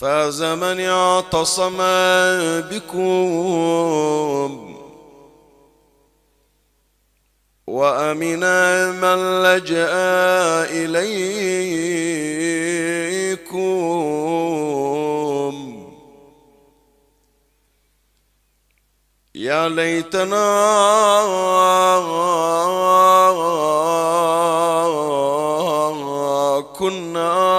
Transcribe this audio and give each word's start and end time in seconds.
فاز 0.00 0.42
من 0.42 0.80
اعتصم 0.80 1.76
بكم. 2.70 4.52
وأمن 7.66 8.40
من 9.00 9.42
لجأ 9.42 9.90
إليكم. 10.70 11.98
يا 19.34 19.68
ليتنا 19.68 20.58
كنا 26.78 27.58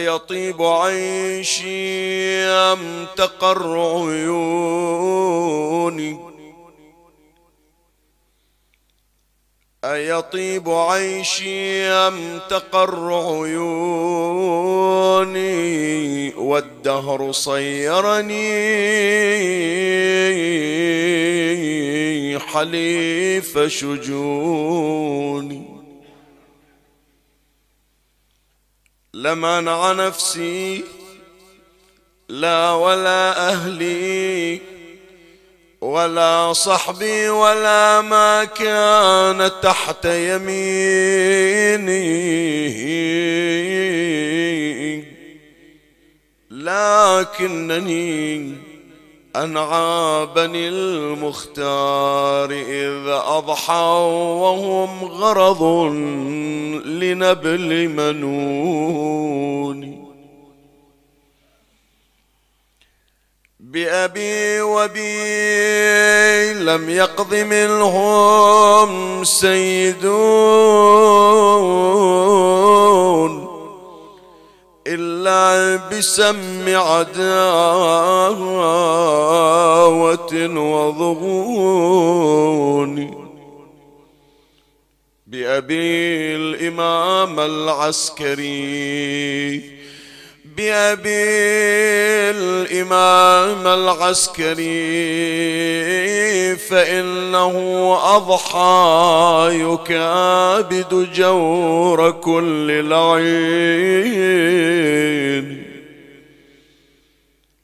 أيطيب 0.00 0.62
عيشي 0.62 2.44
أم 2.44 3.06
تقر 3.16 3.78
عيوني 4.06 5.30
أيطيب 9.84 10.70
عيشي 10.70 11.86
أم 11.88 12.40
تقر 12.50 13.14
عيوني 13.14 13.90
والدهر 16.34 17.32
صيرني 17.32 18.50
حليف 22.38 23.58
شجوني 23.58 24.90
لمنع 29.20 29.92
نفسي 29.92 30.84
لا 32.28 32.70
ولا 32.70 33.48
أهلي 33.48 34.60
ولا 35.80 36.52
صحبي 36.52 37.28
ولا 37.28 38.00
ما 38.00 38.44
كان 38.44 39.50
تحت 39.62 40.04
يميني. 40.04 42.00
لكنني 46.50 48.54
أنعى 49.36 50.26
بني 50.26 50.68
المختار 50.68 52.50
إذ 52.50 53.08
أضحوا 53.08 54.06
وهم 54.42 55.04
غرض 55.04 55.62
لنبل 56.84 57.88
منون. 57.88 59.00
بأبي 63.60 64.60
وبي 64.60 65.20
لم 66.54 66.90
يقض 66.90 67.34
منهم 67.34 69.24
سيدون. 69.24 70.20
إلا 74.86 75.76
بسم 75.88 76.76
عداوة 76.76 77.10
وضغون 80.72 81.90
بأبي 85.26 86.36
الإمام 86.36 87.40
العسكري. 87.40 88.60
بأبي 90.60 91.40
الإمام 92.36 93.66
العسكري 93.66 94.66
فإنه 96.56 97.54
أضحى 98.16 99.48
يكابد 99.52 101.12
جور 101.14 102.10
كل 102.10 102.88
لعين 102.88 104.40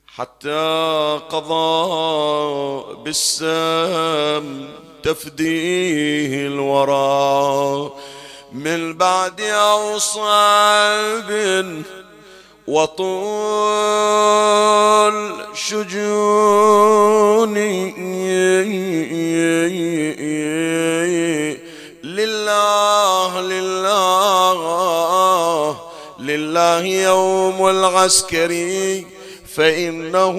حتى 0.07 1.21
قضى 1.31 2.85
بالسام 3.05 4.69
تفديه 5.03 6.47
الورى. 6.47 7.93
من 8.53 8.95
بعد 8.95 9.41
أوصاب 9.41 11.31
وطول 12.67 14.27
شجوني 15.55 16.97
لله 22.05 23.41
لله 23.41 24.57
لله 26.21 26.85
يوم 26.85 27.69
العسكري 27.69 29.07
فإنه 29.55 30.37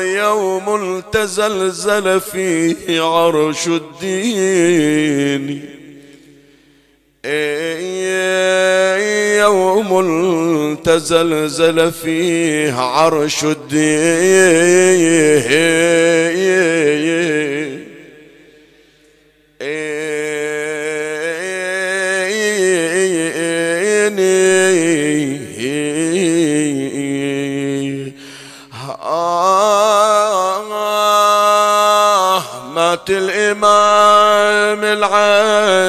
يوم 0.00 1.00
تزلزل 1.12 2.20
فيه 2.20 3.02
عرش 3.02 3.66
الدين. 3.66 4.96
يوم 9.38 10.76
تزلزل 10.84 11.92
فيه 11.92 12.74
عرش 12.74 13.44
الدين. 13.44 13.86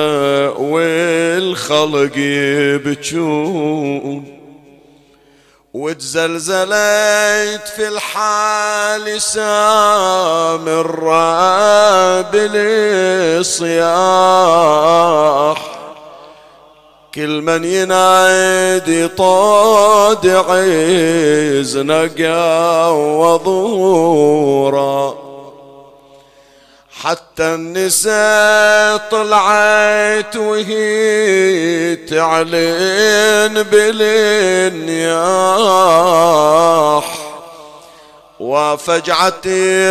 والخلق 0.60 2.18
يبكون 2.76 4.40
وتزلزلت 5.74 7.68
في 7.76 7.88
الحال 7.88 9.22
سامرة 9.22 9.50
بالصياح 12.20 13.80
كل 17.14 17.42
من 17.42 17.64
ينادي 17.64 19.08
طاد 19.08 20.26
عز 20.26 21.78
نقى 21.78 22.96
وضورا 23.18 24.50
حتى 27.00 27.54
النساء 27.54 28.96
طلعت 29.10 30.36
وهي 30.36 31.96
تعلن 31.96 33.62
بالنياح 33.62 35.20
وفجعة 38.40 39.42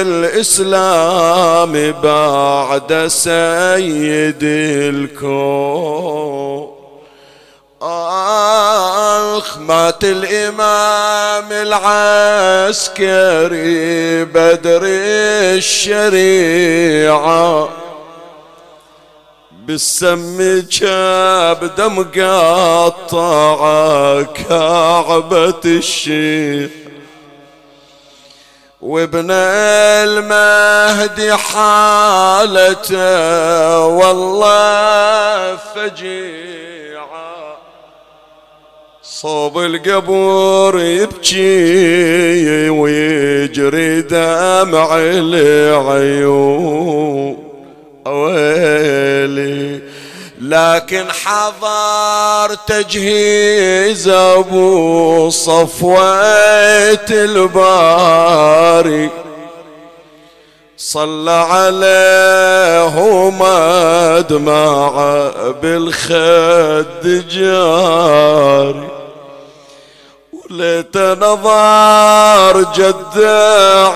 الإسلام 0.05 1.71
بعد 1.91 3.07
سيد 3.07 4.43
الكون. 4.93 6.78
آخ 7.81 9.57
مات 9.57 10.03
الإمام 10.03 11.51
العسكري 11.51 13.05
بدر 14.25 14.81
الشريعة. 15.57 17.69
بالسم 19.51 20.63
جاب 20.69 21.71
دم 21.77 22.03
قطع 22.03 23.59
كعبة 24.21 25.61
الشيخ. 25.65 26.71
وابن 28.81 29.31
المهدي 30.11 31.35
حالته 31.35 32.99
والله 33.85 35.57
فجيعه 35.75 36.68
صوب 39.21 39.59
القبور 39.59 40.79
يبكي 40.79 42.69
ويجري 42.69 44.01
دمع 44.01 44.97
العيون 45.71 46.57
ويلي 48.07 49.79
لكن 50.41 51.05
حضر 51.11 52.55
تجهيز 52.67 54.07
أبو 54.07 55.29
صفوة 55.29 57.11
الباري. 57.11 59.09
صلى 60.77 61.31
عليه 61.31 62.95
مدمع 63.29 64.91
بالخد 65.61 67.23
جاري. 67.29 68.88
ليت 70.49 70.97
نظر 70.97 72.61
جد 72.75 73.17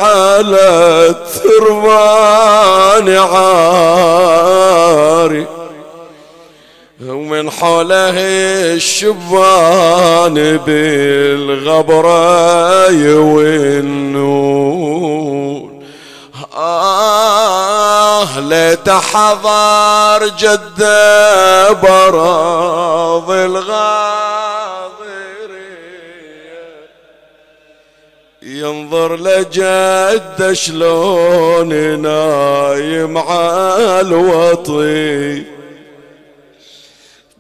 على 0.02 0.70
الثربان 1.10 3.08
عاري. 3.98 5.48
ومن 7.06 7.52
حوله 7.52 8.14
الشبان 8.78 10.58
بالغبرة 10.66 12.08
والنون. 13.20 14.84
آه 16.56 18.40
ليت 18.40 18.90
حضر 18.90 20.28
جد 20.28 20.80
براض 21.84 23.32
الغاضرية 23.32 24.23
ينظر 28.64 29.16
لجد 29.16 30.54
شلون 30.54 32.00
نايم 32.00 33.18
على 33.18 34.02
الوطي 34.02 35.44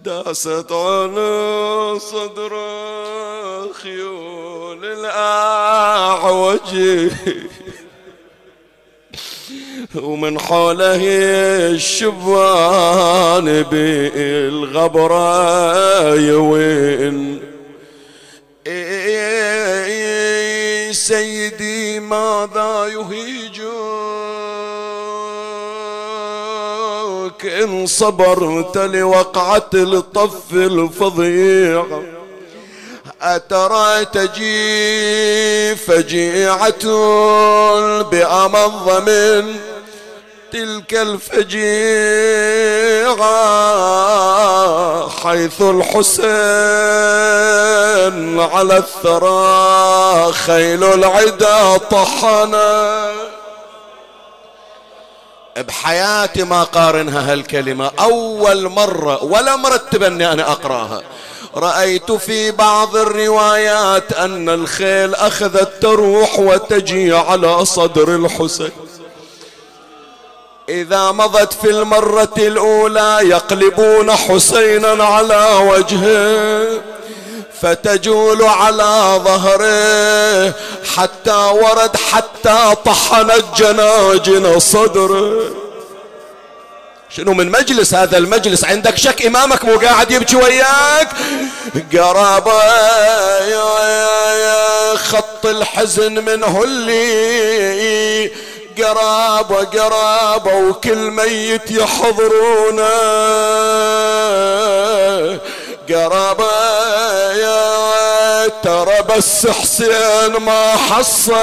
داست 0.03 0.71
على 0.71 1.95
صدر 1.99 2.51
خيول 3.83 4.85
الأعوج. 4.85 6.59
ومن 9.95 10.39
حوله 10.39 11.01
الشبان 11.75 13.63
بالغبرة 13.71 15.23
يوين 16.15 17.52
سيدي 20.93 21.99
ماذا 21.99 22.87
يهيجك 22.87 23.63
إن 27.45 27.85
صبرت 27.85 28.77
لوقعة 28.77 29.69
الطف 29.73 30.53
الفظيع؟ 30.53 31.85
أترى 33.21 34.05
تجي 34.05 35.75
فجيعة 35.75 36.85
بأمض 38.01 39.09
من 39.09 39.72
تلك 40.53 40.93
الفجيعة 40.93 41.59
حيث 45.09 45.61
الحسين 45.61 46.33
على 48.39 48.77
الثرى 48.77 50.33
خيل 50.33 50.83
العدا 50.83 51.77
طحنا. 51.77 53.11
بحياتي 55.57 56.43
ما 56.43 56.63
قارنها 56.63 57.31
هالكلمة 57.33 57.91
أول 57.99 58.69
مرة 58.69 59.23
ولا 59.23 59.55
مرتب 59.55 60.03
أني 60.03 60.31
أنا 60.31 60.51
أقرأها. 60.51 61.01
رأيت 61.55 62.11
في 62.11 62.51
بعض 62.51 62.95
الروايات 62.95 64.13
أن 64.13 64.49
الخيل 64.49 65.15
أخذت 65.15 65.81
تروح 65.81 66.39
وتجي 66.39 67.13
على 67.15 67.65
صدر 67.65 68.15
الحسين. 68.15 68.71
إذا 70.69 71.11
مضت 71.11 71.53
في 71.53 71.69
المرة 71.69 72.33
الأولى 72.37 73.17
يقلبون 73.21 74.11
حسينا 74.11 75.03
على 75.03 75.59
وجهه 75.69 76.81
فتجول 77.61 78.43
على 78.43 79.21
ظهره 79.23 80.53
حتى 80.95 81.35
ورد 81.35 81.97
حتى 82.11 82.75
طحنت 82.85 83.45
جناجن 83.57 84.59
صدره. 84.59 85.41
شنو 87.09 87.33
من 87.33 87.51
مجلس 87.51 87.93
هذا 87.93 88.17
المجلس؟ 88.17 88.65
عندك 88.65 88.97
شك 88.97 89.25
إمامك 89.25 89.65
مو 89.65 89.77
قاعد 89.77 90.11
يبكي 90.11 90.35
وياك؟ 90.35 91.09
قرابة 91.93 92.59
خط 94.95 95.45
الحزن 95.45 96.25
منه 96.25 96.63
اللي 96.63 98.31
قرابة 98.77 99.63
قرابة 99.63 100.55
وكل 100.55 101.11
ميت 101.11 101.71
يحضرونا 101.71 102.93
قرابة 105.89 106.51
يا 107.33 108.47
ترى 108.47 109.01
بس 109.09 109.47
حسين 109.47 110.37
ما 110.39 110.75
حصل؟ 110.75 111.33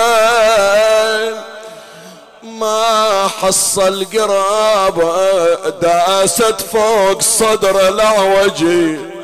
ما 2.42 3.28
حصل 3.42 4.04
قرابة 4.04 5.70
داست 5.70 6.60
فوق 6.72 7.22
صدر 7.22 7.88
العوجي. 7.88 9.19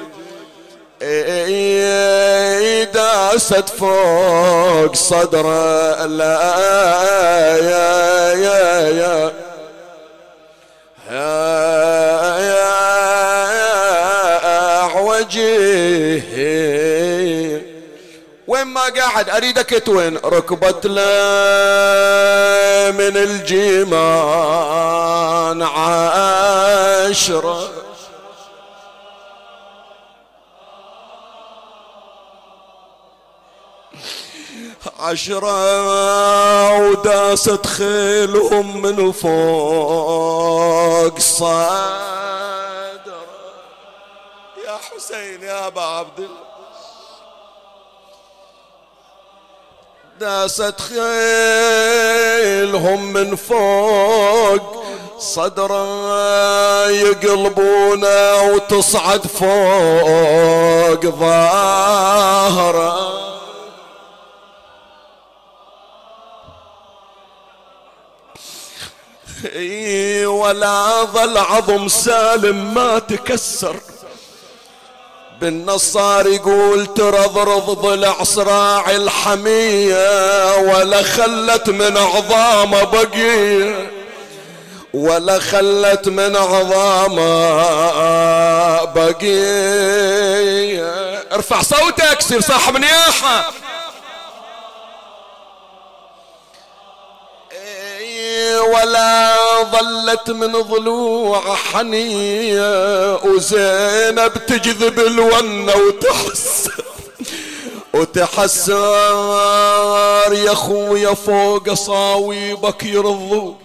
داست 2.93 3.69
فوق 3.69 4.95
صدره 4.95 6.07
لا 6.07 6.55
يا 7.57 8.33
يا 8.35 8.89
يا 8.89 9.33
يا 11.11 11.47
وجيه 14.97 16.27
وين 18.47 18.65
ما 18.67 18.81
قاعد 18.81 19.31
أريدك 19.31 19.83
توين؟ 19.87 20.17
ركبت 20.17 20.87
له 20.87 21.03
من 22.91 23.17
الجيمان 23.17 24.03
عشره 25.63 27.69
عشرة 35.01 36.79
وداست 36.79 37.67
خيلهم 37.67 38.83
من 38.83 39.13
فوق 39.13 40.39
صدر 41.19 41.57
يا 44.67 44.79
حسين 44.91 45.43
يا 45.43 45.67
أبا 45.67 45.83
عبد 45.83 46.19
الله. 46.19 46.47
داست 50.21 50.81
خيلهم 50.81 51.13
من 53.13 53.37
فوق 53.37 54.77
صدره 55.19 56.91
يقلبونه 56.91 58.43
وتصعد 58.43 59.27
فوق 59.27 61.07
ظهره. 61.07 62.17
ولا 70.27 71.05
ظل 71.05 71.39
عظم 71.39 71.89
سالم 71.89 72.75
ما 72.75 72.99
تكسر. 72.99 73.77
بالنصار 75.41 76.27
يقول 76.27 76.87
ترضرض 76.87 77.71
ضلع 77.71 78.23
صراع 78.23 78.91
الحمية 78.91 80.57
ولا 80.57 81.03
خلت 81.03 81.71
من 81.71 81.97
عظامه 81.97 82.83
بقية. 82.83 83.91
ولا 84.95 85.39
خلت 85.39 86.09
من 86.09 86.37
عظامه 86.37 87.25
بقية. 88.85 90.07
ارفع 91.33 91.63
صوتك 91.63 92.21
سير 92.21 92.41
صاحب 92.41 92.77
نياحة. 92.77 93.53
ولا 98.61 99.35
ظلت 99.63 100.31
من 100.31 100.53
ضلوع 100.53 101.55
حنية. 101.55 103.15
وزينب 103.17 104.33
تجذب 104.47 105.01
الونة 105.01 105.73
وتحسر 105.77 106.85
وتحسر 107.95 108.77
يا 110.33 110.55
خويا 110.55 111.15
فوق 111.15 111.75
صاويبك 111.75 112.83
يرضوك. 112.83 113.57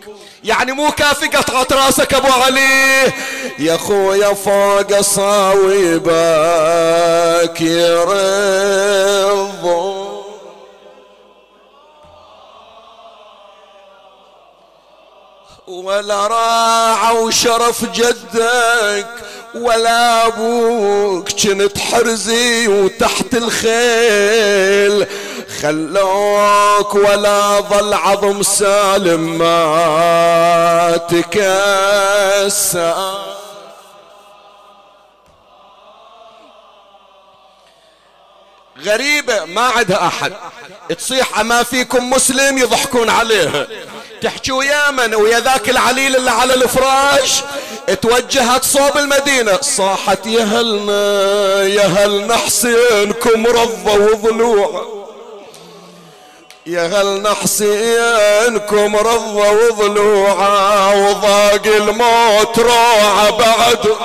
يعني 0.43 0.71
مو 0.71 0.91
كافي 0.91 1.27
قطعة 1.27 1.67
راسك 1.71 2.13
أبو 2.13 2.27
علي. 2.27 3.13
يا 3.59 3.77
خويا 3.77 4.33
فوق 4.33 5.01
صاويبك 5.01 6.11
يرضوك. 7.61 9.11
ولا 15.71 16.27
راعى 16.27 17.15
وشرف 17.15 17.85
جدك 17.85 19.07
ولا 19.55 20.27
أبوك 20.27 21.29
كنت 21.29 21.77
حرزي 21.77 22.67
وتحت 22.67 23.33
الخيل. 23.33 25.07
خلوك 25.61 26.95
ولا 26.95 27.59
ظل 27.59 27.93
عظم 27.93 28.43
سالم 28.43 29.37
ما 29.37 30.97
تكسر. 31.09 32.51
غريبة 38.85 39.45
ما 39.45 39.61
عندها 39.61 40.07
أحد. 40.07 40.33
تصيح 40.97 41.39
أما 41.39 41.63
فيكم 41.63 42.09
مسلم 42.09 42.57
يضحكون 42.57 43.09
عليها 43.09 43.67
تحكي 44.21 44.51
ويا 44.51 44.91
من؟ 44.91 45.15
ويا 45.15 45.39
ذاك 45.39 45.69
العليل 45.69 46.15
اللي 46.15 46.31
على 46.31 46.53
الفراش 46.53 47.41
توجهت 48.01 48.63
صوب 48.63 48.97
المدينة. 48.97 49.57
صاحت 49.61 50.25
يا 50.25 50.43
هلنا 50.43 51.63
يا 51.63 51.85
هلنا 51.85 52.37
حسينكم 52.37 53.47
رضى 53.47 53.97
وضلوع. 53.97 54.85
يا 56.65 56.87
هلنا 56.87 57.33
حسينكم 57.33 58.95
رضى 58.95 59.49
وضلوعه 59.49 61.09
وضاق 61.09 61.65
الموت 61.65 62.59
روعة 62.59 63.29
بعد. 63.29 63.95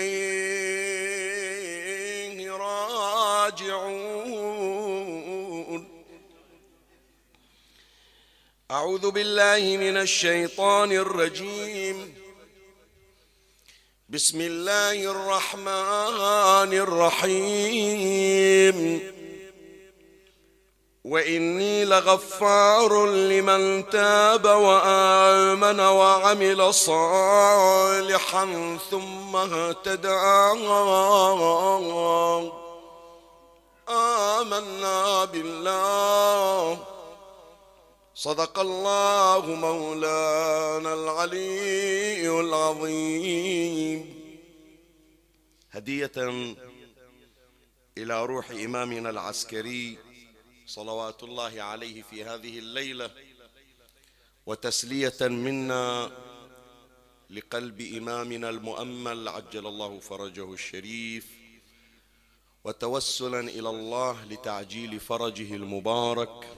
راجعون. 2.51 3.95
أعوذ 8.71 9.11
بالله 9.11 9.77
من 9.77 9.97
الشيطان 9.97 10.91
الرجيم. 10.91 12.15
بسم 14.09 14.41
الله 14.41 15.11
الرحمن 15.11 16.73
الرحيم. 16.85 18.75
وإني 21.05 21.85
لغفار 21.85 23.05
لمن 23.05 23.89
تاب 23.89 24.45
وآمن 24.45 25.79
وعمل 25.79 26.73
صالحا 26.73 28.45
ثم 28.91 29.35
اهتدى. 29.35 30.09
آمنا 33.89 35.25
بالله. 35.25 36.77
صدق 38.15 38.59
الله 38.59 39.45
مولانا 39.45 40.93
العلي 40.93 42.39
العظيم. 42.39 43.99
هدية 45.71 46.11
إلى 47.97 48.25
روح 48.25 48.49
إمامنا 48.51 49.09
العسكري 49.09 50.04
صلوات 50.67 51.23
الله 51.23 51.61
عليه 51.61 52.01
في 52.01 52.23
هذه 52.23 52.59
الليلة 52.59 53.09
وتسلية 54.45 55.17
منا 55.21 56.11
لقلب 57.29 57.81
إمامنا 57.81 58.49
المؤمل 58.49 59.27
عجل 59.27 59.67
الله 59.67 59.99
فرجه 59.99 60.53
الشريف 60.53 61.27
وتوسلا 62.63 63.39
إلى 63.39 63.69
الله 63.69 64.25
لتعجيل 64.25 64.99
فرجه 64.99 65.55
المبارك 65.55 66.57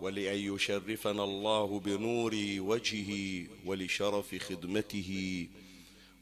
ولأن 0.00 0.54
يشرفنا 0.54 1.24
الله 1.24 1.80
بنور 1.80 2.34
وجهه 2.58 3.46
ولشرف 3.66 4.34
خدمته 4.34 5.48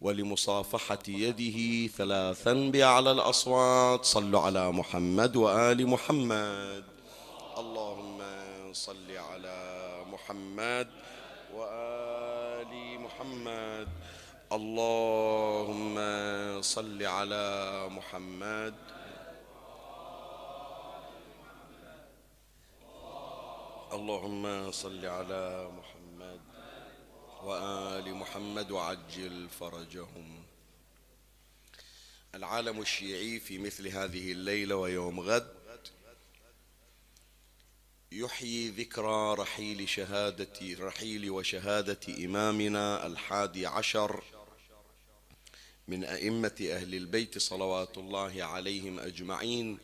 ولمصافحة 0.01 0.99
يده 1.09 1.87
ثلاثا 1.87 2.53
باعلى 2.53 3.13
الأصوات. 3.13 4.05
صلوا 4.05 4.41
على 4.41 4.73
محمد 4.73 5.37
وآل 5.37 5.87
محمد. 5.87 6.92
اللهم 7.63 8.21
صل 8.73 9.11
على 9.11 9.59
محمد 10.07 10.89
وآل 11.55 13.01
محمد. 13.01 13.89
اللهم 14.53 15.97
صل 16.63 17.03
على 17.03 17.47
محمد. 17.91 18.75
اللهم 23.93 24.71
صل 24.73 25.07
على 25.07 25.71
محمد 25.79 26.41
وآل 27.43 28.15
محمد 28.15 28.71
وعجل 28.71 29.49
فرجهم. 29.49 30.45
العالم 32.35 32.81
الشيعي 32.81 33.41
في 33.41 33.59
مثل 33.59 33.89
هذه 33.89 34.33
الليلة 34.33 34.75
ويوم 34.77 35.21
غد 35.21 35.62
يحيي 38.15 38.69
ذكرى 38.69 39.35
رحيل 39.35 39.89
شهادة 39.89 40.77
رحيل 40.79 41.31
وشهادة 41.31 42.25
إمامنا 42.25 43.07
الحادي 43.07 43.67
عشر 43.67 44.23
من 45.89 46.05
أئمة 46.05 46.69
أهل 46.71 46.95
البيت 46.95 47.39
صلوات 47.39 47.99
الله 47.99 48.45
عليهم 48.45 49.01
أجمعين 49.01 49.79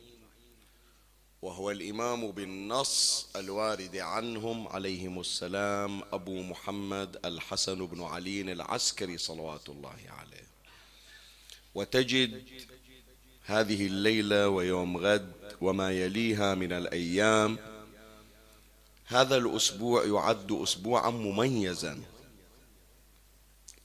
وهو 1.41 1.71
الإمام 1.71 2.31
بالنص 2.31 3.27
الوارد 3.35 3.95
عنهم 3.95 4.67
عليهم 4.67 5.19
السلام 5.19 6.01
أبو 6.13 6.43
محمد 6.43 7.17
الحسن 7.25 7.85
بن 7.85 8.03
علي 8.03 8.41
العسكري 8.41 9.17
صلوات 9.17 9.69
الله 9.69 9.99
عليه. 10.09 10.47
وتجد 11.75 12.43
هذه 13.43 13.87
الليلة 13.87 14.49
ويوم 14.49 14.97
غد 14.97 15.31
وما 15.61 15.91
يليها 15.91 16.55
من 16.55 16.71
الأيام 16.73 17.68
هذا 19.09 19.37
الأسبوع 19.37 20.05
يعد 20.05 20.51
أسبوعا 20.51 21.09
مميزا 21.09 22.01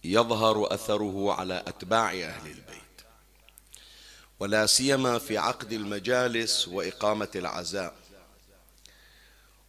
يظهر 0.05 0.75
أثره 0.75 1.33
على 1.33 1.65
أتباع 1.67 2.11
أهل 2.11 2.47
البيت 2.51 3.01
ولا 4.41 4.67
سيما 4.67 5.19
في 5.19 5.39
عقد 5.39 5.73
المجالس 5.73 6.69
وإقامة 6.69 7.29
العزاء. 7.37 7.95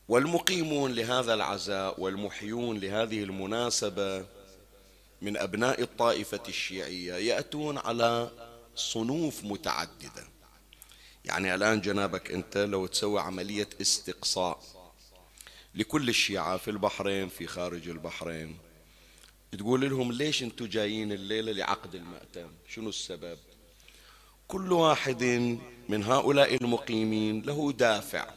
والمقيمون 0.07 0.93
لهذا 0.93 1.33
العزاء 1.33 2.01
والمحيون 2.01 2.79
لهذه 2.79 3.23
المناسبة 3.23 4.25
من 5.21 5.37
أبناء 5.37 5.81
الطائفة 5.81 6.43
الشيعية 6.47 7.13
يأتون 7.13 7.77
على 7.77 8.31
صنوف 8.75 9.43
متعددة. 9.43 10.27
يعني 11.25 11.55
الآن 11.55 11.81
جنابك 11.81 12.31
أنت 12.31 12.57
لو 12.57 12.85
تسوي 12.87 13.21
عملية 13.21 13.69
استقصاء 13.81 14.84
لكل 15.75 16.09
الشيعة 16.09 16.57
في 16.57 16.71
البحرين 16.71 17.29
في 17.29 17.47
خارج 17.47 17.89
البحرين. 17.89 18.57
تقول 19.51 19.89
لهم 19.89 20.11
ليش 20.11 20.43
أنتم 20.43 20.65
جايين 20.65 21.11
الليلة 21.11 21.51
لعقد 21.51 21.95
المأتم؟ 21.95 22.47
شنو 22.67 22.89
السبب؟ 22.89 23.37
كل 24.47 24.71
واحد 24.73 25.23
من 25.89 26.03
هؤلاء 26.03 26.55
المقيمين 26.55 27.41
له 27.41 27.71
دافع. 27.71 28.33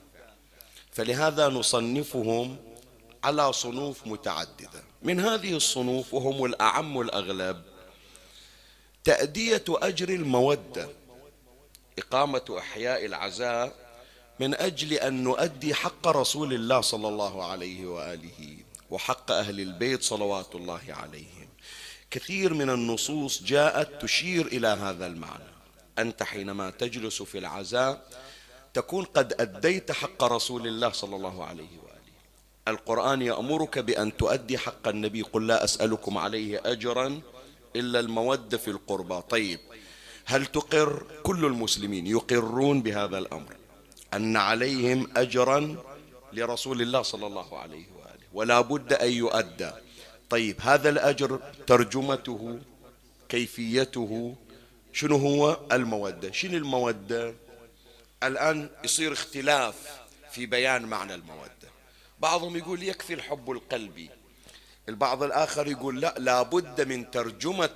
فلهذا 0.92 1.48
نصنفهم 1.48 2.56
على 3.24 3.52
صنوف 3.52 4.06
متعددة. 4.06 4.82
من 5.02 5.20
هذه 5.20 5.56
الصنوف 5.56 6.14
وهم 6.14 6.44
الأعم 6.44 7.00
الاغلب 7.00 7.62
تأدية 9.04 9.64
أجر 9.68 10.08
المودة 10.08 10.88
إقامة 11.98 12.56
أحياء 12.58 13.06
العزاء 13.06 13.87
من 14.40 14.54
أجل 14.54 14.92
أن 14.92 15.24
نؤدي 15.24 15.74
حق 15.74 16.08
رسول 16.08 16.54
الله 16.54 16.80
صلى 16.80 17.08
الله 17.08 17.44
عليه 17.44 17.86
وآله 17.86 18.56
وحق 18.90 19.30
أهل 19.30 19.60
البيت 19.60 20.02
صلوات 20.02 20.54
الله 20.54 20.80
عليهم. 20.88 21.48
كثير 22.10 22.54
من 22.54 22.70
النصوص 22.70 23.42
جاءت 23.42 24.02
تشير 24.02 24.46
إلى 24.46 24.68
هذا 24.68 25.06
المعنى. 25.06 25.52
أنت 25.98 26.22
حينما 26.22 26.70
تجلس 26.70 27.22
في 27.22 27.38
العزاء 27.38 28.06
تكون 28.74 29.04
قد 29.04 29.34
أديت 29.40 29.92
حق 29.92 30.24
رسول 30.24 30.66
الله 30.66 30.90
صلى 30.90 31.16
الله 31.16 31.44
عليه 31.44 31.78
وآله. 31.82 31.98
القرآن 32.68 33.22
يأمرك 33.22 33.78
بأن 33.78 34.16
تؤدي 34.16 34.58
حق 34.58 34.88
النبي. 34.88 35.22
قل 35.22 35.46
لا 35.46 35.64
أسألكم 35.64 36.18
عليه 36.18 36.62
أجرا 36.64 37.20
إلا 37.76 38.00
المودة 38.00 38.58
في 38.58 38.70
القربى. 38.70 39.22
طيب 39.30 39.60
هل 40.24 40.46
تقر؟ 40.46 41.06
كل 41.22 41.44
المسلمين 41.44 42.06
يقرون 42.06 42.82
بهذا 42.82 43.18
الأمر. 43.18 43.57
أن 44.14 44.36
عليهم 44.36 45.10
أجرا 45.16 45.76
لرسول 46.32 46.82
الله 46.82 47.02
صلى 47.02 47.26
الله 47.26 47.58
عليه 47.58 47.86
وآله 47.96 48.26
ولا 48.32 48.60
بد 48.60 48.92
أن 48.92 49.12
يؤدى. 49.12 49.70
طيب 50.30 50.60
هذا 50.60 50.88
الأجر 50.88 51.40
ترجمته 51.66 52.58
كيفيته 53.28 54.34
شنو 54.92 55.16
هو؟ 55.16 55.60
المودة. 55.72 56.32
شنو 56.32 56.56
المودة؟ 56.56 57.34
الآن 58.22 58.70
يصير 58.84 59.12
اختلاف 59.12 59.74
في 60.30 60.46
بيان 60.46 60.82
معنى 60.82 61.14
المودة. 61.14 61.68
بعضهم 62.20 62.56
يقول 62.56 62.82
يكفي 62.82 63.14
الحب 63.14 63.50
القلبي 63.50 64.10
البعض 64.88 65.22
الآخر 65.22 65.66
يقول 65.66 66.00
لا 66.00 66.14
لابد 66.18 66.80
من 66.80 67.10
ترجمة 67.10 67.70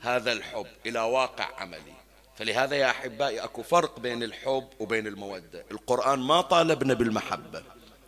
هذا 0.00 0.32
الحب 0.32 0.66
إلى 0.86 1.00
واقع 1.00 1.60
عملي. 1.60 1.97
فلهذا 2.38 2.76
يا 2.76 2.90
أحبائي 2.90 3.40
أكو 3.40 3.62
فرق 3.62 4.00
بين 4.00 4.22
الحب 4.22 4.68
وبين 4.80 5.06
المودة. 5.06 5.64
القرآن 5.70 6.18
ما 6.18 6.40
طالبنا 6.40 6.94
بالمحبة 6.94 7.62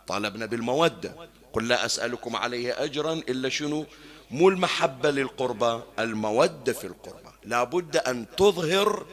طالبنا 0.07 0.45
بالمودة. 0.45 1.15
قل 1.53 1.67
لا 1.67 1.85
أسألكم 1.85 2.35
عليه 2.35 2.83
أجرا 2.83 3.13
إلا 3.13 3.49
شنو؟ 3.49 3.85
مو 4.31 4.49
المحبة 4.49 5.11
للقربى 5.11 5.83
المودة 5.99 6.73
في 6.73 6.87
القربى 6.87 7.29
لابد 7.43 7.97
أن 7.97 8.25
تظهر 8.37 9.05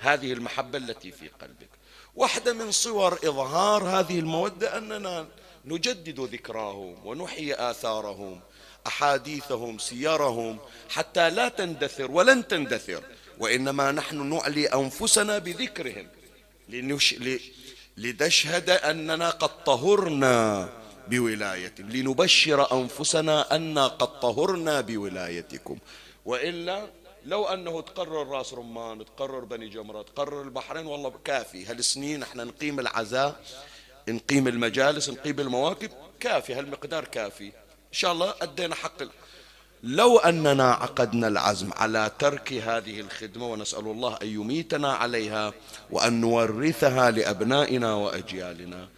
هذه 0.00 0.32
المحبة 0.32 0.78
التي 0.78 1.12
في 1.12 1.28
قلبك. 1.28 1.70
واحدة 2.16 2.52
من 2.52 2.70
صور 2.70 3.14
إظهار 3.14 3.84
هذه 3.84 4.18
المودة 4.18 4.78
أننا 4.78 5.26
نجدد 5.64 6.20
ذكراهم 6.20 7.06
ونحيي 7.06 7.54
آثارهم 7.54 8.40
أحاديثهم 8.86 9.78
سيرهم 9.78 10.58
حتى 10.90 11.30
لا 11.30 11.48
تندثر 11.48 12.10
ولن 12.10 12.48
تندثر. 12.48 13.02
وإنما 13.42 13.92
نحن 13.92 14.30
نعلي 14.30 14.66
أنفسنا 14.66 15.38
بذكرهم. 15.38 16.08
لنش... 16.68 17.14
لتشهد 17.96 18.70
أننا 18.70 19.30
قد 19.30 19.64
طهرنا 19.64 20.68
بولاية 21.08 21.74
لنبشر 21.78 22.72
أنفسنا 22.72 23.56
أننا 23.56 23.86
قد 23.86 24.20
طهرنا 24.20 24.80
بولايتكم. 24.80 25.78
وإلا 26.24 26.86
لو 27.24 27.44
أنه 27.44 27.80
تقرر 27.80 28.28
راس 28.28 28.54
رمان 28.54 29.04
تقرر 29.04 29.44
بني 29.44 29.68
جمرة 29.68 30.02
تقرر 30.02 30.42
البحرين 30.42 30.86
والله 30.86 31.12
كافي. 31.24 31.66
هالسنين 31.66 32.22
إحنا 32.22 32.44
نقيم 32.44 32.80
العزاء 32.80 33.40
نقيم 34.08 34.48
المجالس 34.48 35.10
نقيم 35.10 35.40
المواكب 35.40 35.90
كافي. 36.20 36.54
هالمقدار 36.54 37.04
كافي. 37.04 37.46
إن 37.46 37.98
شاء 38.00 38.12
الله 38.12 38.34
أدينا 38.42 38.74
حق 38.74 39.02
لو 39.82 40.18
أننا 40.18 40.72
عقدنا 40.72 41.28
العزم 41.28 41.70
على 41.72 42.10
ترك 42.18 42.52
هذه 42.52 43.00
الخدمة 43.00 43.46
ونسأل 43.46 43.86
الله 43.86 44.18
أن 44.22 44.26
يميتنا 44.26 44.92
عليها 44.92 45.52
وأن 45.90 46.20
نورثها 46.20 47.10
لأبنائنا 47.10 47.94
وأجيالنا. 47.94 48.88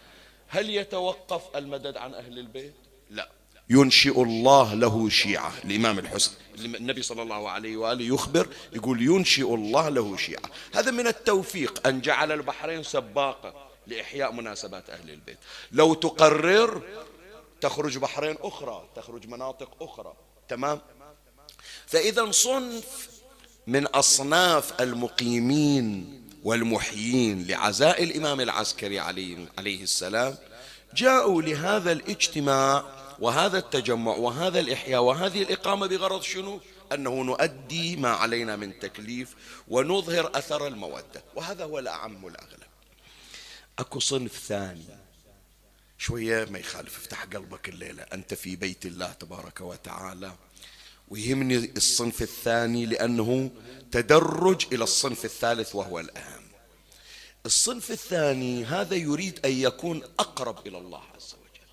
هل 0.47 0.69
يتوقف 0.69 1.41
المدد 1.55 1.97
عن 1.97 2.13
أهل 2.13 2.39
البيت؟ 2.39 2.73
لا. 3.09 3.29
ينشئ 3.69 4.21
الله 4.21 4.73
له 4.73 5.09
شيعة 5.09 5.53
الإمام 5.65 5.99
الحسن. 5.99 6.31
النبي 6.59 7.01
صلى 7.01 7.21
الله 7.21 7.49
عليه 7.49 7.77
وآله 7.77 8.05
يخبر 8.13 8.47
يقول 8.73 9.01
ينشئ 9.01 9.53
الله 9.53 9.89
له 9.89 10.17
شيعة. 10.17 10.49
هذا 10.73 10.91
من 10.91 11.07
التوفيق 11.07 11.87
أن 11.87 12.01
جعل 12.01 12.31
البحرين 12.31 12.83
سباقة 12.83 13.53
لإحياء 13.87 14.31
مناسبات 14.31 14.89
أهل 14.89 15.09
البيت. 15.09 15.37
لو 15.71 15.93
تقرر 15.93 16.81
تخرج 17.61 17.97
بحرين 17.97 18.37
أخرى 18.41 18.85
تخرج 18.95 19.27
مناطق 19.27 19.69
أخرى. 19.81 20.13
تمام؟ 20.49 20.81
فإذا 21.87 22.31
صنف 22.31 23.09
من 23.67 23.87
أصناف 23.87 24.81
المقيمين 24.81 26.21
والمحيين 26.43 27.47
لعزاء 27.47 28.03
الإمام 28.03 28.41
العسكري 28.41 28.99
عليه, 28.99 29.37
عليه 29.57 29.83
السلام 29.83 30.37
جاءوا 30.95 31.41
لهذا 31.41 31.91
الاجتماع 31.91 32.83
وهذا 33.19 33.57
التجمع 33.57 34.15
وهذا 34.15 34.59
الإحياء 34.59 35.01
وهذه 35.01 35.41
الإقامة 35.41 35.87
بغرض 35.87 36.21
شنو؟ 36.21 36.59
أنه 36.93 37.23
نؤدي 37.23 37.95
ما 37.95 38.09
علينا 38.09 38.55
من 38.55 38.79
تكليف 38.79 39.35
ونظهر 39.67 40.31
أثر 40.35 40.67
المودة 40.67 41.23
وهذا 41.35 41.63
هو 41.63 41.79
الأعم 41.79 42.27
الأغلب 42.27 42.63
أكو 43.79 43.99
صنف 43.99 44.37
ثاني 44.37 44.85
شوية 45.97 46.45
ما 46.45 46.59
يخالف 46.59 46.97
افتح 46.97 47.23
قلبك 47.23 47.69
الليلة. 47.69 48.03
أنت 48.03 48.33
في 48.33 48.55
بيت 48.55 48.85
الله 48.85 49.11
تبارك 49.11 49.61
وتعالى. 49.61 50.35
ويهمني 51.09 51.55
الصنف 51.77 52.21
الثاني 52.21 52.85
لأنه 52.85 53.51
تدرج 53.91 54.65
إلى 54.73 54.83
الصنف 54.83 55.25
الثالث 55.25 55.75
وهو 55.75 55.99
الأهم. 55.99 56.43
الصنف 57.45 57.91
الثاني 57.91 58.65
هذا 58.65 58.95
يريد 58.95 59.45
أن 59.45 59.51
يكون 59.51 60.03
أقرب 60.19 60.67
إلى 60.67 60.77
الله 60.77 61.03
عز 61.15 61.33
وجل. 61.33 61.67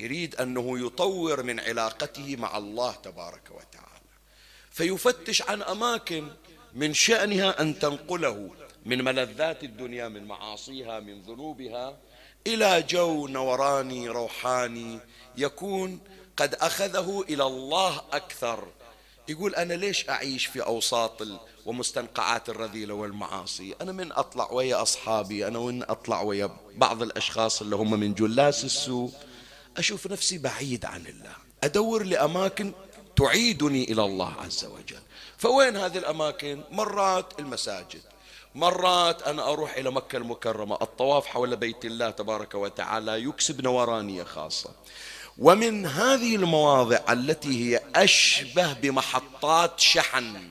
يريد 0.00 0.34
أنه 0.34 0.86
يطور 0.86 1.42
من 1.42 1.60
علاقته 1.60 2.36
مع 2.36 2.58
الله 2.58 2.92
تبارك 2.92 3.50
وتعالى. 3.50 3.94
فيفتش 4.70 5.42
عن 5.42 5.62
أماكن 5.62 6.28
من 6.74 6.94
شأنها 6.94 7.60
أن 7.60 7.78
تنقله 7.78 8.54
من 8.86 9.04
ملذات 9.04 9.64
الدنيا 9.64 10.08
من 10.08 10.24
معاصيها 10.24 11.00
من 11.00 11.22
ذنوبها 11.22 11.98
إلى 12.46 12.82
جو 12.82 13.26
نوراني 13.26 14.08
روحاني 14.08 15.00
يكون 15.36 16.00
قد 16.36 16.54
أخذه 16.54 17.24
إلى 17.28 17.46
الله 17.46 18.02
أكثر. 18.12 18.68
يقول 19.28 19.54
أنا 19.54 19.74
ليش 19.74 20.08
أعيش 20.08 20.46
في 20.46 20.60
أوساط 20.60 21.22
ومستنقعات 21.66 22.48
الرذيلة 22.48 22.94
والمعاصي؟ 22.94 23.74
أنا 23.80 23.92
من 23.92 24.12
أطلع 24.12 24.52
ويا 24.52 24.82
أصحابي 24.82 25.46
أنا 25.46 25.58
من 25.58 25.82
أطلع 25.82 26.22
ويا 26.22 26.50
بعض 26.74 27.02
الأشخاص 27.02 27.60
اللي 27.60 27.76
هم 27.76 28.00
من 28.00 28.14
جلاس 28.14 28.64
السوء. 28.64 29.12
أشوف 29.76 30.06
نفسي 30.06 30.38
بعيد 30.38 30.84
عن 30.84 31.06
الله. 31.06 31.36
أدور 31.64 32.02
لأماكن 32.02 32.72
تعيدني 33.16 33.84
إلى 33.84 34.04
الله 34.04 34.32
عز 34.32 34.64
وجل. 34.64 35.02
فوين 35.38 35.76
هذه 35.76 35.98
الأماكن؟ 35.98 36.62
مرات 36.70 37.40
المساجد. 37.40 38.02
مرات 38.54 39.22
أنا 39.22 39.52
أروح 39.52 39.76
إلى 39.76 39.90
مكة 39.90 40.16
المكرمة 40.16 40.78
الطواف 40.82 41.26
حول 41.26 41.56
بيت 41.56 41.84
الله 41.84 42.10
تبارك 42.10 42.54
وتعالى 42.54 43.24
يكسب 43.24 43.60
نورانية 43.60 44.22
خاصة. 44.22 44.70
ومن 45.38 45.86
هذه 45.86 46.36
المواضع 46.36 47.12
التي 47.12 47.48
هي 47.48 47.80
أشبه 47.96 48.72
بمحطات 48.72 49.80
شحن. 49.80 50.50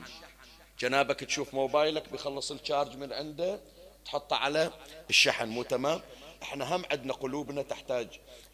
جنابك 0.80 1.20
تشوف 1.20 1.54
موبايلك 1.54 2.08
بيخلص 2.12 2.50
الشارج 2.50 2.96
من 2.96 3.12
عنده 3.12 3.60
تحطه 4.04 4.36
على 4.36 4.70
الشحن 5.10 5.48
مو 5.48 5.62
تمام؟ 5.62 6.00
إحنا 6.42 6.76
هم 6.76 6.82
عندنا 6.90 7.12
قلوبنا 7.12 7.62
تحتاج 7.62 8.08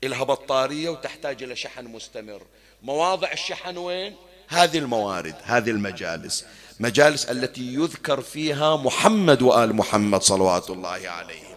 إلها 0.04 0.24
بطارية 0.24 0.90
وتحتاج 0.90 1.42
إلى 1.42 1.56
شحن 1.56 1.84
مستمر. 1.84 2.42
مواضع 2.82 3.32
الشحن 3.32 3.76
وين؟ 3.76 4.16
هذه 4.50 4.78
الموارد 4.78 5.34
هذه 5.42 5.70
المجالس 5.70 6.44
مجالس 6.80 7.24
التي 7.24 7.74
يذكر 7.74 8.20
فيها 8.20 8.76
محمد 8.76 9.42
وآل 9.42 9.76
محمد 9.76 10.22
صلوات 10.22 10.70
الله 10.70 10.88
عليهم. 10.88 11.56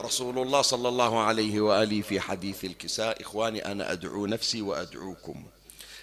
رسول 0.00 0.38
الله 0.38 0.62
صلى 0.62 0.88
الله 0.88 1.20
عليه 1.20 1.60
وآله 1.60 2.02
في 2.02 2.20
حديث 2.20 2.64
الكساء 2.64 3.22
إخواني 3.22 3.72
أنا 3.72 3.92
أدعو 3.92 4.26
نفسي 4.26 4.62
وأدعوكم. 4.62 5.44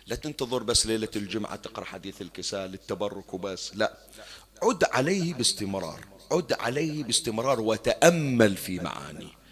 لا 0.08 0.16
تنتظر 0.16 0.64
بس 0.64 0.86
ليلة 0.86 1.10
الجمعة 1.16 1.56
تقرأ 1.56 1.86
حديث 1.86 2.22
الكساء 2.22 2.68
للتبرك 2.68 3.34
وبس 3.34 3.72
لا. 3.76 3.98
عد 4.64 4.84
عليه 4.92 5.34
باستمرار 5.34 6.00
عد 6.32 6.54
عليه 6.54 7.04
باستمرار 7.04 7.62
وتأمل 7.62 8.58
في 8.58 8.80
معانيه 8.80 9.45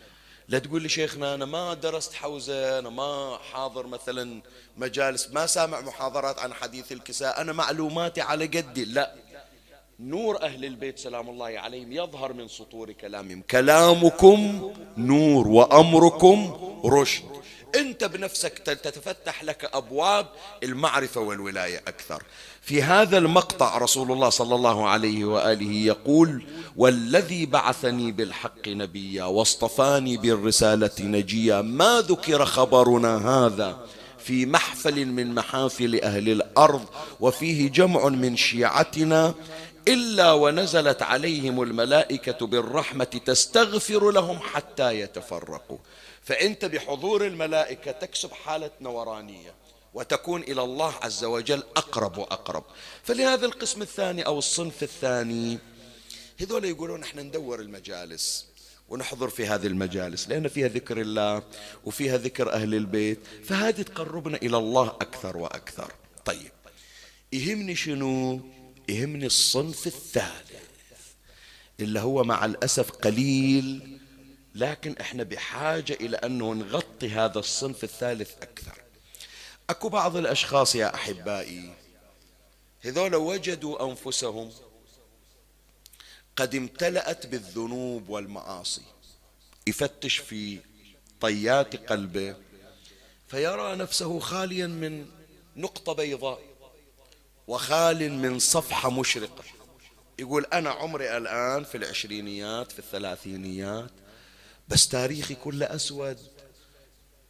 لا 0.47 0.59
تقول 0.59 0.81
لي 0.81 0.89
شيخنا 0.89 1.33
أنا 1.33 1.45
ما 1.45 1.73
درست 1.73 2.13
حوزة 2.13 2.79
أنا 2.79 2.89
ما 2.89 3.39
حاضر 3.51 3.87
مثلا 3.87 4.41
مجالس 4.77 5.29
ما 5.31 5.45
سامع 5.45 5.81
محاضرات 5.81 6.39
عن 6.39 6.53
حديث 6.53 6.91
الكساء 6.91 7.41
أنا 7.41 7.53
معلوماتي 7.53 8.21
على 8.21 8.45
قدي. 8.45 8.85
لا. 8.85 9.15
نور 9.99 10.41
أهل 10.41 10.65
البيت 10.65 10.99
سلام 10.99 11.29
الله 11.29 11.59
عليهم 11.59 11.91
يظهر 11.91 12.33
من 12.33 12.47
سطور 12.47 12.91
كلامهم. 12.91 13.41
كلامكم 13.41 14.71
نور 14.97 15.47
وأمركم 15.47 16.37
رشد. 16.85 17.23
أنت 17.75 18.03
بنفسك 18.03 18.59
تتفتح 18.59 19.43
لك 19.43 19.69
أبواب 19.73 20.27
المعرفة 20.63 21.21
والولاية 21.21 21.77
أكثر. 21.77 22.23
في 22.63 22.83
هذا 22.83 23.17
المقطع 23.17 23.77
رسول 23.77 24.11
الله 24.11 24.29
صلى 24.29 24.55
الله 24.55 24.87
عليه 24.87 25.25
وآله 25.25 25.71
يقول 25.71 26.43
والذي 26.75 27.45
بعثني 27.45 28.11
بالحق 28.11 28.67
نبيا 28.67 29.23
واصطفاني 29.23 30.17
بالرسالة 30.17 30.91
نجيا 30.99 31.61
ما 31.61 32.01
ذكر 32.01 32.45
خبرنا 32.45 33.29
هذا 33.29 33.77
في 34.17 34.45
محفل 34.45 35.05
من 35.05 35.35
محافل 35.35 36.01
أهل 36.03 36.29
الأرض 36.29 36.85
وفيه 37.19 37.69
جمع 37.69 38.07
من 38.07 38.37
شيعتنا 38.37 39.33
إلا 39.87 40.31
ونزلت 40.31 41.01
عليهم 41.01 41.61
الملائكة 41.61 42.47
بالرحمة 42.47 43.03
تستغفر 43.03 44.11
لهم 44.11 44.39
حتى 44.39 44.99
يتفرقوا. 44.99 45.77
فأنت 46.23 46.65
بحضور 46.65 47.25
الملائكة 47.25 47.91
تكسب 47.91 48.31
حالة 48.31 48.71
نورانية. 48.81 49.62
وتكون 49.93 50.43
إلى 50.43 50.61
الله 50.61 50.93
عز 51.01 51.23
وجل 51.23 51.63
أقرب 51.75 52.17
وأقرب. 52.17 52.63
فلهذا 53.03 53.45
القسم 53.45 53.81
الثاني 53.81 54.25
أو 54.25 54.37
الصنف 54.37 54.83
الثاني 54.83 55.59
هذول 56.41 56.65
يقولون 56.65 57.03
إحنا 57.03 57.21
ندور 57.21 57.59
المجالس 57.59 58.45
ونحضر 58.89 59.29
في 59.29 59.47
هذه 59.47 59.67
المجالس 59.67 60.29
لأن 60.29 60.47
فيها 60.47 60.67
ذكر 60.67 61.01
الله 61.01 61.43
وفيها 61.85 62.17
ذكر 62.17 62.53
أهل 62.53 62.75
البيت 62.75 63.19
فهذه 63.43 63.81
تقربنا 63.81 64.37
إلى 64.37 64.57
الله 64.57 64.87
أكثر 64.87 65.37
وأكثر. 65.37 65.93
طيب 66.25 66.51
يهمني 67.33 67.75
شنو؟ 67.75 68.41
يهمني 68.89 69.25
الصنف 69.25 69.87
الثالث 69.87 70.63
اللي 71.79 71.99
هو 71.99 72.23
مع 72.23 72.45
الأسف 72.45 72.91
قليل 72.91 73.99
لكن 74.55 74.95
إحنا 75.01 75.23
بحاجة 75.23 75.93
إلى 75.93 76.17
أنه 76.17 76.53
نغطي 76.53 77.09
هذا 77.09 77.39
الصنف 77.39 77.83
الثالث 77.83 78.31
أكثر. 78.41 78.82
أكو 79.69 79.89
بعض 79.89 80.17
الأشخاص 80.17 80.75
يا 80.75 80.95
أحبائي 80.95 81.73
هذول 82.81 83.15
وجدوا 83.15 83.89
أنفسهم 83.89 84.51
قد 86.35 86.55
امتلأت 86.55 87.25
بالذنوب 87.27 88.09
والمعاصي. 88.09 88.81
يفتش 89.67 90.17
في 90.17 90.59
طيات 91.21 91.89
قلبه 91.89 92.35
فيرى 93.27 93.75
نفسه 93.75 94.19
خاليا 94.19 94.67
من 94.67 95.05
نقطة 95.55 95.93
بيضاء 95.93 96.41
وخال 97.47 98.13
من 98.13 98.39
صفحة 98.39 98.89
مشرقة. 98.89 99.43
يقول 100.19 100.45
أنا 100.53 100.69
عمري 100.69 101.17
الآن 101.17 101.63
في 101.63 101.77
العشرينيات 101.77 102.71
في 102.71 102.79
الثلاثينيات 102.79 103.91
بس 104.67 104.87
تاريخي 104.87 105.35
كله 105.35 105.65
أسود. 105.75 106.32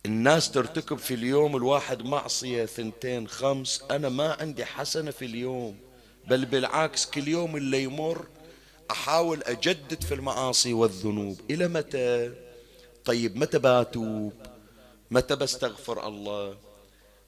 الناس 0.06 0.52
ترتكب 0.52 0.98
في 0.98 1.14
اليوم 1.14 1.56
الواحد 1.56 2.02
معصية 2.02 2.66
ثنتين 2.66 3.28
خمس. 3.28 3.84
أنا 3.92 4.10
ما 4.10 4.38
عندي 4.40 4.66
حسنة 4.66 5.12
في 5.12 5.26
اليوم 5.26 5.80
بل 6.28 6.46
بالعكس 6.46 7.06
كل 7.06 7.28
يوم 7.28 7.58
اللي 7.58 7.84
يمر 7.84 8.28
أحاول 8.92 9.44
أجدد 9.44 10.04
في 10.04 10.14
المعاصي 10.14 10.74
والذنوب. 10.74 11.42
إلى 11.50 11.68
متى؟ 11.68 12.34
طيب 13.06 13.38
متى 13.38 13.60
باتوب 13.60 14.34
متى 15.12 15.36
بستغفر 15.36 16.08
الله؟ 16.08 16.58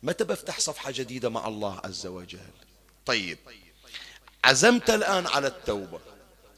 متى 0.03 0.23
بفتح 0.23 0.59
صفحة 0.59 0.91
جديدة 0.91 1.29
مع 1.29 1.47
الله 1.47 1.81
عز 1.83 2.07
وجل؟ 2.07 2.39
طيب 3.05 3.38
عزمت 4.43 4.89
الآن 4.89 5.27
على 5.27 5.47
التوبة. 5.47 5.99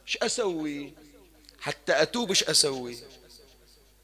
إيش 0.07 0.17
أسوي؟ 0.17 0.93
حتى 1.59 2.01
أتوب 2.01 2.29
إيش 2.29 2.43
أسوي؟ 2.43 2.97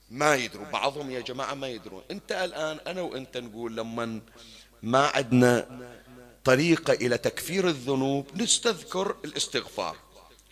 ما 0.09 0.35
يدرون 0.35 0.69
بعضهم 0.69 1.11
يا 1.11 1.19
جماعة 1.19 1.53
ما 1.53 1.67
يدرون. 1.67 2.03
أنت 2.11 2.31
الآن 2.31 2.77
أنا 2.87 3.01
وأنت 3.01 3.37
نقول 3.37 3.77
لما 3.77 4.21
ما 4.83 5.07
عندنا 5.07 5.67
طريقة 6.43 6.93
إلى 6.93 7.17
تكفير 7.17 7.67
الذنوب 7.67 8.27
نستذكر 8.41 9.15
الاستغفار. 9.25 9.97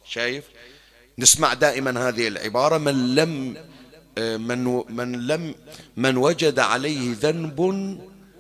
شايف؟ 0.06 0.44
نسمع 1.18 1.54
دائما 1.54 2.10
هذه 2.10 2.28
العبارة 2.28 2.78
من 2.78 3.16
لم 3.16 3.58
من 4.18 4.64
من 4.96 5.28
لم 5.28 5.56
من 5.98 6.18
وجد 6.18 6.60
عليه 6.60 7.16
ذنب 7.20 7.62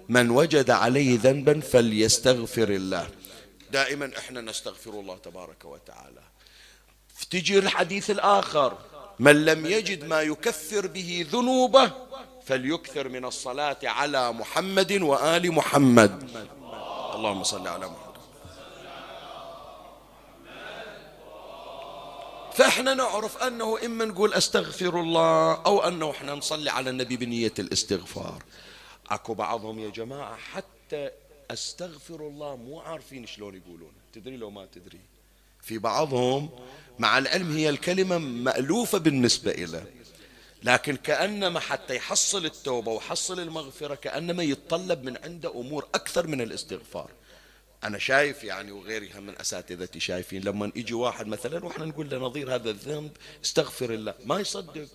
من 0.10 0.30
وجد 0.30 0.70
عليه 0.70 1.20
ذنبا 1.20 1.60
فليستغفر 1.60 2.70
الله. 2.70 3.10
دائما 3.72 4.12
إحنا 4.18 4.42
نستغفر 4.42 5.00
الله 5.00 5.18
تبارك 5.18 5.66
وتعالى. 5.66 6.22
تجي 7.32 7.60
الحديث 7.60 8.10
الآخر. 8.10 8.78
من 9.20 9.46
لم 9.46 9.66
يجد 9.66 10.06
ما 10.06 10.22
يكفر 10.22 10.88
به 10.88 11.26
ذنوبه 11.32 11.92
فليكثر 12.46 13.10
من 13.10 13.26
الصلاة 13.26 13.78
على 13.84 14.32
محمد 14.32 14.92
وآل 15.02 15.52
محمد. 15.52 16.30
اللهم 17.16 17.44
صل 17.44 17.68
على 17.68 17.86
محمد. 17.86 18.12
فإحنا 22.54 22.94
نعرف 22.94 23.44
أنه 23.44 23.86
اما 23.86 24.06
نقول 24.06 24.34
أستغفر 24.34 25.00
الله 25.00 25.54
أو 25.54 25.80
أنه 25.80 26.12
إحنا 26.12 26.36
نصلي 26.36 26.70
على 26.70 26.90
النبي 26.90 27.18
بنية 27.18 27.54
الاستغفار. 27.60 28.44
أكو 29.10 29.34
بعضهم 29.34 29.80
يا 29.80 29.90
جماعة 29.90 30.36
حتى 30.36 31.10
أستغفر 31.52 32.16
الله 32.16 32.56
مو 32.56 32.80
عارفين 32.80 33.26
شلون 33.28 33.56
يقولون. 33.56 33.92
تدري 34.14 34.38
لو 34.38 34.50
ما 34.50 34.66
تدري؟ 34.66 35.00
في 35.62 35.78
بعضهم 35.78 36.50
مع 37.00 37.18
العلم 37.18 37.58
هي 37.58 37.70
الكلمة 37.70 38.18
مألوفة 38.18 38.98
بالنسبة 38.98 39.52
إليه 39.52 39.94
لكن 40.64 40.96
كأنما 40.96 41.60
حتى 41.60 41.96
يحصل 41.96 42.46
التوبة 42.46 42.92
ويحصل 42.92 43.40
المغفرة 43.40 43.96
كأنما 43.96 44.44
يتطلب 44.44 45.04
من 45.04 45.18
عنده 45.24 45.52
أمور 45.52 45.88
أكثر 45.96 46.28
من 46.28 46.42
الاستغفار. 46.42 47.10
أنا 47.84 48.00
شايف 48.00 48.44
يعني 48.44 48.72
وغيري 48.72 49.10
من 49.20 49.40
أساتذتي 49.40 50.00
شايفين 50.00 50.44
لما 50.44 50.72
يجي 50.76 50.94
واحد 50.94 51.28
مثلا 51.28 51.66
وإحنا 51.66 51.86
نقول 51.86 52.10
له 52.10 52.18
نظير 52.18 52.56
هذا 52.56 52.70
الذنب 52.70 53.12
استغفر 53.46 53.94
الله. 53.94 54.14
ما 54.26 54.40
يصدق. 54.40 54.88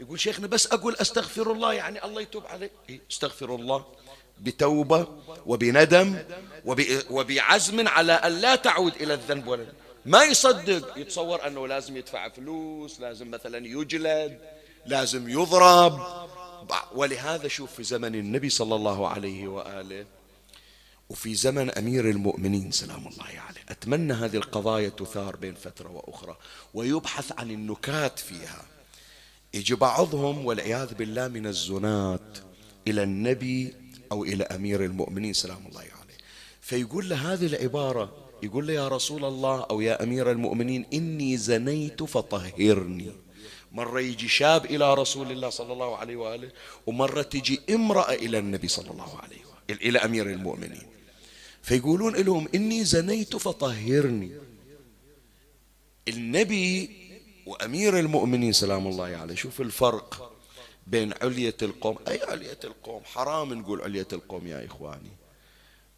يقول 0.00 0.20
شيخنا 0.20 0.46
بس 0.46 0.66
أقول 0.66 0.94
أستغفر 0.94 1.52
الله 1.52 1.72
يعني 1.72 2.04
الله 2.04 2.20
يتوب 2.20 2.46
علي 2.46 2.70
إيه؟ 2.88 3.00
استغفر 3.10 3.54
الله 3.54 3.84
بتوبة 4.40 5.08
وبندم 5.46 6.18
وبعزم 7.10 7.88
على 7.88 8.12
أن 8.12 8.32
لا 8.32 8.56
تعود 8.56 8.94
إلى 8.94 9.14
الذنب 9.14 9.46
ولا 9.46 9.66
ما 10.06 10.24
يصدق. 10.24 10.98
يتصور 10.98 11.46
أنه 11.46 11.68
لازم 11.68 11.96
يدفع 11.96 12.28
فلوس 12.28 13.00
لازم 13.00 13.30
مثلا 13.30 13.66
يجلد 13.66 14.40
لازم 14.86 15.28
يضرب. 15.28 16.00
ولهذا 16.94 17.48
شوف 17.48 17.72
في 17.72 17.82
زمن 17.82 18.14
النبي 18.14 18.50
صلى 18.50 18.74
الله 18.74 19.08
عليه 19.08 19.48
وآله 19.48 20.06
وفي 21.08 21.34
زمن 21.34 21.70
أمير 21.70 22.10
المؤمنين 22.10 22.70
سلام 22.70 23.06
الله 23.06 23.24
عليه 23.24 23.60
أتمنى 23.68 24.12
هذه 24.12 24.36
القضايا 24.36 24.88
تثار 24.88 25.36
بين 25.36 25.54
فترة 25.54 25.90
وأخرى 25.90 26.36
ويبحث 26.74 27.32
عن 27.38 27.50
النكات 27.50 28.18
فيها. 28.18 28.64
يجي 29.54 29.74
بعضهم 29.74 30.46
والعياذ 30.46 30.94
بالله 30.94 31.28
من 31.28 31.46
الزنات 31.46 32.38
إلى 32.88 33.02
النبي 33.02 33.74
أو 34.12 34.24
إلى 34.24 34.44
أمير 34.44 34.84
المؤمنين 34.84 35.32
سلام 35.32 35.66
الله 35.66 35.80
عليه. 35.80 35.95
فيقول 36.66 37.08
له 37.08 37.32
هذه 37.32 37.46
العبارة 37.46 38.12
يقول 38.42 38.66
له 38.66 38.72
يا 38.72 38.88
رسول 38.88 39.24
الله 39.24 39.66
أو 39.70 39.80
يا 39.80 40.02
أمير 40.02 40.30
المؤمنين 40.30 40.86
إني 40.92 41.36
زنيت 41.36 42.02
فطهرني. 42.02 43.12
مرة 43.72 44.00
يجي 44.00 44.28
شاب 44.28 44.64
إلى 44.64 44.94
رسول 44.94 45.32
الله 45.32 45.50
صلى 45.50 45.72
الله 45.72 45.96
عليه 45.96 46.16
وآله 46.16 46.50
ومرة 46.86 47.22
تجي 47.22 47.60
امرأة 47.70 48.14
إلى 48.14 48.38
النبي 48.38 48.68
صلى 48.68 48.90
الله 48.90 49.18
عليه 49.18 49.36
وآله 49.36 49.80
إلى 49.88 49.98
أمير 49.98 50.30
المؤمنين. 50.30 50.86
فيقولون 51.62 52.16
لهم 52.16 52.48
إني 52.54 52.84
زنيت 52.84 53.36
فطهرني. 53.36 54.30
النبي 56.08 56.90
وأمير 57.46 57.98
المؤمنين 57.98 58.52
سلام 58.52 58.86
الله 58.86 59.16
عليه 59.16 59.34
شوف 59.34 59.60
الفرق 59.60 60.32
بين 60.86 61.14
علية 61.22 61.56
القوم. 61.62 61.96
أي 62.08 62.20
علية 62.22 62.58
القوم؟ 62.64 63.02
حرام 63.04 63.54
نقول 63.54 63.82
علية 63.82 64.08
القوم 64.12 64.46
يا 64.46 64.66
إخواني. 64.66 65.25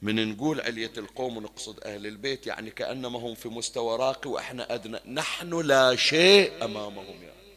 من 0.02 0.32
نقول 0.32 0.60
علية 0.60 0.92
القوم 0.98 1.36
ونقصد 1.36 1.84
أهل 1.84 2.06
البيت 2.06 2.46
يعني 2.46 2.70
كأنما 2.70 3.18
هم 3.18 3.34
في 3.34 3.48
مستوى 3.48 3.96
راقي 3.96 4.30
وإحنا 4.30 4.74
أدنى. 4.74 4.98
نحن 5.06 5.60
لا 5.60 5.96
شيء 5.96 6.64
أمامهم 6.64 7.22
يعني. 7.22 7.56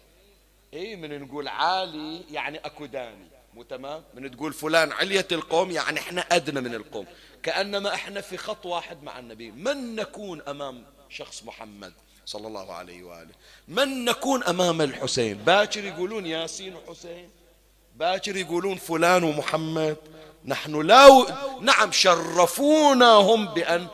إيه 0.74 0.96
من 0.96 1.22
نقول 1.22 1.48
عالي 1.48 2.22
يعني 2.32 2.58
أكو 2.58 2.86
داني 2.86 3.28
مو 3.54 3.64
تمام؟ 3.64 4.04
من 4.14 4.32
تقول 4.32 4.54
فلان 4.54 4.92
علية 4.92 5.28
القوم 5.32 5.72
يعني 5.72 6.00
إحنا 6.00 6.22
أدنى 6.22 6.62
من 6.62 6.76
القوم. 6.76 7.06
كأنما 7.44 7.94
إحنا 7.94 8.22
في 8.22 8.38
خط 8.38 8.66
واحد 8.66 9.04
مع 9.04 9.20
النبي. 9.20 9.52
من 9.52 9.96
نكون 9.96 10.42
أمام 10.42 10.86
شخص 11.10 11.44
محمد 11.44 11.94
صلى 12.26 12.48
الله 12.48 12.74
عليه 12.74 13.04
وآله؟ 13.04 13.34
من 13.68 14.06
نكون 14.06 14.44
أمام 14.44 14.82
الحسين؟ 14.82 15.38
باكر 15.38 15.84
يقولون 15.84 16.26
ياسين 16.26 16.76
وحسين 16.76 17.30
باكر 17.96 18.36
يقولون 18.36 18.78
فلان 18.78 19.24
ومحمد. 19.24 19.98
نحن 20.46 20.82
لا 20.82 21.26
نعم 21.62 21.92
شرفونا 21.92 23.14
هم 23.14 23.54
بأن 23.54 23.88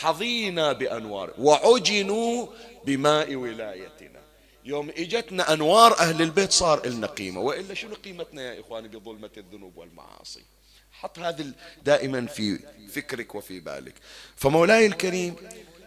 حظينا 0.00 0.72
بأنوار 0.72 1.30
وعجنوا 1.38 2.46
بماء 2.84 3.34
ولايتنا. 3.34 4.22
يوم 4.64 4.90
إجتنا 4.90 5.52
أنوار 5.52 5.98
أهل 5.98 6.22
البيت 6.22 6.52
صار 6.52 6.86
لنا 6.86 7.06
قيمة. 7.06 7.40
وإلا 7.40 7.74
شنو 7.74 7.94
قيمتنا 7.94 8.42
يا 8.42 8.60
إخواني 8.60 8.88
بظلمة 8.88 9.30
الذنوب 9.36 9.76
والمعاصي؟ 9.76 10.44
حط 10.92 11.18
هذا 11.18 11.52
دائما 11.84 12.26
في 12.26 12.58
فكرك 12.92 13.34
وفي 13.34 13.60
بالك. 13.60 13.94
فمولاي 14.36 14.86
الكريم 14.86 15.34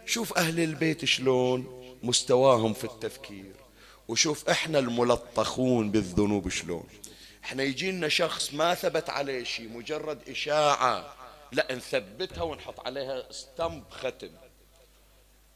شوف 0.06 0.38
أهل 0.38 0.60
البيت 0.60 1.04
شلون 1.04 1.82
مستواهم 2.02 2.72
في 2.72 2.84
التفكير 2.84 3.52
وشوف 4.08 4.48
إحنا 4.48 4.78
الملطخون 4.78 5.90
بالذنوب 5.90 6.48
شلون. 6.48 6.84
إحنا 7.46 7.62
يجينا 7.62 8.08
شخص 8.08 8.54
ما 8.54 8.74
ثبت 8.74 9.10
عليه 9.10 9.44
شيء 9.44 9.68
مجرد 9.68 10.28
إشاعة. 10.28 11.14
لا 11.52 11.74
نثبتها 11.74 12.42
ونحط 12.42 12.86
عليها 12.86 13.32
ستمب 13.32 13.84
ختم. 13.90 14.30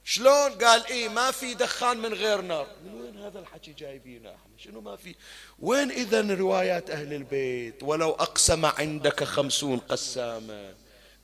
شلون؟ 0.05 0.51
قال 0.51 0.87
إيه 0.87 1.09
ما 1.09 1.31
في 1.31 1.55
دخان 1.55 1.97
من 1.97 2.15
غير 2.15 2.41
نار. 2.41 2.67
من 2.85 2.95
وين 2.95 3.19
هذا 3.19 3.39
الحكي 3.39 3.73
جايبينه 3.73 4.29
إحنا 4.29 4.59
شنو 4.59 4.81
ما 4.81 4.97
في؟ 4.97 5.15
وين 5.59 5.91
اذا 5.91 6.35
روايات 6.35 6.91
أهل 6.91 7.13
البيت؟ 7.13 7.83
ولو 7.83 8.11
أقسم 8.11 8.67
عندك 8.67 9.25
خمسون 9.25 9.79
قسامة. 9.79 10.75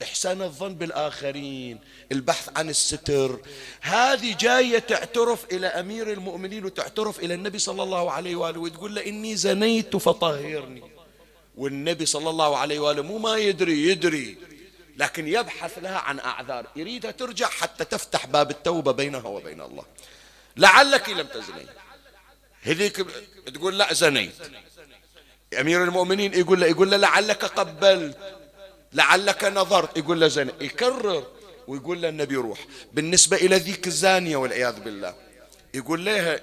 إحسان 0.03 0.41
الظن 0.41 0.75
بالآخرين 0.75 1.79
البحث 2.11 2.49
عن 2.57 2.69
الستر. 2.69 3.39
هذه 3.81 4.35
جاية 4.39 4.79
تعترف 4.79 5.45
إلى 5.51 5.67
أمير 5.67 6.11
المؤمنين 6.13 6.65
وتعترف 6.65 7.19
إلى 7.19 7.33
النبي 7.33 7.59
صلى 7.59 7.83
الله 7.83 8.11
عليه 8.11 8.35
وآله 8.35 8.59
وتقول 8.59 8.95
له 8.95 9.05
إني 9.05 9.35
زنيت 9.35 9.95
فطهرني. 9.95 10.83
والنبي 11.57 12.05
صلى 12.05 12.29
الله 12.29 12.57
عليه 12.57 12.79
وآله 12.79 13.01
مو 13.01 13.17
ما 13.17 13.37
يدري 13.37 13.87
يدري 13.87 14.37
لكن 14.97 15.27
يبحث 15.27 15.77
لها 15.77 15.97
عن 15.97 16.19
أعذار. 16.19 16.65
يريدها 16.75 17.11
ترجع 17.11 17.49
حتى 17.49 17.85
تفتح 17.85 18.25
باب 18.25 18.51
التوبة 18.51 18.91
بينها 18.91 19.27
وبين 19.27 19.61
الله. 19.61 19.83
لعلك 20.57 21.09
لم 21.09 21.27
تزني. 21.27 21.65
هذيك 22.61 23.05
تقول 23.53 23.77
لا 23.77 23.93
زنيت. 23.93 24.35
أمير 25.59 25.83
المؤمنين 25.83 26.33
يقول 26.33 26.61
له 26.61 26.67
يقول 26.67 26.91
له 26.91 26.97
لعلك 26.97 27.45
قبلت. 27.45 28.36
لعلك 28.97 29.43
نظرت. 29.43 29.97
يقول 29.97 30.21
له 30.21 30.27
زين 30.27 30.51
يكرر 30.61 31.23
ويقول 31.67 32.01
له 32.01 32.09
النبي 32.09 32.35
روح. 32.35 32.59
بالنسبة 32.93 33.37
إلى 33.37 33.55
ذيك 33.55 33.87
الزانية 33.87 34.37
والعياذ 34.37 34.79
بالله. 34.79 35.15
يقول 35.73 36.05
لها 36.05 36.41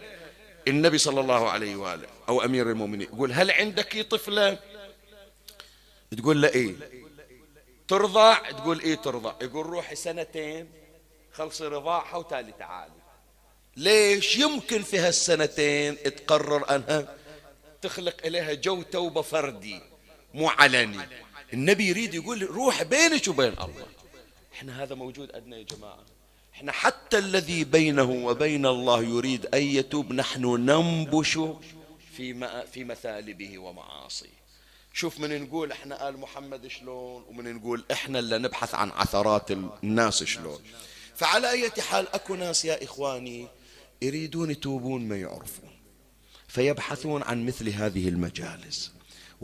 النبي 0.68 0.98
صلى 0.98 1.20
الله 1.20 1.50
عليه 1.50 1.76
وآله 1.76 2.06
أو 2.28 2.44
أمير 2.44 2.70
المؤمنين 2.70 3.08
يقول 3.12 3.32
هل 3.32 3.50
عندك 3.50 4.06
طفلة؟ 4.10 4.58
تقول 6.18 6.42
له 6.42 6.48
إيه. 6.48 6.74
ترضع؟ 7.88 8.50
تقول 8.50 8.80
إيه 8.80 8.94
ترضع؟ 8.94 9.34
يقول 9.42 9.66
روحي 9.66 9.94
سنتين 9.94 10.68
خلصي 11.32 11.64
رضاعها 11.64 12.16
وتالي 12.16 12.52
تعالي. 12.58 12.92
ليش؟ 13.76 14.36
يمكن 14.36 14.82
في 14.82 14.98
هالسنتين 14.98 16.02
تقرر 16.02 16.74
أنها 16.74 17.14
تخلق 17.82 18.16
إليها 18.24 18.54
جو 18.54 18.82
توبة 18.82 19.22
فردي 19.22 19.80
مو 20.34 20.48
علني. 20.48 21.23
النبي 21.52 21.88
يريد 21.88 22.14
يقول 22.14 22.42
روح 22.42 22.82
بينك 22.82 23.28
وبين 23.28 23.52
الله. 23.52 23.86
إحنا 24.54 24.82
هذا 24.82 24.94
موجود 24.94 25.34
عندنا 25.34 25.56
يا 25.56 25.62
جماعة. 25.62 26.04
إحنا 26.54 26.72
حتى 26.72 27.18
الذي 27.18 27.64
بينه 27.64 28.10
وبين 28.10 28.66
الله 28.66 29.02
يريد 29.02 29.46
أن 29.46 29.62
يتوب 29.62 30.12
نحن 30.12 30.44
ننبش 30.44 31.38
في 32.16 32.64
في 32.72 32.84
مثالبه 32.84 33.58
ومعاصيه. 33.58 34.44
شوف 34.92 35.20
من 35.20 35.42
نقول 35.42 35.72
إحنا 35.72 36.08
آل 36.08 36.16
محمد 36.16 36.66
شلون 36.66 37.24
ومن 37.28 37.54
نقول 37.54 37.84
إحنا 37.92 38.18
اللي 38.18 38.38
نبحث 38.38 38.74
عن 38.74 38.90
عثرات 38.90 39.50
الناس 39.50 40.24
شلون. 40.24 40.60
فعلى 41.14 41.50
أي 41.50 41.70
حال 41.70 42.08
أكو 42.08 42.34
ناس 42.34 42.64
يا 42.64 42.84
إخواني 42.84 43.48
يريدون 44.02 44.50
يتوبون 44.50 45.08
ما 45.08 45.16
يعرفون 45.16 45.70
فيبحثون 46.48 47.22
عن 47.22 47.46
مثل 47.46 47.68
هذه 47.68 48.08
المجالس. 48.08 48.93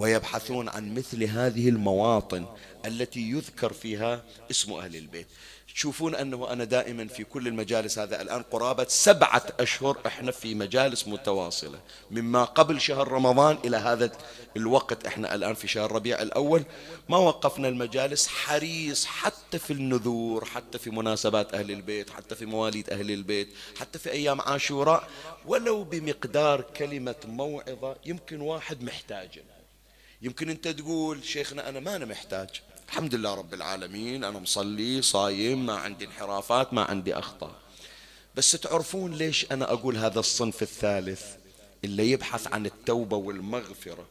ويبحثون 0.01 0.69
عن 0.69 0.95
مثل 0.95 1.25
هذه 1.25 1.69
المواطن 1.69 2.47
التي 2.87 3.21
يذكر 3.21 3.73
فيها 3.73 4.23
اسم 4.51 4.73
أهل 4.73 4.97
البيت. 4.97 5.27
تشوفون 5.75 6.15
أنه 6.15 6.53
أنا 6.53 6.65
دائما 6.65 7.09
في 7.09 7.25
كل 7.25 7.49
المجالس 7.49 7.99
هذا 7.99 8.23
الآن 8.23 8.43
قرابة 8.43 8.87
سبعة 8.89 9.43
أشهر 9.61 9.99
إحنا 10.07 10.33
في 10.33 10.55
مجالس 10.55 11.09
متواصلة 11.09 11.81
مما 12.11 12.45
قبل 12.45 12.81
شهر 12.81 13.09
رمضان 13.09 13.59
إلى 13.65 13.77
هذا 13.77 14.13
الوقت 14.57 15.07
إحنا 15.07 15.35
الآن 15.35 15.55
في 15.55 15.69
شهر 15.69 15.93
ربيع 15.93 16.23
الأول 16.23 16.63
ما 17.09 17.17
وقفنا 17.17 17.69
المجالس 17.69 18.27
حريص 18.29 19.05
حتى 19.05 19.59
في 19.59 19.73
النذور 19.73 20.45
حتى 20.45 20.79
في 20.79 20.91
مناسبات 20.91 21.55
أهل 21.55 21.71
البيت 21.71 22.11
حتى 22.11 22.35
في 22.35 22.47
مواليد 22.47 22.91
أهل 22.91 23.11
البيت 23.11 23.49
حتى 23.81 23.99
في 23.99 24.11
أيام 24.11 24.41
عاشوراء 24.41 25.09
ولو 25.47 25.85
بمقدار 25.85 26.61
كلمة 26.61 27.15
موعظة 27.25 27.97
يمكن 28.07 28.41
واحد 28.41 28.83
محتاجها 28.83 29.50
يمكن 30.23 30.51
أنت 30.51 30.69
تقول 30.69 31.25
شيخنا 31.25 31.69
أنا 31.69 31.81
ما 31.81 31.97
أنا 31.97 32.05
محتاج. 32.05 32.49
الحمد 32.89 33.15
لله 33.15 33.35
رب 33.35 33.55
العالمين 33.55 34.25
أنا 34.25 34.39
مصلي 34.39 35.03
صايم 35.03 35.67
ما 35.67 35.75
عندي 35.75 36.05
انحرافات 36.05 36.75
ما 36.75 36.83
عندي 36.83 37.15
أخطاء. 37.15 37.55
بس 38.35 38.53
تعرفون 38.53 39.15
ليش 39.15 39.53
أنا 39.53 39.73
أقول 39.73 39.97
هذا 39.97 40.21
الصنف 40.21 40.63
الثالث؟ 40.63 41.25
اللي 41.85 42.11
يبحث 42.11 42.47
عن 42.53 42.67
التوبة 42.67 43.17
والمغفرة 43.17 44.07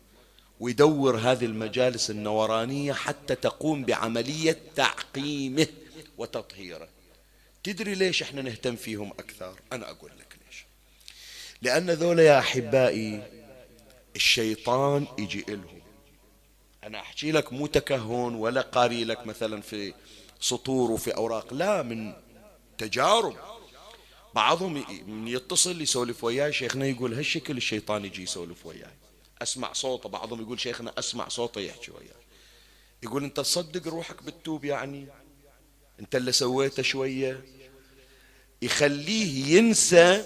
ويدور 0.60 1.17
هذه 1.17 1.45
المجالس 1.45 2.10
النورانية 2.10 2.93
حتى 2.93 3.36
تقوم 3.36 3.86
بعملية 3.86 4.58
تعقيمه 4.76 5.67
وتطهيره. 6.17 6.88
تدري 7.63 7.95
ليش 7.95 8.22
إحنا 8.22 8.41
نهتم 8.41 8.76
فيهم 8.76 9.12
أكثر؟ 9.12 9.60
أنا 9.74 9.89
أقول 9.89 10.12
لك 10.19 10.38
ليش. 10.45 10.65
لأن 11.62 11.89
ذولا 11.89 12.24
يا 12.24 12.39
أحبائي 12.39 13.24
الشيطان 14.15 15.08
يجي 15.17 15.45
إلهم. 15.50 15.78
أنا 16.83 16.99
أحكي 16.99 17.31
لك 17.31 17.53
مو 17.53 17.67
تكهن 17.67 18.35
ولا 18.35 18.61
قاري 18.61 19.03
لك 19.03 19.27
مثلا 19.27 19.61
في 19.61 19.93
سطور 20.39 20.91
وفي 20.91 21.15
أوراق. 21.15 21.53
لا 21.53 21.81
من 21.81 22.13
تجارب. 22.77 23.35
بعضهم 24.35 24.73
من 25.07 25.27
يتصل 25.27 25.81
يسولف 25.81 26.23
وياي. 26.23 26.53
شيخنا 26.53 26.85
يقول 26.85 27.13
هالشكل 27.13 27.57
الشيطان 27.57 28.05
يجي 28.05 28.23
يسولف 28.23 28.65
وياي. 28.65 28.97
أسمع 29.41 29.73
صوته. 29.73 30.09
بعضهم 30.09 30.41
يقول 30.41 30.59
شيخنا 30.59 30.93
أسمع 30.99 31.27
صوته 31.27 31.61
يحكي 31.61 31.91
وياه 31.91 32.19
يقول 33.03 33.23
أنت 33.23 33.37
تصدق 33.37 33.87
روحك 33.87 34.23
بالتوب 34.23 34.65
يعني؟ 34.65 35.07
أنت 35.99 36.15
اللي 36.15 36.31
سويته 36.31 36.83
شوية؟ 36.83 37.45
يخليه 38.61 39.57
ينسى 39.57 40.25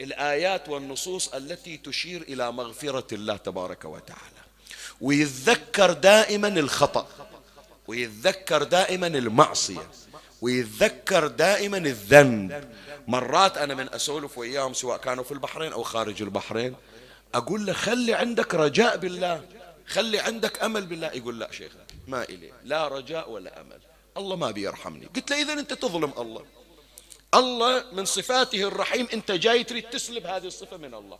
الآيات 0.00 0.68
والنصوص 0.68 1.28
التي 1.28 1.76
تشير 1.76 2.22
إلى 2.22 2.52
مغفرة 2.52 3.14
الله 3.14 3.36
تبارك 3.36 3.84
وتعالى. 3.84 4.45
ويتذكر 5.00 5.92
دائما 5.92 6.48
الخطأ 6.48 7.06
ويتذكر 7.86 8.62
دائما 8.62 9.06
المعصية 9.06 9.90
ويتذكر 10.42 11.26
دائما 11.26 11.78
الذنب. 11.78 12.64
مرات 13.08 13.58
أنا 13.58 13.74
من 13.74 13.94
أسولف 13.94 14.38
وإياهم 14.38 14.74
سواء 14.74 14.98
كانوا 14.98 15.24
في 15.24 15.32
البحرين 15.32 15.72
أو 15.72 15.82
خارج 15.82 16.22
البحرين 16.22 16.74
أقول 17.34 17.66
له 17.66 17.72
خلي 17.72 18.14
عندك 18.14 18.54
رجاء 18.54 18.96
بالله 18.96 19.44
خلي 19.86 20.18
عندك 20.18 20.62
أمل 20.62 20.86
بالله. 20.86 21.12
يقول 21.12 21.40
لا 21.40 21.52
شيخ 21.52 21.72
ما 22.08 22.22
إلي 22.22 22.52
لا 22.64 22.88
رجاء 22.88 23.30
ولا 23.30 23.60
أمل. 23.60 23.80
الله 24.16 24.36
ما 24.36 24.50
بيرحمني. 24.50 25.06
قلت 25.06 25.30
له 25.30 25.42
إذا 25.42 25.52
أنت 25.52 25.72
تظلم 25.72 26.12
الله 26.18 26.44
الله 27.34 27.84
من 27.92 28.04
صفاته 28.04 28.62
الرحيم 28.62 29.08
أنت 29.12 29.32
جاي 29.32 29.64
تريد 29.64 29.90
تسلب 29.90 30.26
هذه 30.26 30.46
الصفة 30.46 30.76
من 30.76 30.94
الله. 30.94 31.18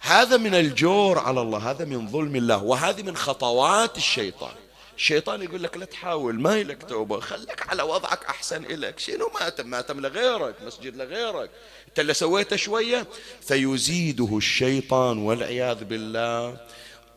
هذا 0.00 0.36
من 0.36 0.54
الجور 0.54 1.18
على 1.18 1.40
الله 1.40 1.70
هذا 1.70 1.84
من 1.84 2.08
ظلم 2.08 2.36
الله 2.36 2.62
وهذه 2.62 3.02
من 3.02 3.16
خطوات 3.16 3.96
الشيطان. 3.96 4.54
الشيطان 4.96 5.42
يقول 5.42 5.62
لك 5.62 5.76
لا 5.76 5.84
تحاول 5.84 6.40
ما 6.40 6.62
لك 6.62 6.82
توبة 6.82 7.20
خليك 7.20 7.68
على 7.68 7.82
وضعك 7.82 8.24
أحسن 8.24 8.64
إلك. 8.64 8.98
شنو 8.98 9.30
ماتم 9.40 9.66
ماتم 9.66 10.00
لغيرك 10.00 10.54
مسجد 10.66 10.96
لغيرك 10.96 11.50
أنت 11.88 12.00
اللي 12.00 12.14
سويته 12.14 12.56
شوية 12.56 13.06
فيزيده 13.40 14.36
الشيطان 14.36 15.18
والعياذ 15.18 15.84
بالله 15.84 16.56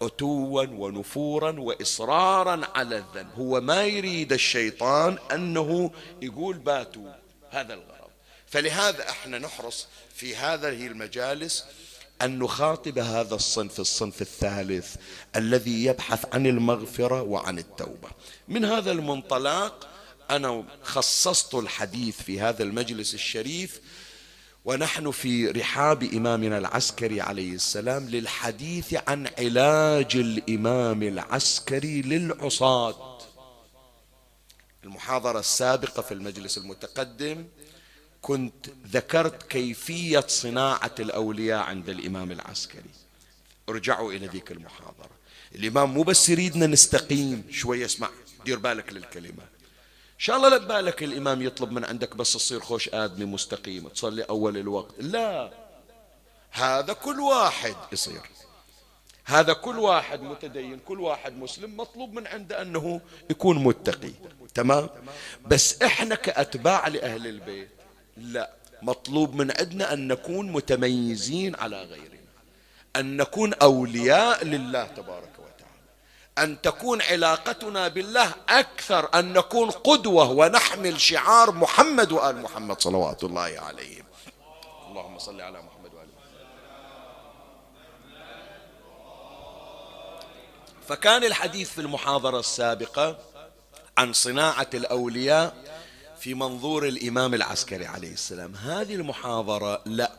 عتوا 0.01 0.63
ونفورا 0.63 1.59
واصرارا 1.59 2.61
على 2.75 2.97
الذنب. 2.97 3.29
هو 3.37 3.61
ما 3.61 3.83
يريد 3.83 4.33
الشيطان 4.33 5.17
أنه 5.31 5.91
يقول 6.21 6.57
باتوا 6.57 7.11
هذا 7.49 7.73
الغرض. 7.73 8.11
فلهذا 8.47 9.09
إحنا 9.09 9.39
نحرص 9.39 9.87
في 10.15 10.35
هذه 10.35 10.87
المجالس 10.87 11.65
أن 12.25 12.39
نخاطب 12.39 12.97
هذا 12.99 13.35
الصنف 13.35 13.79
الصنف 13.79 14.21
الثالث 14.21 14.95
الذي 15.35 15.85
يبحث 15.85 16.25
عن 16.33 16.47
المغفرة 16.47 17.21
وعن 17.21 17.59
التوبة. 17.59 18.09
من 18.47 18.65
هذا 18.65 18.91
المنطلق 18.91 19.87
أنا 20.29 20.63
خصصت 20.83 21.55
الحديث 21.55 22.21
في 22.21 22.41
هذا 22.41 22.63
المجلس 22.63 23.13
الشريف 23.13 23.81
ونحن 24.65 25.11
في 25.11 25.47
رحاب 25.47 26.03
إمامنا 26.03 26.57
العسكري 26.57 27.21
عليه 27.21 27.53
السلام 27.53 28.09
للحديث 28.09 28.95
عن 29.07 29.27
علاج 29.37 30.15
الإمام 30.15 31.03
العسكري 31.03 32.01
للعصاة. 32.01 33.11
المحاضرة 34.83 35.39
السابقة 35.39 36.01
في 36.01 36.13
المجلس 36.13 36.57
المتقدم 36.57 37.45
كنت 38.21 38.69
ذكرت 38.87 39.43
كيفية 39.43 40.25
صناعة 40.27 40.95
الأولياء 40.99 41.59
عند 41.59 41.89
الإمام 41.89 42.31
العسكري. 42.31 42.89
ارجعوا 43.69 44.11
إلى 44.13 44.27
ذيك 44.27 44.51
المحاضرة. 44.51 45.09
الإمام 45.55 45.93
مو 45.93 46.03
بس 46.03 46.29
يريدنا 46.29 46.67
نستقيم 46.67 47.43
شوية 47.51 47.85
اسمع 47.85 48.09
دير 48.45 48.59
بالك 48.59 48.93
للكلمة. 48.93 49.43
إن 50.13 50.25
شاء 50.25 50.37
الله 50.37 50.49
لا 50.49 50.57
بالك 50.57 51.03
الإمام 51.03 51.41
يطلب 51.41 51.71
من 51.71 51.85
عندك 51.85 52.15
بس 52.15 52.33
تصير 52.33 52.59
خوش 52.59 52.89
آدمي 52.93 53.25
مستقيم 53.25 53.87
تصلي 53.87 54.23
أول 54.23 54.57
الوقت. 54.57 54.93
لا 54.99 55.51
هذا 56.51 56.93
كل 56.93 57.19
واحد 57.19 57.75
يصير. 57.91 58.21
هذا 59.25 59.53
كل 59.53 59.79
واحد 59.79 60.21
متدين 60.21 60.79
كل 60.79 60.99
واحد 60.99 61.37
مسلم 61.37 61.77
مطلوب 61.77 62.13
من 62.13 62.27
عنده 62.27 62.61
أنه 62.61 63.01
يكون 63.29 63.63
متقي. 63.63 64.13
تمام؟ 64.53 64.89
بس 65.47 65.81
إحنا 65.81 66.15
كأتباع 66.15 66.87
لأهل 66.87 67.27
البيت 67.27 67.69
لا. 68.21 68.49
مطلوب 68.81 69.35
من 69.35 69.51
عندنا 69.59 69.93
أن 69.93 70.07
نكون 70.07 70.51
متميزين 70.51 71.55
على 71.55 71.83
غيرنا. 71.83 72.21
أن 72.95 73.17
نكون 73.17 73.53
أولياء 73.53 74.45
لله 74.45 74.83
تبارك 74.83 75.33
وتعالى. 75.39 75.81
أن 76.37 76.61
تكون 76.61 77.01
علاقتنا 77.01 77.87
بالله 77.87 78.33
أكثر. 78.49 79.09
أن 79.19 79.33
نكون 79.33 79.69
قدوة 79.69 80.31
ونحمل 80.31 81.01
شعار 81.01 81.51
محمد 81.51 82.11
وآل 82.11 82.41
محمد 82.41 82.81
صلوات 82.81 83.23
الله 83.23 83.41
عليهم. 83.41 84.05
اللهم 84.89 85.19
صل 85.19 85.41
على 85.41 85.57
محمد 85.57 85.91
محمد. 85.91 85.91
فكان 90.87 91.23
الحديث 91.23 91.69
في 91.69 91.81
المحاضرة 91.81 92.39
السابقة 92.39 93.17
عن 93.97 94.13
صناعة 94.13 94.69
الأولياء 94.73 95.70
في 96.21 96.33
منظور 96.33 96.87
الإمام 96.87 97.33
العسكري 97.33 97.85
عليه 97.85 98.13
السلام. 98.13 98.55
هذه 98.55 98.95
المحاضرة 98.95 99.81
لا. 99.85 100.11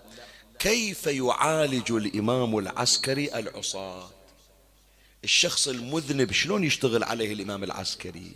كيف 0.59 1.07
يعالج 1.07 1.93
الإمام 1.93 2.59
العسكري 2.59 3.35
العصاة؟ 3.35 4.11
الشخص 5.25 5.69
المذنب 5.69 6.33
شلون 6.33 6.65
يشتغل 6.65 7.05
عليه 7.05 7.33
الإمام 7.33 7.65
العسكري؟ 7.65 8.33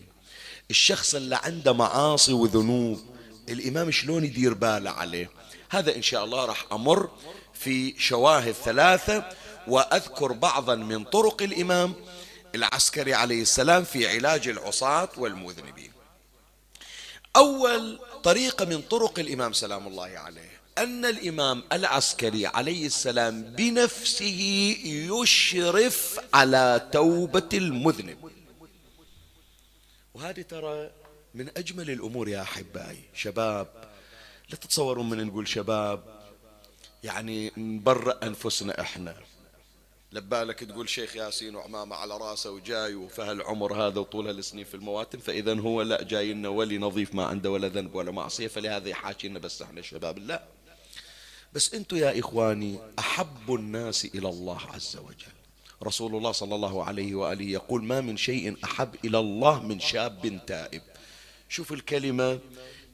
الشخص 0.71 1.15
اللي 1.15 1.37
عنده 1.43 1.73
معاصي 1.73 2.33
وذنوب 2.33 3.01
الإمام 3.49 3.91
شلون 3.91 4.25
يدير 4.25 4.55
باله 4.55 4.91
عليه؟ 4.91 5.31
هذا 5.71 5.97
إن 5.97 6.03
شاء 6.03 6.25
الله 6.25 6.45
راح 6.45 6.65
أمر 6.73 7.11
في 7.55 7.95
شواهد 7.99 8.53
ثلاثة 8.53 9.25
وأذكر 9.69 10.33
بعضا 10.33 10.75
من 10.75 11.05
طرق 11.05 11.43
الإمام 11.43 11.95
العسكري 12.55 13.15
عليه 13.15 13.43
السلام 13.43 13.85
في 13.85 14.09
علاج 14.09 14.49
العصاة 14.49 15.09
والمذنبين. 15.17 15.96
أول 17.37 17.99
طريقة 18.25 18.65
من 18.65 18.83
طرق 18.83 19.19
الإمام 19.19 19.53
سلام 19.53 19.87
الله 19.87 20.19
عليه 20.19 20.51
أن 20.79 21.05
الإمام 21.05 21.63
العسكري 21.73 22.47
عليه 22.47 22.87
السلام 22.87 23.43
بنفسه 23.43 24.41
يشرف 24.85 26.21
على 26.35 26.89
توبة 26.93 27.49
المذنب. 27.55 28.31
وهذه 30.15 30.43
ترى 30.43 30.91
من 31.35 31.49
أجمل 31.57 31.91
الأمور 31.91 32.29
يا 32.29 32.43
أحبائي. 32.43 33.01
شباب 33.15 33.67
لا 34.49 34.57
تتصورون 34.57 35.09
من 35.09 35.27
نقول 35.27 35.49
شباب 35.49 36.01
يعني 37.05 37.53
نبرأ 37.57 38.19
أنفسنا 38.23 38.81
إحنا. 38.81 39.17
لبالك 40.13 40.65
تقول 40.65 40.89
شيخ 40.89 41.17
ياسين 41.17 41.57
وعمامة 41.57 41.97
على 41.97 42.17
راسه 42.17 42.51
وجاي 42.51 42.95
وفهالعمر 42.95 43.87
هذا 43.87 44.01
وطول 44.01 44.27
هالسنين 44.27 44.65
في 44.65 44.75
المواتم 44.75 45.19
فإذا 45.19 45.61
هو 45.61 45.83
لا 45.83 46.03
جاي 46.03 46.33
لنا 46.33 46.49
ولي 46.49 46.79
نظيف 46.79 47.15
ما 47.15 47.25
عنده 47.25 47.51
ولا 47.51 47.69
ذنب 47.69 47.95
ولا 47.95 48.11
معصية 48.11 48.49
فلهذا 48.49 48.89
يحاكينا 48.89 49.39
بس 49.39 49.63
إحنا 49.63 49.81
الشباب 49.81 50.19
لا. 50.19 50.43
بس 51.53 51.75
أنتم 51.75 51.97
يا 51.97 52.21
إخواني 52.21 52.79
أحب 52.99 53.55
الناس 53.55 54.05
إلى 54.05 54.29
الله 54.29 54.61
عز 54.75 54.97
وجل. 54.97 55.37
رسول 55.83 56.17
الله 56.17 56.33
صلى 56.33 56.55
الله 56.55 56.85
عليه 56.85 57.15
وآله 57.15 57.45
يقول 57.45 57.85
ما 57.85 58.01
من 58.01 58.17
شيء 58.17 58.57
أحب 58.65 58.95
إلى 59.05 59.19
الله 59.19 59.63
من 59.63 59.81
شاب 59.81 60.41
تائب. 60.47 60.83
شوف 61.49 61.73
الكلمة 61.73 62.39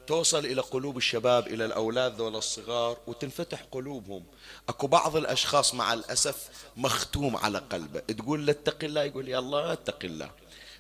توصل 0.06 0.46
إلى 0.46 0.60
قلوب 0.60 0.96
الشباب 0.96 1.46
إلى 1.46 1.64
الأولاد 1.64 2.16
ذول 2.16 2.36
الصغار 2.36 2.98
وتنفتح 3.06 3.62
قلوبهم. 3.70 4.24
أكو 4.68 4.86
بعض 4.86 5.16
الأشخاص 5.16 5.74
مع 5.74 5.92
الأسف 5.92 6.48
مختوم 6.76 7.36
على 7.36 7.58
قلبه. 7.58 8.00
تقول 8.00 8.46
له 8.46 8.52
اتق 8.52 8.84
الله 8.84 9.02
يقول 9.02 9.28
يا 9.28 9.38
الله 9.38 9.72
اتق 9.72 9.98
الله. 10.04 10.30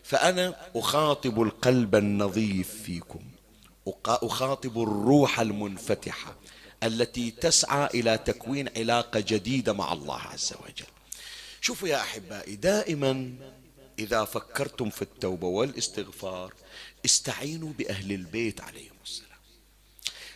فأنا 0.02 0.54
أخاطب 0.76 1.42
القلب 1.42 1.94
النظيف 1.94 2.82
فيكم. 2.82 3.20
أخاطب 4.06 4.82
الروح 4.82 5.40
المنفتحة 5.40 6.36
التي 6.82 7.30
تسعى 7.30 7.86
إلى 7.86 8.18
تكوين 8.18 8.68
علاقة 8.76 9.20
جديدة 9.20 9.72
مع 9.72 9.92
الله 9.92 10.18
عز 10.18 10.52
وجل. 10.52 10.86
شوفوا 11.60 11.88
يا 11.88 12.00
أحبائي 12.00 12.56
دائما 12.56 13.34
إذا 13.98 14.24
فكرتم 14.24 14.90
في 14.90 15.02
التوبة 15.02 15.46
والاستغفار 15.46 16.54
استعينوا 17.04 17.72
بأهل 17.78 18.12
البيت 18.12 18.60
عليهم 18.60 18.91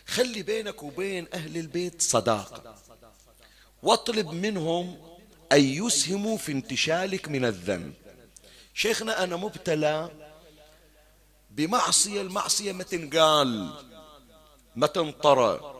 خلي 0.07 0.43
بينك 0.43 0.83
وبين 0.83 1.27
أهل 1.33 1.57
البيت 1.57 2.01
صداقة. 2.01 2.75
واطلب 3.83 4.27
منهم 4.31 4.97
أن 5.51 5.63
يسهموا 5.63 6.37
في 6.37 6.51
انتشالك 6.51 7.29
من 7.29 7.45
الذنب. 7.45 7.93
شيخنا 8.73 9.23
أنا 9.23 9.35
مبتلى 9.35 10.11
بمعصية 11.51 12.21
المعصية 12.21 12.71
ما 12.71 12.83
تنقال 12.83 13.73
ما 14.75 14.87
تنطرى 14.87 15.73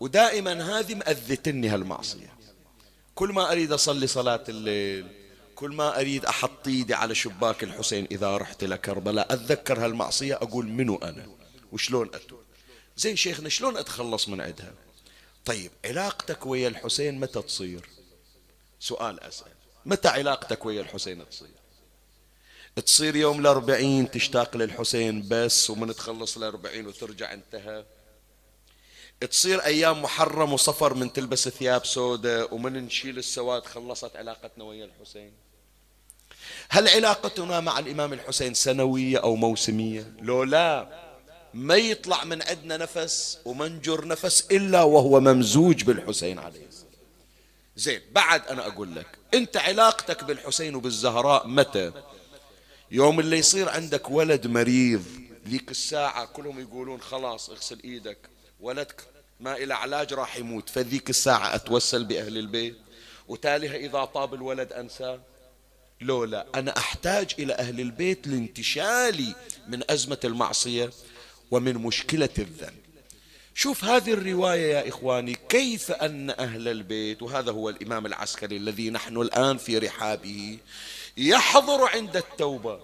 ودائما 0.00 0.78
هذه 0.78 0.94
مأذتني 0.94 1.68
هالمعصية. 1.68 2.36
كل 3.14 3.32
ما 3.32 3.52
أريد 3.52 3.72
أصلي 3.72 4.06
صلاة 4.06 4.44
الليل 4.48 5.06
كل 5.54 5.70
ما 5.70 6.00
أريد 6.00 6.24
أحط 6.24 6.68
إيدي 6.68 6.94
على 6.94 7.14
شباك 7.14 7.64
الحسين 7.64 8.06
إذا 8.10 8.36
رحت 8.36 8.64
لكربلاء 8.64 9.32
أتذكر 9.32 9.84
هالمعصية 9.84 10.34
أقول 10.34 10.68
منو 10.68 10.96
أنا؟ 10.96 11.26
وشلون 11.72 12.10
أتوب 12.14 12.35
زين 12.96 13.16
شيخنا 13.16 13.48
شلون 13.48 13.76
أتخلص 13.76 14.28
من 14.28 14.40
عندها؟ 14.40 14.74
طيب 15.44 15.70
علاقتك 15.84 16.46
ويا 16.46 16.68
الحسين 16.68 17.20
متى 17.20 17.42
تصير؟ 17.42 17.88
سؤال 18.80 19.20
أسأل. 19.20 19.52
متى 19.86 20.08
علاقتك 20.08 20.66
ويا 20.66 20.80
الحسين 20.80 21.28
تصير؟ 21.28 21.48
تصير 22.86 23.16
يوم 23.16 23.40
الأربعين 23.40 24.10
تشتاق 24.10 24.56
للحسين 24.56 25.28
بس 25.28 25.70
ومن 25.70 25.94
تخلص 25.94 26.36
الأربعين 26.36 26.86
وترجع 26.86 27.32
انتهى؟ 27.32 27.84
تصير 29.30 29.64
أيام 29.64 30.02
محرم 30.02 30.52
وصفر 30.52 30.94
من 30.94 31.12
تلبس 31.12 31.48
ثياب 31.48 31.86
سوداء 31.86 32.54
ومن 32.54 32.72
نشيل 32.72 33.18
السواد 33.18 33.64
خلصت 33.66 34.16
علاقتنا 34.16 34.64
ويا 34.64 34.84
الحسين؟ 34.84 35.32
هل 36.68 36.88
علاقتنا 36.88 37.60
مع 37.60 37.78
الإمام 37.78 38.12
الحسين 38.12 38.54
سنوية 38.54 39.18
أو 39.18 39.36
موسمية؟ 39.36 40.12
لو 40.20 40.42
لا 40.42 41.05
ما 41.56 41.76
يطلع 41.76 42.24
من 42.24 42.42
عندنا 42.42 42.76
نفس 42.76 43.38
ومنجر 43.44 44.06
نفس 44.06 44.46
إلا 44.50 44.82
وهو 44.82 45.20
ممزوج 45.20 45.82
بالحسين 45.84 46.38
عليه 46.38 46.66
السلام. 46.66 46.92
زين 47.76 48.00
بعد 48.12 48.46
أنا 48.46 48.66
أقول 48.66 48.96
لك 48.96 49.06
أنت 49.34 49.56
علاقتك 49.56 50.24
بالحسين 50.24 50.74
وبالزهراء 50.74 51.46
متى؟ 51.46 51.92
يوم 52.90 53.20
اللي 53.20 53.38
يصير 53.38 53.68
عندك 53.68 54.10
ولد 54.10 54.46
مريض 54.46 55.04
ذيك 55.48 55.70
الساعة 55.70 56.24
كلهم 56.26 56.60
يقولون 56.60 57.00
خلاص 57.00 57.50
اغسل 57.50 57.80
إيدك 57.84 58.18
ولدك 58.60 59.02
ما 59.40 59.56
إلى 59.56 59.74
علاج 59.74 60.12
راح 60.12 60.36
يموت 60.36 60.68
فذيك 60.68 61.10
الساعة 61.10 61.54
أتوسل 61.54 62.04
بأهل 62.04 62.38
البيت؟ 62.38 62.76
وتاليها 63.28 63.76
إذا 63.76 64.04
طاب 64.04 64.34
الولد 64.34 64.72
أنساه؟ 64.72 65.20
لولا 66.00 66.46
أنا 66.54 66.76
أحتاج 66.76 67.34
إلى 67.38 67.54
أهل 67.54 67.80
البيت 67.80 68.26
لانتشالي 68.26 69.34
من 69.68 69.90
أزمة 69.90 70.18
المعصية. 70.24 70.90
ومن 71.50 71.74
مشكلة 71.74 72.28
الذنب. 72.38 72.86
شوف 73.54 73.84
هذه 73.84 74.12
الرواية 74.12 74.74
يا 74.74 74.88
إخواني 74.88 75.36
كيف 75.48 75.92
أن 75.92 76.30
أهل 76.30 76.68
البيت 76.68 77.22
وهذا 77.22 77.52
هو 77.52 77.68
الإمام 77.68 78.06
العسكري 78.06 78.56
الذي 78.56 78.90
نحن 78.90 79.16
الآن 79.16 79.56
في 79.56 79.78
رحابه 79.78 80.58
يحضر 81.16 81.84
عند 81.84 82.16
التوبة 82.16 82.80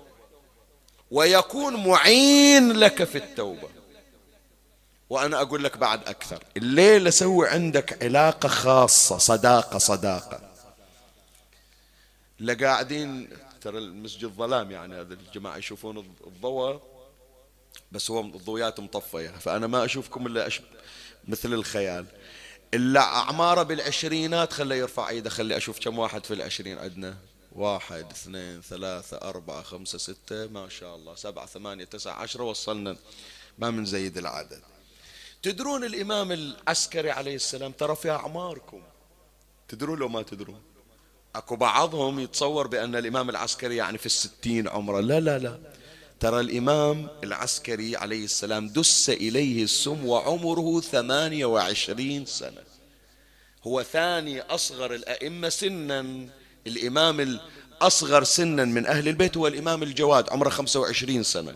ويكون 1.10 1.86
معين 1.86 2.72
لك 2.72 3.04
في 3.04 3.18
التوبة. 3.18 3.68
وأنا 5.10 5.42
أقول 5.42 5.64
لك 5.64 5.76
بعد 5.76 6.08
أكثر 6.08 6.44
الليلة 6.56 7.10
سوي 7.10 7.48
عندك 7.48 8.02
علاقة 8.02 8.48
خاصة 8.48 9.18
صداقة 9.18 9.78
صداقة. 9.78 10.40
لا 12.38 12.54
قاعدين 12.54 13.28
ترى 13.60 13.78
المسجد 13.78 14.28
ظلام 14.28 14.70
يعني 14.70 14.94
هذا 15.00 15.14
الجماعة 15.14 15.56
يشوفون 15.56 16.14
الضوء. 16.26 16.91
بس 17.92 18.10
هو 18.10 18.20
الضويات 18.20 18.80
مطفية. 18.80 19.28
فأنا 19.30 19.66
ما 19.66 19.84
أشوفكم 19.84 20.26
إلا 20.26 20.46
أش... 20.46 20.60
مثل 21.28 21.52
الخيال. 21.52 22.06
إلا 22.74 23.00
أعماره 23.00 23.62
بالعشرينات 23.62 24.52
خليه 24.52 24.76
يرفع 24.76 25.08
إيده 25.08 25.30
خلي 25.30 25.56
أشوف 25.56 25.78
كم 25.78 25.98
واحد 25.98 26.26
في 26.26 26.34
العشرين 26.34 26.78
عندنا. 26.78 27.16
واحد 27.52 28.10
اثنين 28.10 28.60
ثلاثة 28.60 29.16
أربعة 29.16 29.62
خمسة 29.62 29.98
ستة 29.98 30.46
ما 30.46 30.68
شاء 30.68 30.96
الله 30.96 31.14
سبعة 31.14 31.46
ثمانية 31.46 31.84
تسعة 31.84 32.12
عشرة 32.12 32.44
وصلنا 32.44 32.96
ما 33.58 33.70
من 33.70 33.84
زيد 33.84 34.18
العدد. 34.18 34.62
تدرون 35.42 35.84
الإمام 35.84 36.32
العسكري 36.32 37.10
عليه 37.10 37.34
السلام 37.34 37.72
ترى 37.72 37.96
في 37.96 38.10
أعماركم. 38.10 38.82
تدرون 39.68 39.98
لو 39.98 40.08
ما 40.08 40.22
تدرون؟ 40.22 40.62
أكو 41.34 41.56
بعضهم 41.56 42.20
يتصور 42.20 42.66
بأن 42.66 42.96
الإمام 42.96 43.30
العسكري 43.30 43.76
يعني 43.76 43.98
في 43.98 44.06
الستين 44.06 44.68
عمره. 44.68 45.00
لا 45.00 45.20
لا 45.20 45.38
لا. 45.38 45.58
ترى 46.22 46.40
الإمام 46.40 47.08
العسكري 47.24 47.96
عليه 47.96 48.24
السلام 48.24 48.68
دس 48.68 49.10
إليه 49.10 49.64
السم 49.64 50.06
وعمره 50.06 50.80
ثمانية 50.80 51.44
وعشرين 51.44 52.26
سنة. 52.26 52.62
هو 53.64 53.82
ثاني 53.82 54.40
أصغر 54.40 54.94
الأئمة 54.94 55.48
سنا. 55.48 56.28
الإمام 56.66 57.20
الأصغر 57.20 58.24
سنا 58.24 58.64
من 58.64 58.86
أهل 58.86 59.08
البيت 59.08 59.36
هو 59.36 59.46
الإمام 59.46 59.82
الجواد 59.82 60.30
عمره 60.30 60.48
25 60.48 61.22
سنة. 61.22 61.54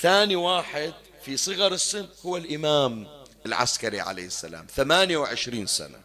ثاني 0.00 0.36
واحد 0.36 0.92
في 1.24 1.36
صغر 1.36 1.72
السن 1.72 2.06
هو 2.26 2.36
الإمام 2.36 3.06
العسكري 3.46 4.00
عليه 4.00 4.26
السلام 4.26 4.66
28 4.76 5.66
سنة. 5.66 5.98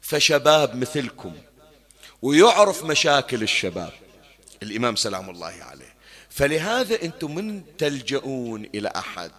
فشباب 0.00 0.76
مثلكم 0.76 1.36
ويعرف 2.22 2.84
مشاكل 2.84 3.42
الشباب. 3.42 3.92
الإمام 4.62 4.96
سلام 4.96 5.30
الله 5.30 5.54
عليه. 5.60 5.97
فلهذا 6.30 7.02
أنتم 7.02 7.34
من 7.34 7.62
تلجؤون 7.78 8.64
إلى 8.74 8.92
أحد. 8.96 9.30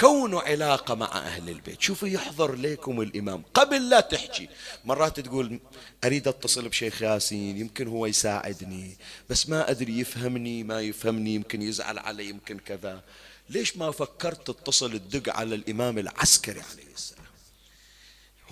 كونوا 0.00 0.40
علاقة 0.40 0.94
مع 0.94 1.18
أهل 1.18 1.48
البيت. 1.48 1.80
شوفوا 1.80 2.08
يحضر 2.08 2.54
لكم 2.54 3.00
الإمام. 3.00 3.42
قبل 3.54 3.88
لا 3.88 4.00
تحكي. 4.00 4.48
مرات 4.84 5.20
تقول 5.20 5.60
أريد 6.04 6.28
أتصل 6.28 6.68
بشيخ 6.68 7.02
ياسين 7.02 7.58
يمكن 7.58 7.88
هو 7.88 8.06
يساعدني 8.06 8.96
بس 9.30 9.48
ما 9.48 9.70
أدري 9.70 9.98
يفهمني 9.98 10.64
ما 10.64 10.80
يفهمني 10.80 11.34
يمكن 11.34 11.62
يزعل 11.62 11.98
علي 11.98 12.28
يمكن 12.28 12.58
كذا. 12.58 13.02
ليش 13.50 13.76
ما 13.76 13.90
فكرت 13.90 14.46
تتصل 14.46 14.98
تدق 14.98 15.36
على 15.36 15.54
الإمام 15.54 15.98
العسكري 15.98 16.60
عليه 16.60 16.94
السلام؟ 16.94 17.25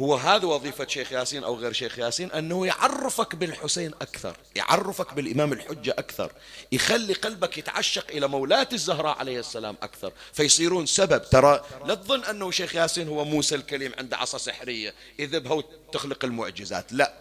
هو 0.00 0.14
هذا 0.14 0.46
وظيفة 0.46 0.86
شيخ 0.86 1.12
ياسين 1.12 1.44
أو 1.44 1.56
غير 1.56 1.72
شيخ 1.72 1.98
ياسين 1.98 2.32
أنه 2.32 2.66
يعرفك 2.66 3.34
بالحسين 3.34 3.94
أكثر 4.02 4.36
يعرفك 4.54 5.14
بالإمام 5.14 5.52
الحجة 5.52 5.94
أكثر 5.98 6.32
يخلي 6.72 7.12
قلبك 7.12 7.58
يتعشق 7.58 8.06
إلى 8.10 8.28
مولاة 8.28 8.68
الزهراء 8.72 9.18
عليه 9.18 9.40
السلام 9.40 9.76
أكثر 9.82 10.12
فيصيرون 10.32 10.86
سبب. 10.86 11.22
ترى 11.30 11.64
لا 11.86 11.94
تظن 11.94 12.24
أنه 12.24 12.50
شيخ 12.50 12.74
ياسين 12.74 13.08
هو 13.08 13.24
موسى 13.24 13.54
الكليم 13.54 13.92
عنده 13.98 14.16
عصا 14.16 14.38
سحرية 14.38 14.94
يذبها 15.18 15.52
وتخلق 15.52 16.24
المعجزات 16.24 16.92
لا. 16.92 17.14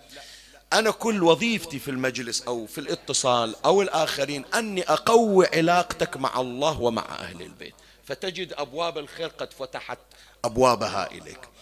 أنا 0.74 0.92
كل 0.92 1.24
وظيفتي 1.24 1.80
في 1.80 1.92
المجلس 1.92 2.42
أو 2.42 2.66
في 2.66 2.78
الاتصال 2.78 3.56
أو 3.66 3.82
الآخرين 3.82 4.46
أني 4.46 4.84
أقوي 4.84 5.48
علاقتك 5.48 6.18
مع 6.18 6.42
الله 6.42 6.82
ومع 6.82 7.06
أهل 7.20 7.42
البيت 7.42 7.74
فتجد 8.06 8.54
أبواب 8.54 8.98
الخير 8.98 9.28
قد 9.28 9.54
فتحت 9.54 10.00
أبوابها 10.46 11.12
إليك. 11.12 11.53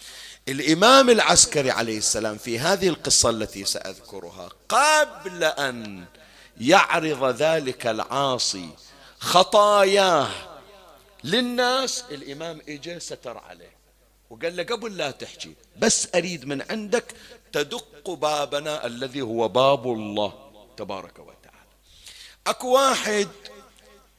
الإمام 0.52 1.10
العسكري 1.10 1.72
عليه 1.72 1.98
السلام 1.98 2.38
في 2.38 2.60
هذه 2.60 2.88
القصة 2.88 3.30
التي 3.30 3.66
سأذكرها 3.66 4.50
قبل 4.70 5.44
أن 5.44 6.06
يعرض 6.62 7.36
ذلك 7.42 7.88
العاصي 7.88 8.70
خطاياه 9.20 10.30
للناس 11.24 12.04
الإمام 12.12 12.62
إجا 12.70 13.00
ستر 13.00 13.38
عليه 13.38 13.72
وقال 14.30 14.56
له 14.56 14.64
قبل 14.64 14.98
لا 14.98 15.12
تحكي 15.12 15.54
بس 15.80 16.08
أريد 16.16 16.46
من 16.46 16.62
عندك 16.70 17.06
تدق 17.52 18.10
بابنا 18.10 18.86
الذي 18.86 19.22
هو 19.22 19.48
باب 19.48 19.94
الله 19.94 20.34
تبارك 20.78 21.20
وتعالى. 21.20 21.68
أكو 22.48 22.74
واحد 22.74 23.28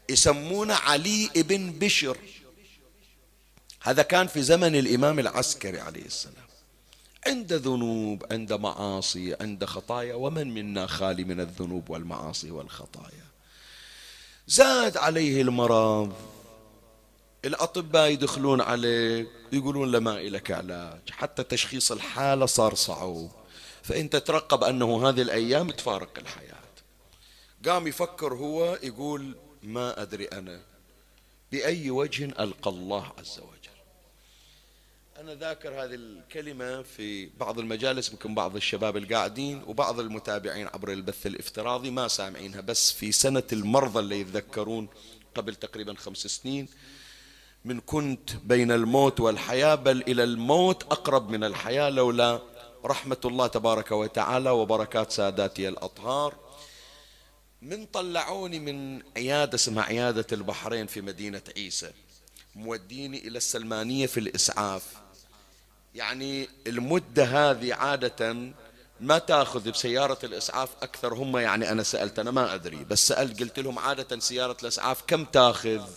يسمونه 0.08 0.74
علي 0.74 1.30
ابن 1.36 1.70
بشر. 1.70 2.16
هذا 3.82 4.02
كان 4.02 4.26
في 4.26 4.42
زمن 4.42 4.76
الإمام 4.76 5.18
العسكري 5.18 5.80
عليه 5.80 6.04
السلام. 6.04 6.46
عند 7.26 7.52
ذنوب 7.52 8.26
عند 8.30 8.52
معاصي 8.52 9.36
عند 9.40 9.64
خطايا 9.64 10.14
ومن 10.14 10.54
منا 10.54 10.86
خالي 10.86 11.24
من 11.24 11.40
الذنوب 11.40 11.90
والمعاصي 11.90 12.50
والخطايا. 12.50 13.26
زاد 14.46 14.96
عليه 14.96 15.42
المرض. 15.42 16.12
الأطباء 17.44 18.10
يدخلون 18.10 18.60
عليه 18.60 19.26
يقولون 19.52 19.92
له 19.92 19.98
ما 19.98 20.20
إلك 20.20 20.50
علاج. 20.50 21.10
حتى 21.10 21.42
تشخيص 21.42 21.92
الحالة 21.92 22.46
صار 22.46 22.74
صعب. 22.74 23.28
فأنت 23.82 24.16
ترقب 24.16 24.64
أنه 24.64 25.08
هذه 25.08 25.22
الأيام 25.22 25.70
تفارق 25.70 26.18
الحياة. 26.18 26.52
قام 27.66 27.86
يفكر 27.86 28.34
هو 28.34 28.78
يقول 28.82 29.36
ما 29.62 30.02
أدري 30.02 30.24
أنا. 30.24 30.60
بأي 31.52 31.90
وجه 31.90 32.24
ألقى 32.24 32.70
الله 32.70 33.12
عز 33.18 33.38
وجل. 33.38 33.61
أنا 35.22 35.34
ذاكر 35.34 35.84
هذه 35.84 35.94
الكلمة 35.94 36.82
في 36.82 37.26
بعض 37.26 37.58
المجالس 37.58 38.10
يمكن 38.10 38.34
بعض 38.34 38.56
الشباب 38.56 38.96
القاعدين 38.96 39.62
وبعض 39.66 40.00
المتابعين 40.00 40.66
عبر 40.66 40.92
البث 40.92 41.26
الافتراضي 41.26 41.90
ما 41.90 42.08
سامعينها 42.08 42.60
بس 42.60 42.92
في 42.92 43.12
سنة 43.12 43.42
المرضى 43.52 43.98
اللي 43.98 44.20
يتذكرون 44.20 44.88
قبل 45.34 45.54
تقريبا 45.54 45.94
خمس 45.94 46.18
سنين 46.18 46.68
من 47.64 47.80
كنت 47.80 48.30
بين 48.44 48.72
الموت 48.72 49.20
والحياة 49.20 49.74
بل 49.74 50.02
إلى 50.02 50.24
الموت 50.24 50.82
أقرب 50.82 51.30
من 51.30 51.44
الحياة 51.44 51.90
لولا 51.90 52.42
رحمة 52.84 53.20
الله 53.24 53.46
تبارك 53.46 53.92
وتعالى 53.92 54.50
وبركات 54.50 55.12
ساداتي 55.12 55.68
الأطهار. 55.68 56.34
من 57.62 57.86
طلعوني 57.86 58.58
من 58.58 59.02
عيادة 59.16 59.54
اسمها 59.54 59.84
عيادة 59.84 60.26
البحرين 60.32 60.86
في 60.86 61.00
مدينة 61.00 61.42
عيسى 61.56 61.92
موديني 62.54 63.28
إلى 63.28 63.38
السلمانية 63.38 64.06
في 64.06 64.20
الإسعاف. 64.20 65.01
يعني 65.94 66.48
المدة 66.66 67.24
هذه 67.24 67.74
عادة 67.74 68.52
ما 69.00 69.18
تأخذ 69.18 69.70
بسيارة 69.70 70.18
الإسعاف 70.24 70.70
أكثر. 70.82 71.14
هم 71.14 71.36
يعني 71.36 71.70
أنا 71.70 71.82
سألت 71.82 72.18
أنا 72.18 72.30
ما 72.30 72.54
أدري 72.54 72.84
بس 72.84 73.08
سألت 73.08 73.40
قلت 73.40 73.58
لهم 73.58 73.78
عادة 73.78 74.18
سيارة 74.18 74.56
الإسعاف 74.62 75.02
كم 75.06 75.24
تأخذ 75.24 75.88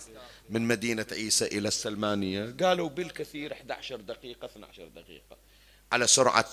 من 0.50 0.62
مدينة 0.62 1.06
عيسى 1.12 1.46
إلى 1.46 1.68
السلمانية؟ 1.68 2.54
قالوا 2.62 2.88
بالكثير 2.88 3.52
11 3.52 3.96
دقيقة 3.96 4.46
12 4.46 4.88
دقيقة 4.96 5.36
على 5.92 6.06
سرعة 6.06 6.46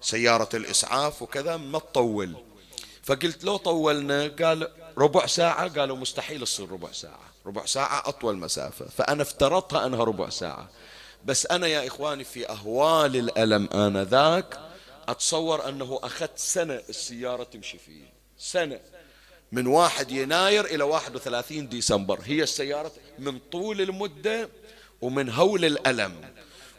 سيارة 0.00 0.48
الإسعاف 0.54 1.22
وكذا 1.22 1.56
ما 1.56 1.78
تطول. 1.78 2.36
فقلت 3.02 3.44
لو 3.44 3.56
طولنا 3.56 4.28
قال 4.28 4.68
ربع 4.98 5.26
ساعة 5.26 5.68
قالوا 5.80 5.96
مستحيل 5.96 6.40
تصير 6.40 6.70
ربع 6.70 6.92
ساعة 6.92 7.20
ربع 7.46 7.66
ساعة 7.66 8.08
أطول 8.08 8.36
مسافة. 8.36 8.84
فأنا 8.84 9.22
افترضتها 9.22 9.86
أنها 9.86 10.04
ربع 10.04 10.28
ساعة. 10.28 10.70
بس 11.26 11.46
أنا 11.46 11.66
يا 11.66 11.86
إخواني 11.86 12.24
في 12.24 12.48
أهوال 12.48 13.16
الألم 13.16 13.68
آنذاك 13.72 14.60
أتصور 15.08 15.68
أنه 15.68 16.00
أخذت 16.02 16.38
سنة 16.38 16.82
السيارة 16.88 17.44
تمشي 17.44 17.78
فيه. 17.78 18.04
سنة. 18.38 18.80
من 19.52 19.66
واحد 19.66 20.10
يناير 20.10 20.64
إلى 20.64 20.84
واحد 20.84 21.16
وثلاثين 21.16 21.68
ديسمبر. 21.68 22.20
هي 22.24 22.42
السيارة 22.42 22.92
من 23.18 23.38
طول 23.38 23.80
المدة 23.80 24.48
ومن 25.00 25.30
هول 25.30 25.64
الألم. 25.64 26.32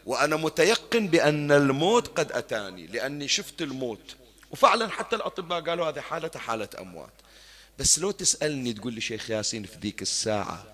وأنا 0.06 0.36
متيقن 0.36 1.08
بأن 1.08 1.52
الموت 1.52 2.18
قد 2.18 2.32
أتاني 2.32 2.86
لأني 2.86 3.28
شفت 3.28 3.62
الموت. 3.62 4.16
وفعلا 4.50 4.88
حتى 4.88 5.16
الأطباء 5.16 5.60
قالوا 5.60 5.88
هذه 5.88 6.00
حالة 6.00 6.30
حالة 6.36 6.68
أموات. 6.78 7.12
بس 7.78 7.98
لو 7.98 8.10
تسألني 8.10 8.72
تقول 8.72 8.92
لي 8.92 9.00
شيخ 9.00 9.30
ياسين 9.30 9.64
في 9.64 9.78
ذيك 9.78 10.02
الساعة 10.02 10.66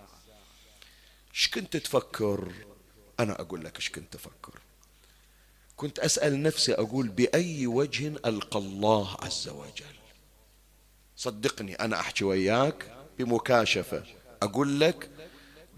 إيش 1.35 1.49
كنت 1.49 1.77
تفكر؟ 1.77 2.53
أنا 3.21 3.41
أقول 3.41 3.65
لك 3.65 3.77
إيش 3.77 3.91
كنت 3.91 4.15
أفكر. 4.15 4.61
كنت 5.77 5.99
أسأل 5.99 6.43
نفسي 6.43 6.75
أقول 6.75 7.09
بأي 7.09 7.67
وجه 7.67 8.13
ألقى 8.27 8.59
الله 8.59 9.17
عز 9.23 9.49
وجل. 9.49 9.95
صدقني 11.17 11.75
أنا 11.75 12.01
أحكي 12.01 12.25
وياك 12.25 12.97
بمكاشفة. 13.19 14.03
أقول 14.43 14.81
لك 14.81 15.11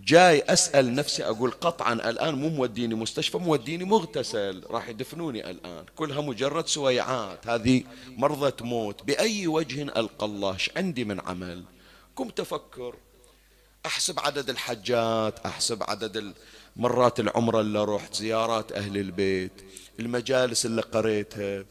جاي 0.00 0.42
أسأل 0.42 0.94
نفسي 0.94 1.24
أقول 1.24 1.50
قطعا 1.50 1.92
الآن 1.92 2.34
مو 2.34 2.48
موديني 2.48 2.94
مستشفى 2.94 3.38
موديني 3.38 3.84
مغتسل. 3.84 4.64
راح 4.70 4.88
يدفنوني 4.88 5.50
الآن. 5.50 5.86
كلها 5.96 6.20
مجرد 6.20 6.66
سويعات. 6.66 7.46
هذه 7.46 7.84
مرضى 8.08 8.64
موت 8.64 9.02
بأي 9.02 9.46
وجه 9.46 9.82
ألقى 9.82 10.26
الله؟ 10.26 10.56
عندي 10.76 11.04
من 11.04 11.20
عمل؟ 11.20 11.64
قمت 12.16 12.40
أفكر. 12.40 12.96
أحسب 13.86 14.20
عدد 14.20 14.50
الحجات 14.50 15.38
أحسب 15.46 15.82
عدد 15.82 16.34
مرات 16.76 17.20
العمرة 17.20 17.60
اللي 17.60 17.84
رحت 17.84 18.14
زيارات 18.14 18.72
أهل 18.72 18.96
البيت 18.96 19.52
المجالس 20.00 20.66
اللي 20.66 20.82
قريتها. 20.82 21.64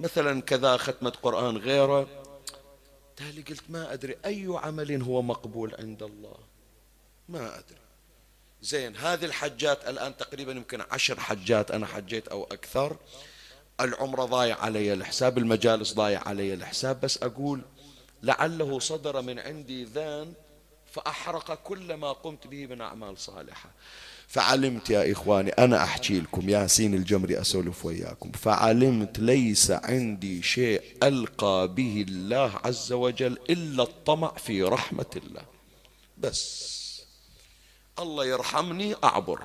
مثلا 0.00 0.42
كذا 0.42 0.76
ختمة 0.76 1.10
قرآن 1.10 1.56
غيره. 1.56 2.08
تالي 3.16 3.42
قلت 3.42 3.62
ما 3.68 3.92
أدري 3.92 4.16
أي 4.24 4.46
عمل 4.48 5.02
هو 5.02 5.22
مقبول 5.22 5.74
عند 5.78 6.02
الله؟ 6.02 6.36
ما 7.28 7.58
أدري. 7.58 7.78
زين 8.62 8.96
هذه 8.96 9.24
الحجات 9.24 9.88
الآن 9.88 10.16
تقريبا 10.16 10.52
يمكن 10.52 10.80
عشر 10.90 11.20
حجات 11.20 11.70
أنا 11.70 11.86
حجيت 11.86 12.28
أو 12.28 12.44
أكثر. 12.44 12.96
العمرة 13.80 14.24
ضايع 14.24 14.60
علي 14.60 14.92
الحساب 14.92 15.38
المجالس 15.38 15.92
ضايع 15.92 16.28
علي 16.28 16.54
الحساب. 16.54 17.00
بس 17.00 17.22
أقول 17.22 17.60
لعله 18.22 18.78
صدر 18.78 19.22
من 19.22 19.38
عندي 19.38 19.84
ذان 19.84 20.32
فأحرق 20.92 21.54
كل 21.54 21.94
ما 21.94 22.12
قمت 22.12 22.46
به 22.46 22.66
من 22.66 22.80
أعمال 22.80 23.18
صالحة. 23.18 23.70
فعلمت 24.28 24.90
يا 24.90 25.12
إخواني 25.12 25.50
أنا 25.50 25.84
أحكي 25.84 26.20
لكم 26.20 26.48
ياسين 26.48 26.94
الجمري 26.94 27.40
أسولف 27.40 27.86
وياكم 27.86 28.32
فعلمت 28.32 29.18
ليس 29.18 29.70
عندي 29.70 30.42
شيء 30.42 30.82
ألقى 31.02 31.74
به 31.74 32.04
الله 32.08 32.52
عز 32.64 32.92
وجل 32.92 33.38
إلا 33.50 33.82
الطمع 33.82 34.32
في 34.36 34.62
رحمة 34.62 35.10
الله. 35.16 35.42
بس. 36.18 36.76
الله 37.98 38.24
يرحمني 38.26 38.94
أعبر. 39.04 39.42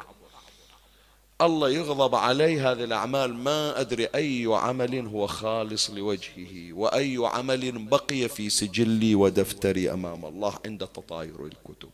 الله 1.42 1.70
يغضب 1.70 2.16
علي 2.16 2.60
هذه 2.60 2.84
الأعمال 2.84 3.34
ما 3.34 3.80
أدري 3.80 4.06
أي 4.06 4.46
عمل 4.50 5.08
هو 5.08 5.28
خالص 5.28 5.90
لوجهه 5.90 6.74
وأي 6.74 7.18
عمل 7.22 7.86
بقي 7.86 8.30
في 8.30 8.50
سجلي 8.50 9.16
ودفتري 9.16 9.94
أمام 9.94 10.26
الله 10.26 10.60
عند 10.66 10.88
تطاير 10.88 11.46
الكتب. 11.46 11.90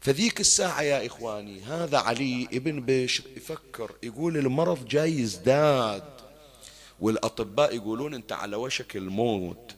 فذيك 0.00 0.40
الساعة 0.40 0.82
يا 0.82 1.06
إخواني 1.06 1.60
هذا 1.60 1.98
علي 1.98 2.48
ابن 2.52 2.80
بشر 2.86 3.24
يفكر 3.36 3.92
يقول 4.02 4.36
المرض 4.36 4.84
جاي 4.88 5.18
يزداد. 5.18 6.20
والأطباء 7.00 7.76
يقولون 7.76 8.14
أنت 8.14 8.32
على 8.32 8.56
وشك 8.56 8.96
الموت. 8.96 9.74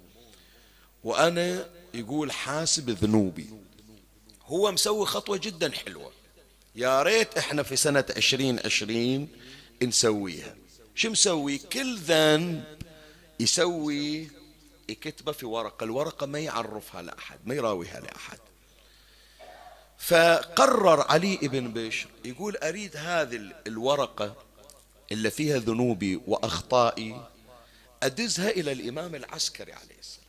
وأنا 1.04 1.68
يقول 1.94 2.32
حاسب 2.32 2.90
ذنوبي. 2.90 3.46
هو 4.46 4.72
مسوي 4.72 5.06
خطوة 5.06 5.36
جدا 5.36 5.70
حلوة. 5.70 6.12
يا 6.74 7.02
ريت 7.02 7.38
إحنا 7.38 7.62
في 7.62 7.76
سنة 7.76 8.04
عشرين 8.16 8.58
عشرين 8.64 9.28
نسويها. 9.82 10.56
شو 10.94 11.10
مسوي؟ 11.10 11.58
كل 11.58 11.98
ذنب 11.98 12.64
يسوي 13.40 14.28
يكتبه 14.88 15.32
في 15.32 15.46
ورقة. 15.46 15.84
الورقة 15.84 16.26
ما 16.26 16.38
يعرفها 16.38 17.02
لأحد 17.02 17.38
ما 17.44 17.54
يراويها 17.54 18.00
لأحد. 18.00 18.38
فقرر 20.02 21.00
علي 21.00 21.36
بن 21.36 21.72
بشر 21.72 22.08
يقول 22.24 22.56
أريد 22.56 22.96
هذه 22.96 23.52
الورقة 23.66 24.34
اللي 25.12 25.30
فيها 25.30 25.58
ذنوبي 25.58 26.20
وأخطائي 26.26 27.20
أدزها 28.02 28.50
إلى 28.50 28.72
الإمام 28.72 29.14
العسكري 29.14 29.72
عليه 29.72 29.98
السلام. 30.00 30.22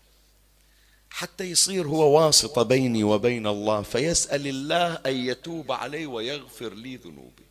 حتى 1.09 1.43
يصير 1.43 1.87
هو 1.87 2.19
واسطة 2.19 2.63
بيني 2.63 3.03
وبين 3.03 3.47
الله 3.47 3.81
فيسأل 3.81 4.47
الله 4.47 4.93
أن 5.05 5.15
يتوب 5.15 5.71
علي 5.71 6.05
ويغفر 6.05 6.73
لي 6.73 6.95
ذنوبي. 6.95 7.43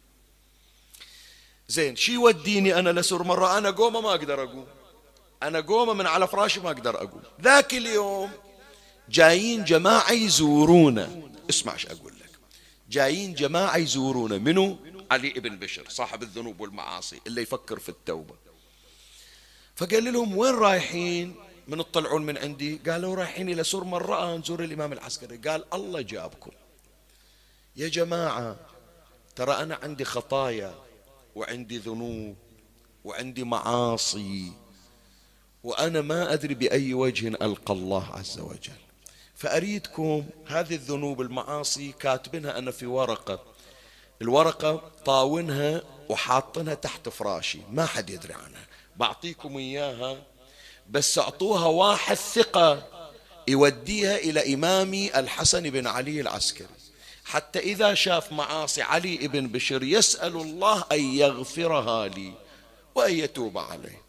زين 1.68 1.96
شي 1.96 2.12
يوديني 2.12 2.78
أنا 2.78 3.00
لسر 3.00 3.22
مرة؟ 3.22 3.58
أنا 3.58 3.70
قومة 3.70 4.00
ما 4.00 4.10
أقدر 4.10 4.42
أقوم. 4.42 4.66
أنا 5.42 5.60
قومة 5.60 5.92
من 5.92 6.06
على 6.06 6.28
فراشي 6.28 6.60
ما 6.60 6.70
أقدر 6.70 6.96
أقوم. 6.96 7.22
ذاك 7.40 7.74
اليوم 7.74 8.30
جايين 9.08 9.64
جماعة 9.64 10.12
يزورونا 10.12 11.31
اسمع 11.52 11.72
إيش 11.72 11.86
أقول 11.86 12.12
لك. 12.12 12.30
جايين 12.90 13.34
جماعة 13.34 13.76
يزورونا 13.76 14.38
منو؟ 14.38 14.78
علي 15.10 15.30
ابن 15.30 15.58
بشر 15.58 15.88
صاحب 15.88 16.22
الذنوب 16.22 16.60
والمعاصي 16.60 17.20
اللي 17.26 17.42
يفكر 17.42 17.78
في 17.78 17.88
التوبة. 17.88 18.34
فقال 19.76 20.12
لهم 20.12 20.36
وين 20.36 20.54
رايحين؟ 20.54 21.34
من 21.68 21.78
تطلعون 21.78 22.22
من 22.22 22.38
عندي؟ 22.38 22.80
قالوا 22.86 23.14
رايحين 23.14 23.48
إلى 23.48 23.64
سور 23.64 23.84
مرة 23.84 24.36
نزور 24.36 24.64
الإمام 24.64 24.92
العسكري. 24.92 25.36
قال 25.36 25.64
الله 25.74 26.00
جابكم. 26.00 26.50
يا 27.76 27.88
جماعة 27.88 28.56
ترى 29.36 29.52
أنا 29.52 29.78
عندي 29.82 30.04
خطايا 30.04 30.74
وعندي 31.34 31.78
ذنوب 31.78 32.36
وعندي 33.04 33.44
معاصي 33.44 34.52
وأنا 35.62 36.00
ما 36.00 36.32
أدري 36.32 36.54
بأي 36.54 36.94
وجه 36.94 37.28
ألقى 37.28 37.74
الله 37.74 38.06
عز 38.14 38.38
وجل. 38.38 38.81
فأريدكم 39.42 40.24
هذه 40.46 40.74
الذنوب 40.74 41.20
المعاصي 41.20 41.92
كاتبينها 42.00 42.58
أنا 42.58 42.70
في 42.70 42.86
ورقة. 42.86 43.42
الورقة 44.22 44.90
طاونها 45.04 45.82
وحاطنها 46.08 46.74
تحت 46.74 47.08
فراشي 47.08 47.58
ما 47.70 47.86
حد 47.86 48.10
يدري 48.10 48.34
عنها. 48.34 48.66
بعطيكم 48.96 49.56
إياها 49.56 50.22
بس 50.90 51.18
أعطوها 51.18 51.66
واحد 51.66 52.16
ثقة 52.16 52.88
يوديها 53.48 54.16
إلى 54.16 54.54
إمامي 54.54 55.18
الحسن 55.18 55.70
بن 55.70 55.86
علي 55.86 56.20
العسكري. 56.20 56.68
حتى 57.24 57.58
إذا 57.58 57.94
شاف 57.94 58.32
معاصي 58.32 58.82
علي 58.82 59.16
بن 59.28 59.48
بشر 59.48 59.82
يسأل 59.82 60.36
الله 60.36 60.84
أن 60.92 61.00
يغفرها 61.00 62.08
لي 62.08 62.32
وأن 62.94 63.18
يتوب 63.18 63.58
عليه. 63.58 64.02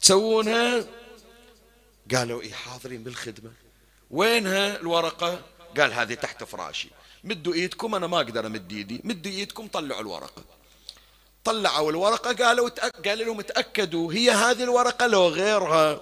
تسوونها؟ 0.00 0.84
قالوا 2.14 2.42
إيه 2.42 2.52
حاضرين 2.52 3.02
بالخدمة. 3.02 3.50
وينها 4.10 4.76
الورقة؟ 4.76 5.40
قال 5.78 5.92
هذه 5.92 6.14
تحت 6.14 6.44
فراشي. 6.44 6.88
مدوا 7.24 7.54
إيدكم 7.54 7.94
أنا 7.94 8.06
ما 8.06 8.16
أقدر 8.16 8.46
أمد 8.46 8.72
إيدي. 8.72 9.00
مدوا 9.04 9.32
إيدكم 9.32 9.66
طلعوا 9.66 10.00
الورقة. 10.00 10.44
طلعوا 11.44 11.90
الورقة 11.90 12.44
قالوا 12.44 12.68
قال 13.04 13.18
لهم 13.18 13.40
تأكدوا 13.40 14.12
هي 14.12 14.30
هذه 14.30 14.62
الورقة 14.62 15.06
لو 15.06 15.28
غيرها. 15.28 16.00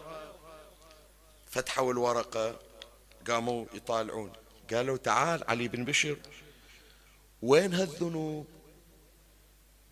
فتحوا 1.46 1.92
الورقة 1.92 2.56
قاموا 3.28 3.66
يطالعون. 3.74 4.32
قالوا 4.72 4.96
تعال 4.96 5.44
علي 5.48 5.68
بن 5.68 5.84
بشر 5.84 6.16
وين 7.42 7.74
هالذنوب؟ 7.74 8.46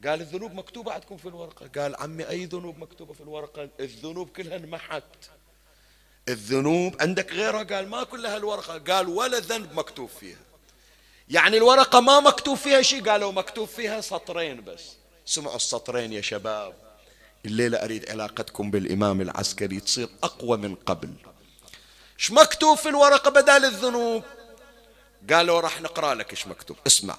قال 0.05 0.21
الذنوب 0.21 0.53
مكتوبة 0.53 0.93
عندكم 0.93 1.17
في 1.17 1.29
الورقة. 1.29 1.81
قال 1.81 1.97
عمي 1.97 2.29
أي 2.29 2.45
ذنوب 2.45 2.79
مكتوبة 2.79 3.13
في 3.13 3.21
الورقة؟ 3.21 3.69
الذنوب 3.81 4.29
كلها 4.29 4.57
انمحت. 4.57 5.03
الذنوب 6.29 6.97
عندك 7.01 7.33
غيرها؟ 7.33 7.63
قال 7.63 7.89
ما 7.89 8.05
كلها 8.05 8.37
الورقة 8.37 8.79
قال 8.79 9.09
ولا 9.09 9.39
ذنب 9.39 9.73
مكتوب 9.75 10.09
فيها. 10.21 10.39
يعني 11.29 11.57
الورقة 11.57 12.01
ما 12.01 12.21
مكتوب 12.21 12.57
فيها 12.57 12.83
شيء؟ 12.83 13.11
قالوا 13.11 13.33
مكتوب 13.33 13.69
فيها 13.69 14.01
سطرين 14.01 14.65
بس. 14.65 14.83
سمعوا 15.27 15.57
السطرين 15.57 16.13
يا 16.13 16.21
شباب. 16.21 16.75
الليلة 17.45 17.79
أريد 17.79 18.11
علاقتكم 18.11 18.71
بالإمام 18.71 19.21
العسكري 19.21 19.81
تصير 19.81 20.09
أقوى 20.23 20.57
من 20.57 20.75
قبل. 20.75 21.11
إيش 22.19 22.31
مكتوب 22.31 22.79
في 22.79 22.89
الورقة 22.89 23.31
بدال 23.31 23.65
الذنوب؟ 23.65 24.23
قالوا 25.33 25.61
راح 25.61 25.81
نقرأ 25.81 26.15
لك 26.15 26.31
إيش 26.31 26.47
مكتوب. 26.47 26.77
اسمع. 26.87 27.17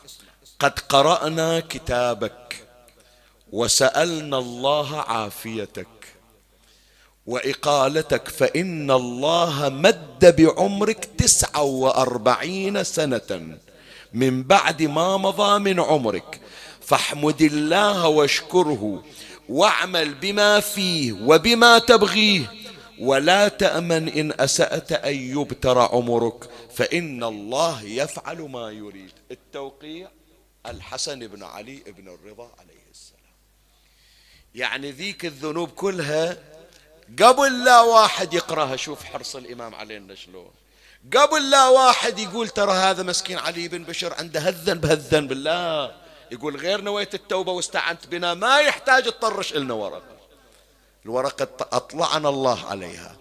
قد 0.60 0.80
قرأنا 0.80 1.60
كتابك 1.60 2.68
وسألنا 3.52 4.38
الله 4.38 5.02
عافيتك. 5.02 5.88
وإقالتك 7.28 8.28
فإن 8.28 8.92
الله 8.92 9.70
مد 9.70 10.36
بعمرك 10.36 11.06
تسعة 11.06 11.62
وأربعين 11.64 12.84
سنة. 12.84 13.58
من 14.14 14.44
بعد 14.44 14.84
ما 14.84 15.18
مضى 15.18 15.60
من 15.60 15.80
عمرك. 15.80 16.40
فاحمد 16.82 17.42
الله 17.42 18.08
واشكره 18.08 19.04
واعمل 19.50 20.14
بما 20.14 20.60
فيه 20.60 21.14
وبما 21.14 21.80
تبغيه. 21.80 22.52
ولا 23.00 23.48
تأمن 23.48 24.10
إن 24.10 24.34
أسأت 24.40 24.92
أن 24.92 25.16
يبتر 25.16 25.80
عمرك. 25.80 26.50
فإن 26.76 27.24
الله 27.24 27.84
يفعل 27.84 28.38
ما 28.42 28.72
يريد. 28.72 29.12
التوقيع 29.32 30.08
الحسن 30.66 31.28
بن 31.28 31.44
علي 31.44 31.84
بن 31.98 32.08
الرضا 32.08 32.52
عليه 32.60 32.86
السلام. 32.92 33.36
يعني 34.56 34.92
ذيك 34.92 35.26
الذنوب 35.26 35.70
كلها 35.70 36.57
قبل 37.24 37.64
لا 37.64 37.82
واحد 37.82 38.34
يقرأها 38.34 38.76
شوف 38.76 39.04
حرص 39.04 39.36
الإمام 39.36 39.76
علينا 39.76 40.16
شلون. 40.16 40.52
قبل 41.18 41.50
لا 41.50 41.68
واحد 41.68 42.20
يقول 42.20 42.50
ترى 42.50 42.72
هذا 42.72 43.04
مسكين 43.04 43.38
علي 43.38 43.68
بن 43.68 43.84
بشر 43.84 44.14
عنده 44.14 44.40
هالذنب 44.40 44.86
هالذنب 44.86 45.32
لا 45.32 45.92
يقول 46.32 46.58
غير 46.58 46.82
نويت 46.82 47.16
التوبة 47.16 47.52
واستعنت 47.52 48.08
بنا 48.08 48.34
ما 48.34 48.60
يحتاج 48.60 49.04
تطرش 49.04 49.54
لنا 49.54 49.74
ورقة. 49.74 50.18
الورقة 51.06 51.48
أطلعنا 51.72 52.30
الله 52.30 52.66
عليها. 52.66 53.16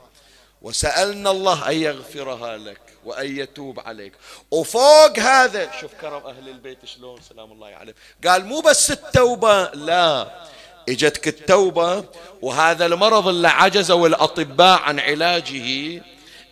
وسألنا 0.62 1.30
الله 1.30 1.70
أن 1.70 1.76
يغفرها 1.76 2.56
لك 2.56 2.80
وأن 3.04 3.36
يتوب 3.36 3.80
عليك. 3.80 4.12
وفوق 4.50 5.18
هذا 5.18 5.80
شوف 5.80 5.94
كرم 6.00 6.26
أهل 6.26 6.48
البيت 6.48 6.84
شلون 6.84 7.20
سلام 7.28 7.52
الله 7.52 7.66
عليهم. 7.66 7.94
قال 8.26 8.44
مو 8.46 8.60
بس 8.60 8.90
التوبة 8.90 9.64
لا. 9.64 10.46
إجتك 10.88 11.28
التوبة 11.28 12.04
وهذا 12.42 12.86
المرض 12.86 13.28
اللي 13.28 13.48
عجزوا 13.48 14.08
الأطباء 14.08 14.80
عن 14.82 15.00
علاجه 15.00 16.02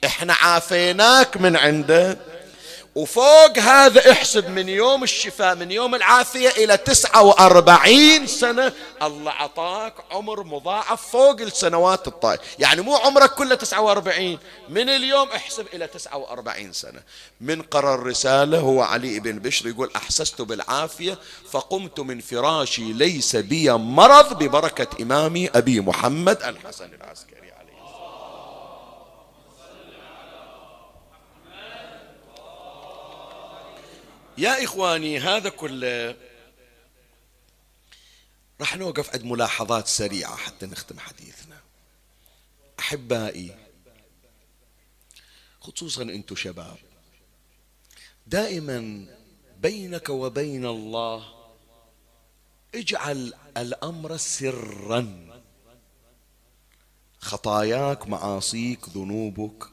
إحنا 0.05 0.33
عافيناك 0.33 1.37
من 1.37 1.57
عنده. 1.57 2.19
وفوق 2.95 3.59
هذا 3.59 4.13
احسب 4.13 4.49
من 4.49 4.69
يوم 4.69 5.03
الشفاء 5.03 5.55
من 5.55 5.71
يوم 5.71 5.95
العافية 5.95 6.49
إلى 6.49 6.77
تسعة 6.77 7.23
وأربعين 7.23 8.27
سنة 8.27 8.73
الله 9.03 9.31
عطاك 9.31 9.95
عمر 10.11 10.43
مضاعف 10.43 11.09
فوق 11.11 11.41
السنوات 11.41 12.09
الطائفة 12.09 12.43
يعني 12.59 12.81
مو 12.81 12.97
عمرك 12.97 13.35
كله 13.35 13.55
تسعة 13.55 13.81
وأربعين 13.81 14.39
من 14.69 14.89
اليوم 14.89 15.29
احسب 15.29 15.67
إلى 15.75 15.87
تسعة 15.87 16.17
وأربعين 16.17 16.73
سنة. 16.73 17.01
من 17.41 17.63
قرأ 17.63 17.95
الرسالة 17.95 18.59
هو 18.59 18.83
علي 18.83 19.21
بن 19.21 19.39
بشر 19.39 19.69
يقول 19.69 19.91
أحسست 19.97 20.43
بالعافية 20.43 21.19
فقمت 21.51 22.01
من 22.01 22.21
فراشي 22.21 22.93
ليس 22.93 23.37
بي 23.37 23.73
مرض 23.73 24.39
ببركة 24.39 25.03
إمامي 25.03 25.49
أبي 25.49 25.81
محمد 25.81 26.43
الحسن 26.43 26.91
العسكري. 26.95 27.54
يا 34.39 34.65
إخواني 34.65 35.19
هذا 35.19 35.49
كله 35.49 36.17
راح 38.61 38.77
نوقف 38.77 39.11
عند 39.11 39.25
ملاحظات 39.25 39.87
سريعة 39.87 40.37
حتى 40.37 40.67
نختم 40.67 40.99
حديثنا. 40.99 41.61
أحبائي 42.79 43.57
خصوصا 45.61 46.03
أنتم 46.03 46.37
شباب 46.37 46.77
دائما 48.27 49.07
بينك 49.61 50.09
وبين 50.09 50.67
الله 50.67 51.35
اجعل 52.75 53.35
الأمر 53.57 54.17
سرا. 54.17 55.25
خطاياك 57.19 58.09
معاصيك 58.09 58.89
ذنوبك 58.89 59.65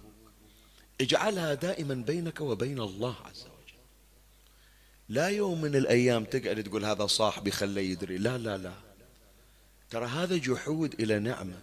اجعلها 1.02 1.54
دائما 1.54 1.94
بينك 1.94 2.42
وبين 2.42 2.80
الله 2.80 3.16
عز 3.26 3.42
وجل 3.42 3.51
لا 5.12 5.28
يوم 5.28 5.62
من 5.62 5.76
الأيام 5.76 6.24
تقعد 6.24 6.64
تقول 6.64 6.86
هذا 6.86 7.06
صاحبي 7.06 7.52
خليه 7.52 7.92
يدري. 7.92 8.18
لا 8.18 8.38
لا 8.38 8.58
لا. 8.58 8.74
ترى 9.90 10.06
هذا 10.06 10.38
جحود 10.38 11.02
إلى 11.02 11.20
نعمة. 11.20 11.60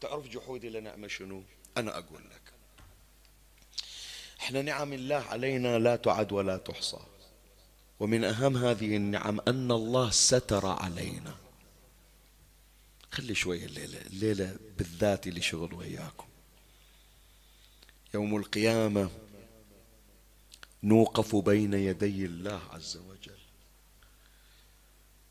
تعرف 0.00 0.28
جحود 0.28 0.64
إلى 0.64 0.80
نعمة 0.80 1.08
شنو؟ 1.08 1.42
أنا 1.76 1.98
أقول 1.98 2.22
لك. 2.24 2.52
إحنا 4.40 4.62
نعم 4.62 4.92
الله 4.92 5.16
علينا 5.16 5.78
لا 5.78 5.96
تعد 5.96 6.32
ولا 6.32 6.56
تحصى. 6.56 7.00
ومن 8.00 8.24
أهم 8.24 8.56
هذه 8.56 8.96
النعم 8.96 9.40
أن 9.48 9.70
الله 9.70 10.10
ستر 10.10 10.66
علينا. 10.66 11.34
خلي 13.12 13.34
شوية 13.34 13.66
الليلة 13.66 14.00
الليلة 14.00 14.56
بالذات 14.78 15.26
اللي 15.26 15.42
شغل 15.42 15.74
وياكم. 15.74 16.26
يوم 18.14 18.36
القيامة 18.36 19.10
نوقف 20.84 21.36
بين 21.36 21.74
يدي 21.74 22.24
الله 22.24 22.60
عز 22.72 22.96
وجل. 22.96 23.38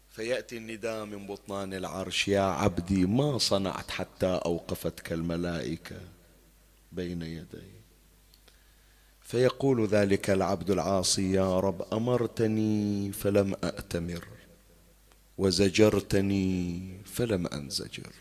فيأتي 0.09 0.57
النداء 0.57 1.05
من 1.05 1.27
بطنان 1.27 1.73
العرش. 1.73 2.27
يا 2.27 2.41
عبدي 2.41 3.05
ما 3.05 3.37
صنعت 3.37 3.91
حتى 3.91 4.41
أوقفتك 4.45 5.13
الملائكة 5.13 6.01
بين 6.91 7.21
يدي. 7.21 7.73
فيقول 9.21 9.87
ذلك 9.87 10.29
العبد 10.29 10.71
العاصي 10.71 11.31
يا 11.31 11.59
رب 11.59 11.93
أمرتني 11.93 13.11
فلم 13.11 13.55
أأتمر 13.63 14.27
وزجرتني 15.37 16.97
فلم 17.05 17.47
أنزجر. 17.47 18.13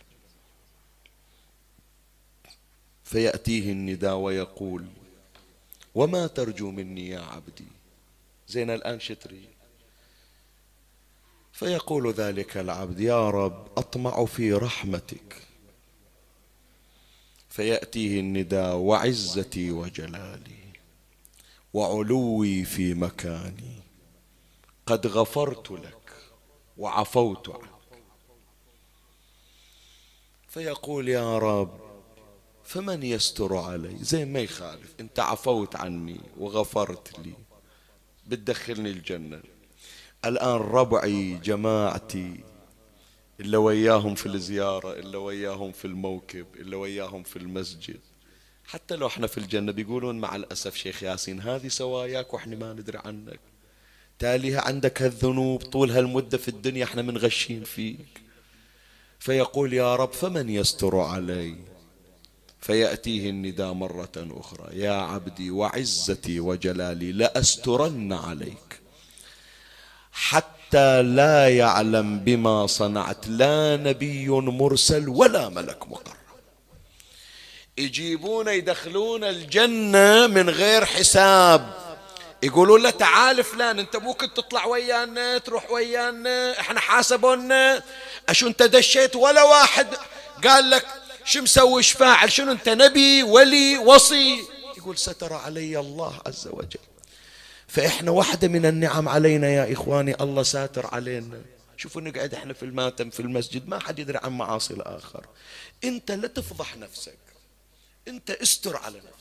فيأتيه 3.04 3.72
النداء 3.72 4.16
ويقول 4.16 4.86
وما 5.94 6.26
ترجو 6.26 6.70
مني 6.70 7.08
يا 7.08 7.20
عبدي. 7.20 7.66
زين 8.48 8.70
الآن 8.70 9.00
شتري. 9.00 9.48
فيقول 11.52 12.12
ذلك 12.12 12.56
العبد 12.56 13.00
يا 13.00 13.30
رب 13.30 13.66
أطمع 13.78 14.24
في 14.24 14.52
رحمتك. 14.52 15.42
فيأتيه 17.50 18.20
النداء 18.20 18.76
وعزتي 18.76 19.70
وجلالي. 19.70 20.62
وعلوي 21.74 22.64
في 22.64 22.94
مكاني. 22.94 23.82
قد 24.86 25.06
غفرت 25.06 25.70
لك 25.70 26.12
وعفوت 26.78 27.48
عنك. 27.48 28.02
فيقول 30.48 31.08
يا 31.08 31.38
رب 31.38 31.81
فمن 32.72 33.02
يستر 33.02 33.56
علي؟ 33.56 33.96
زي 34.00 34.24
ما 34.24 34.40
يخالف. 34.40 34.94
انت 35.00 35.20
عفوت 35.20 35.76
عني 35.76 36.20
وغفرت 36.38 37.18
لي. 37.18 37.34
بتدخلني 38.26 38.90
الجنة. 38.90 39.40
الآن 40.24 40.56
ربعي 40.56 41.34
جماعتي 41.34 42.40
إلا 43.40 43.58
وياهم 43.58 44.14
في 44.14 44.26
الزيارة 44.26 44.92
إلا 44.92 45.18
وياهم 45.18 45.72
في 45.72 45.84
الموكب 45.84 46.46
إلا 46.56 46.76
وياهم 46.76 47.22
في 47.22 47.36
المسجد. 47.36 48.00
حتى 48.64 48.96
لو 48.96 49.06
إحنا 49.06 49.26
في 49.26 49.38
الجنة 49.38 49.72
بيقولون 49.72 50.20
مع 50.20 50.36
الأسف 50.36 50.74
شيخ 50.76 51.02
ياسين 51.02 51.40
هذه 51.40 51.68
سواياك 51.68 52.34
وإحنا 52.34 52.56
ما 52.56 52.72
ندري 52.72 52.98
عنك. 53.04 53.40
تاليها 54.18 54.60
عندك 54.60 55.02
هالذنوب 55.02 55.62
طول 55.62 55.90
هالمدة 55.90 56.38
في 56.38 56.48
الدنيا 56.48 56.84
إحنا 56.84 57.02
منغشين 57.02 57.64
فيك. 57.64 58.22
فيقول 59.18 59.72
يا 59.72 59.96
رب 59.96 60.12
فمن 60.12 60.48
يستر 60.48 60.96
علي؟ 60.96 61.71
فيأتيه 62.62 63.30
النداء 63.30 63.72
مرة 63.72 64.12
أخرى. 64.16 64.68
يا 64.72 64.92
عبدي 64.92 65.50
وعزتي 65.50 66.40
وجلالي 66.40 67.12
لأسترن 67.12 68.12
عليك. 68.12 68.80
حتى 70.12 71.02
لا 71.02 71.48
يعلم 71.48 72.18
بما 72.18 72.66
صنعت 72.66 73.28
لا 73.28 73.76
نبي 73.76 74.28
مرسل 74.28 75.08
ولا 75.08 75.48
ملك 75.48 75.88
مقرب. 75.88 76.16
يجيبون 77.78 78.48
يدخلون 78.48 79.24
الجنة 79.24 80.26
من 80.26 80.50
غير 80.50 80.84
حساب. 80.84 81.74
يقولون 82.42 82.82
له 82.82 82.90
تعال 82.90 83.44
فلان 83.44 83.78
انت 83.78 83.96
ممكن 83.96 84.34
تطلع 84.34 84.66
ويانا 84.66 85.38
تروح 85.38 85.70
ويانا 85.70 86.60
إحنا 86.60 86.80
حاسبونا. 86.80 87.82
اشو 88.28 88.46
انت 88.46 88.62
دشيت؟ 88.62 89.16
ولا 89.16 89.42
واحد. 89.42 89.86
قال 90.44 90.70
لك 90.70 90.86
شو 91.24 91.42
مسوي؟ 91.42 91.78
إيش 91.78 91.92
فاعل؟ 91.92 92.32
شنو 92.32 92.52
انت 92.52 92.68
نبي 92.68 93.22
ولي 93.22 93.78
وصي؟ 93.78 94.38
يقول 94.76 94.98
ستر 94.98 95.32
علي 95.32 95.80
الله 95.80 96.20
عز 96.26 96.48
وجل. 96.52 96.80
فإحنا 97.68 98.10
واحدة 98.10 98.48
من 98.48 98.66
النعم 98.66 99.08
علينا 99.08 99.48
يا 99.48 99.72
إخواني 99.72 100.14
الله 100.20 100.42
ساتر 100.42 100.86
علينا. 100.86 101.40
شوفوا 101.76 102.02
نقعد 102.02 102.34
إحنا 102.34 102.52
في 102.52 102.62
الماتم 102.62 103.10
في 103.10 103.20
المسجد 103.20 103.68
ما 103.68 103.78
حد 103.78 103.98
يدري 103.98 104.18
عن 104.22 104.32
معاصي 104.32 104.74
الآخر. 104.74 105.26
انت 105.84 106.10
لا 106.10 106.28
تفضح 106.28 106.76
نفسك. 106.76 107.18
انت 108.08 108.30
استر 108.30 108.76
على 108.76 108.98
نفسك. 108.98 109.11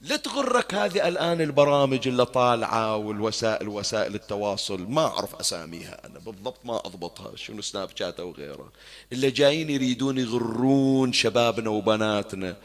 لا 0.00 0.16
تغرك 0.16 0.74
هذه 0.74 1.08
الآن 1.08 1.40
البرامج 1.40 2.08
اللي 2.08 2.26
طالعة 2.26 2.96
والوسائل 2.96 3.68
وسائل 3.68 4.14
التواصل. 4.14 4.80
ما 4.88 5.06
أعرف 5.06 5.34
أساميها 5.34 6.06
أنا 6.06 6.18
بالضبط 6.18 6.58
ما 6.64 6.76
أضبطها 6.76 7.36
شنو 7.36 7.62
سناب 7.62 7.88
شات 7.94 8.20
أو 8.20 8.32
غيره 8.32 8.72
اللي 9.12 9.30
جايين 9.30 9.70
يريدون 9.70 10.18
يغرون 10.18 11.12
شبابنا 11.12 11.70
وبناتنا 11.70 12.56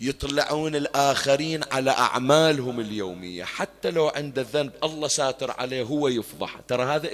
يطلعون 0.00 0.76
الآخرين 0.76 1.60
على 1.72 1.90
أعمالهم 1.90 2.80
اليومية. 2.80 3.44
حتى 3.44 3.90
لو 3.90 4.08
عنده 4.08 4.46
ذنب 4.52 4.72
الله 4.84 5.08
ساتر 5.08 5.50
عليه 5.50 5.82
هو 5.82 6.08
يفضح. 6.08 6.60
ترى 6.68 6.84
هذا 6.84 7.10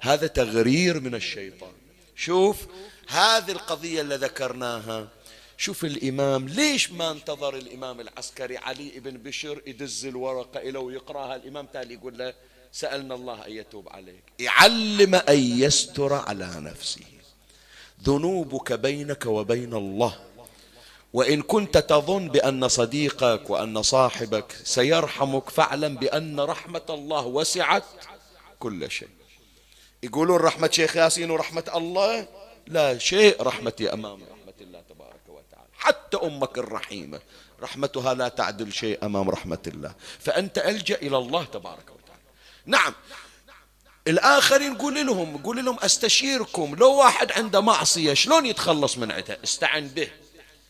هذا 0.00 0.26
تغرير 0.26 1.00
من 1.00 1.14
الشيطان. 1.14 1.72
شوف 2.16 2.66
هذه 3.08 3.50
القضية 3.50 4.00
اللي 4.00 4.16
ذكرناها 4.16 5.08
شوف 5.60 5.84
الإمام 5.84 6.48
ليش 6.48 6.90
ما 6.90 7.10
انتظر 7.10 7.56
الإمام 7.56 8.00
العسكري 8.00 8.56
علي 8.56 9.00
بن 9.00 9.16
بشر 9.16 9.62
يدز 9.66 10.06
الورقة 10.06 10.60
إلى 10.60 10.78
ويقرأها؟ 10.78 11.36
الإمام 11.36 11.66
تالي 11.66 11.94
يقول 11.94 12.18
له 12.18 12.34
سألنا 12.72 13.14
الله 13.14 13.46
أن 13.46 13.52
يتوب 13.52 13.88
عليك. 13.88 14.22
يعلم 14.38 15.14
أن 15.14 15.38
يستر 15.38 16.12
على 16.12 16.50
نفسه. 16.56 17.04
ذنوبك 18.02 18.72
بينك 18.72 19.26
وبين 19.26 19.74
الله. 19.74 20.18
وإن 21.12 21.42
كنت 21.42 21.78
تظن 21.78 22.28
بأن 22.28 22.68
صديقك 22.68 23.50
وأن 23.50 23.82
صاحبك 23.82 24.52
سيرحمك 24.64 25.50
فاعلم 25.50 25.94
بأن 25.94 26.40
رحمة 26.40 26.86
الله 26.90 27.26
وسعت 27.26 27.84
كل 28.58 28.90
شيء. 28.90 29.08
يقولون 30.02 30.36
رحمة 30.36 30.70
شيخ 30.72 30.96
ياسين 30.96 31.30
ورحمة 31.30 31.70
الله؟ 31.74 32.28
لا 32.66 32.98
شيء 32.98 33.42
رحمتي 33.42 33.92
أمام 33.92 34.22
رحمة 34.22 34.54
الله 34.60 34.80
تبارك 34.80 35.28
وتعالى 35.28 35.67
حتى 35.78 36.16
أمك 36.16 36.58
الرحيمة. 36.58 37.20
رحمتها 37.62 38.14
لا 38.14 38.28
تعدل 38.28 38.72
شيء 38.72 39.04
أمام 39.06 39.30
رحمة 39.30 39.62
الله. 39.66 39.94
فأنت 40.18 40.58
ألجأ 40.58 40.94
إلى 40.94 41.16
الله 41.16 41.44
تبارك 41.44 41.90
وتعالى. 41.90 42.22
نعم. 42.66 42.94
الآخرين 44.08 44.74
قول 44.74 45.06
لهم 45.06 45.36
قول 45.42 45.64
لهم 45.64 45.80
أستشيركم. 45.80 46.74
لو 46.74 46.94
واحد 46.94 47.32
عنده 47.32 47.60
معصية 47.60 48.14
شلون 48.14 48.46
يتخلص 48.46 48.98
من 48.98 49.12
عتها 49.12 49.38
استعن 49.44 49.88
به. 49.88 50.10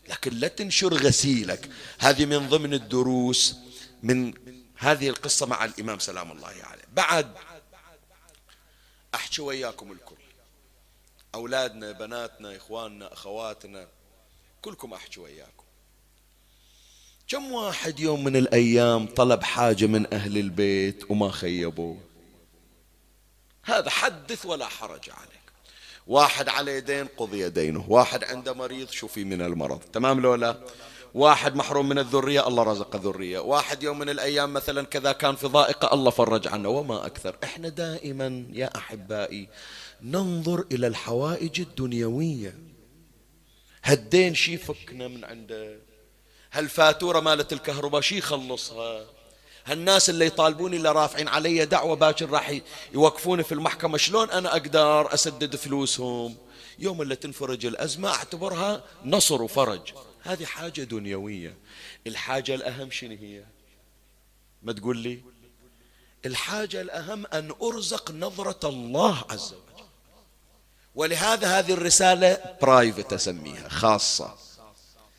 لكن 0.09 0.33
لا 0.33 0.47
تنشر 0.47 0.93
غسيلك. 0.93 1.69
هذه 1.99 2.25
من 2.25 2.49
ضمن 2.49 2.73
الدروس 2.73 3.55
من 4.03 4.33
هذه 4.77 5.09
القصة 5.09 5.45
مع 5.45 5.65
الإمام 5.65 5.99
سلام 5.99 6.31
الله 6.31 6.47
عليه. 6.47 6.83
بعد 6.93 7.33
أحكي 9.15 9.41
وياكم 9.41 9.91
الكل. 9.91 10.15
أولادنا 11.35 11.91
بناتنا 11.91 12.57
إخواننا 12.57 13.13
أخواتنا. 13.13 13.87
كلكم 14.61 14.93
أحكي 14.93 15.19
وياكم 15.19 15.63
كم 17.27 17.51
واحد 17.51 17.99
يوم 17.99 18.23
من 18.23 18.35
الأيام 18.35 19.07
طلب 19.07 19.43
حاجة 19.43 19.85
من 19.85 20.13
أهل 20.13 20.37
البيت 20.37 21.11
وما 21.11 21.31
خيبوه؟ 21.31 21.97
هذا 23.63 23.89
حدث 23.89 24.45
ولا 24.45 24.67
حرج 24.67 25.09
عليك. 25.09 25.39
واحد 26.07 26.49
عليه 26.49 26.79
دين 26.79 27.07
قضي 27.17 27.49
دينه 27.49 27.85
واحد 27.87 28.23
عنده 28.23 28.53
مريض 28.53 28.89
شوفي 28.89 29.23
من 29.23 29.41
المرض 29.41 29.79
تمام 29.79 30.19
لو 30.19 30.35
لا 30.35 30.57
واحد 31.13 31.55
محروم 31.55 31.89
من 31.89 31.99
الذرية 31.99 32.47
الله 32.47 32.63
رزق 32.63 32.95
ذرية 32.95 33.39
واحد 33.39 33.83
يوم 33.83 33.99
من 33.99 34.09
الأيام 34.09 34.53
مثلا 34.53 34.85
كذا 34.85 35.11
كان 35.11 35.35
في 35.35 35.47
ضائقة 35.47 35.93
الله 35.93 36.11
فرج 36.11 36.47
عنه 36.47 36.69
وما 36.69 37.05
أكثر. 37.05 37.35
إحنا 37.43 37.69
دائما 37.69 38.45
يا 38.53 38.77
أحبائي 38.77 39.47
ننظر 40.01 40.65
إلى 40.71 40.87
الحوائج 40.87 41.61
الدنيوية. 41.61 42.68
هالدين 43.83 44.35
شي 44.35 44.57
فكنا 44.57 45.07
من 45.07 45.25
عنده؟ 45.25 45.79
هالفاتورة 46.51 47.19
مالت 47.19 47.53
الكهرباء 47.53 48.01
شي 48.01 48.21
خلصها 48.21 49.05
هالناس 49.65 50.09
اللي 50.09 50.25
يطالبوني 50.25 50.77
اللي 50.77 50.91
رافعين 50.91 51.27
علي 51.27 51.65
دعوة 51.65 51.95
باكر 51.95 52.29
راح 52.29 52.59
يوقفوني 52.93 53.43
في 53.43 53.51
المحكمة 53.51 53.97
شلون 53.97 54.29
أنا 54.29 54.51
أقدر 54.51 55.13
أسدد 55.13 55.55
فلوسهم؟ 55.55 56.37
يوم 56.79 57.01
اللي 57.01 57.15
تنفرج 57.15 57.65
الأزمة 57.65 58.09
أعتبرها 58.09 58.83
نصر 59.05 59.41
وفرج. 59.41 59.93
هذه 60.21 60.45
حاجة 60.45 60.81
دنيوية. 60.81 61.57
الحاجة 62.07 62.55
الأهم 62.55 62.91
شنو 62.91 63.15
هي؟ 63.15 63.43
ما 64.63 64.73
تقول 64.73 64.97
لي؟ 64.97 65.21
الحاجة 66.25 66.81
الأهم 66.81 67.25
أن 67.25 67.51
أرزق 67.61 68.11
نظرة 68.11 68.69
الله 68.69 69.23
عز 69.29 69.53
وجل. 69.53 69.68
ولهذا 70.99 71.59
هذه 71.59 71.73
الرسالة 71.73 72.37
برايفت 72.61 73.13
أسميها 73.13 73.69
خاصة. 73.69 74.35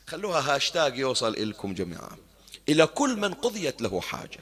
خلوها 0.07 0.55
هاشتاج 0.55 0.99
يوصل 0.99 1.33
لكم 1.33 1.75
جميعا. 1.75 2.17
إلى 2.69 2.87
كل 2.87 3.17
من 3.17 3.35
قضيت 3.35 3.83
له 3.83 4.01
حاجة. 4.01 4.41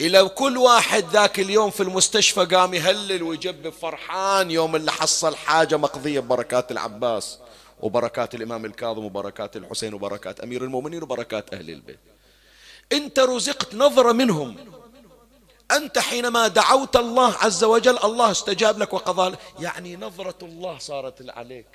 إلى 0.00 0.28
كل 0.28 0.58
واحد 0.58 1.04
ذاك 1.12 1.40
اليوم 1.40 1.70
في 1.70 1.82
المستشفى 1.82 2.44
قام 2.44 2.74
يهلل 2.74 3.22
ويجب 3.22 3.70
فرحان 3.70 4.50
يوم 4.50 4.76
اللي 4.76 4.92
حصل 4.92 5.36
حاجة 5.36 5.76
مقضية 5.76 6.20
ببركات 6.20 6.70
العباس 6.70 7.38
وبركات 7.80 8.34
الإمام 8.34 8.64
الكاظم 8.64 9.04
وبركات 9.04 9.56
الحسين 9.56 9.94
وبركات 9.94 10.40
أمير 10.40 10.64
المؤمنين 10.64 11.02
وبركات 11.02 11.54
أهل 11.54 11.70
البيت. 11.70 12.00
أنت 12.92 13.18
رزقت 13.18 13.74
نظرة 13.74 14.12
منهم. 14.12 14.56
أنت 15.76 15.98
حينما 15.98 16.48
دعوت 16.48 16.96
الله 16.96 17.34
عز 17.36 17.64
وجل 17.64 17.98
الله 18.04 18.30
استجاب 18.30 18.78
لك 18.78 18.92
وقضى 18.92 19.36
يعني 19.60 19.96
نظرة 19.96 20.38
الله 20.42 20.78
صارت 20.78 21.30
عليك. 21.30 21.66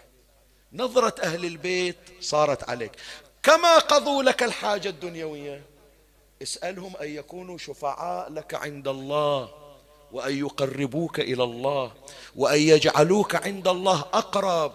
نظرة 0.74 1.16
أهل 1.24 1.46
البيت 1.46 1.98
صارت 2.22 2.70
عليك. 2.70 2.92
كما 3.44 3.78
قضوا 3.78 4.24
لك 4.24 4.44
الحاجة 4.44 4.90
الدنيوية. 4.90 5.62
اسألهم 6.42 6.98
أن 7.02 7.08
يكونوا 7.08 7.58
شفعاء 7.58 8.32
لك 8.32 8.54
عند 8.54 8.88
الله 8.88 9.50
وأن 10.12 10.40
يقربوك 10.40 11.20
إلى 11.20 11.44
الله 11.44 11.92
وأن 12.36 12.62
يجعلوك 12.62 13.36
عند 13.36 13.68
الله 13.68 14.06
أقرب. 14.14 14.72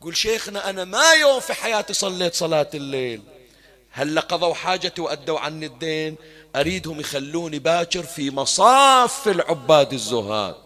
قل 0.00 0.16
شيخنا 0.16 0.70
أنا 0.70 0.84
ما 0.84 1.12
يوم 1.12 1.40
في 1.40 1.54
حياتي 1.54 1.92
صليت 1.92 2.34
صلاة 2.34 2.70
الليل. 2.74 3.22
هل 3.90 4.20
قضوا 4.20 4.54
حاجتي 4.54 5.00
وأدوا 5.00 5.40
عني 5.40 5.66
الدين؟ 5.66 6.16
أريدهم 6.56 7.00
يخلوني 7.00 7.58
باكر 7.58 8.02
في 8.02 8.30
مصاف 8.30 9.28
العباد 9.28 9.92
الزهاد 9.92 10.56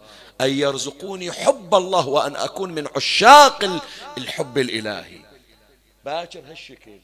أن 0.41 0.51
يرزقوني 0.51 1.33
حب 1.33 1.75
الله 1.75 2.09
وأن 2.09 2.37
أكون 2.37 2.73
من 2.73 2.89
عشاق 2.97 3.83
الحب 4.19 4.59
الإلهي. 4.59 5.19
باكر 6.05 6.41
هالشكل 6.51 6.99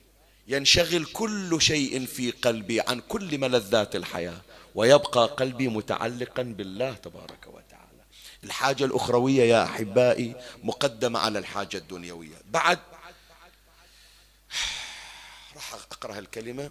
ينشغل 0.48 1.04
كل 1.04 1.62
شيء 1.62 2.06
في 2.06 2.30
قلبي 2.30 2.80
عن 2.80 3.00
كل 3.00 3.38
ملذات 3.38 3.96
الحياة 3.96 4.40
ويبقى 4.74 5.26
قلبي 5.26 5.68
متعلقا 5.68 6.42
بالله 6.42 6.92
تبارك 6.92 7.46
وتعالى. 7.46 8.02
الحاجة 8.44 8.84
الأخروية 8.84 9.42
يا 9.42 9.64
أحبائي 9.64 10.34
مقدمة 10.64 11.18
على 11.18 11.38
الحاجة 11.38 11.76
الدنيوية. 11.76 12.36
بعد 12.50 12.78
راح 15.56 15.74
أقرأ 15.74 16.18
الكلمة 16.18 16.70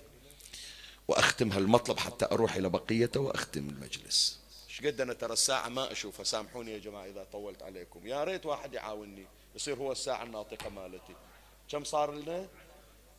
وأختم 1.09 1.51
هالمطلب 1.51 1.99
حتى 1.99 2.25
أروح 2.31 2.55
إلى 2.55 2.69
بقيته 2.69 3.19
وأختم 3.19 3.69
المجلس. 3.69 4.39
إيش 4.69 4.85
قد 4.85 5.01
أنا 5.01 5.13
ترى 5.13 5.33
الساعة 5.33 5.69
ما 5.69 5.91
أشوفها. 5.91 6.23
سامحوني 6.23 6.73
يا 6.73 6.77
جماعة 6.77 7.05
إذا 7.05 7.25
طولت 7.31 7.63
عليكم. 7.63 8.07
يا 8.07 8.23
ريت 8.23 8.45
واحد 8.45 8.73
يعاونني. 8.73 9.27
يصير 9.55 9.77
هو 9.77 9.91
الساعة 9.91 10.23
الناطقة 10.23 10.69
مالتي. 10.69 11.15
كم 11.71 11.83
صار 11.83 12.11
لنا؟ 12.11 12.47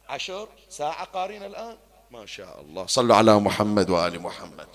عشر 0.08 0.48
ساعة 0.68 1.04
قارين 1.04 1.42
الآن؟ 1.42 1.76
ما 2.10 2.26
شاء 2.26 2.60
الله. 2.60 2.86
صلوا 2.86 3.16
على 3.16 3.40
محمد 3.40 3.90
وآل 3.90 4.22
محمد. 4.22 4.68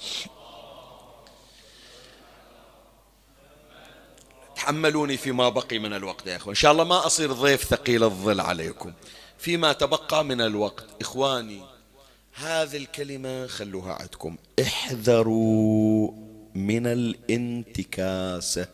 تحملوني 4.56 5.18
فيما 5.18 5.50
بقي 5.50 5.80
من 5.80 5.94
الوقت 5.94 6.28
يا 6.28 6.36
إخوان. 6.36 6.50
إن 6.50 6.56
شاء 6.56 6.72
الله 6.72 6.84
ما 6.84 7.06
أصير 7.06 7.34
ضيف 7.34 7.64
ثقيل 7.64 8.04
الظل 8.04 8.42
عليكم. 8.42 8.94
فيما 9.38 9.74
تبقى 9.74 10.26
من 10.26 10.42
الوقت 10.42 10.86
إخواني 11.02 11.75
هذه 12.36 12.78
الكلمة 12.78 13.48
خلوها 13.48 13.94
عندكم. 13.94 14.38
احذروا 14.62 16.12
من 16.56 16.88
الانتكاسة. 16.88 18.68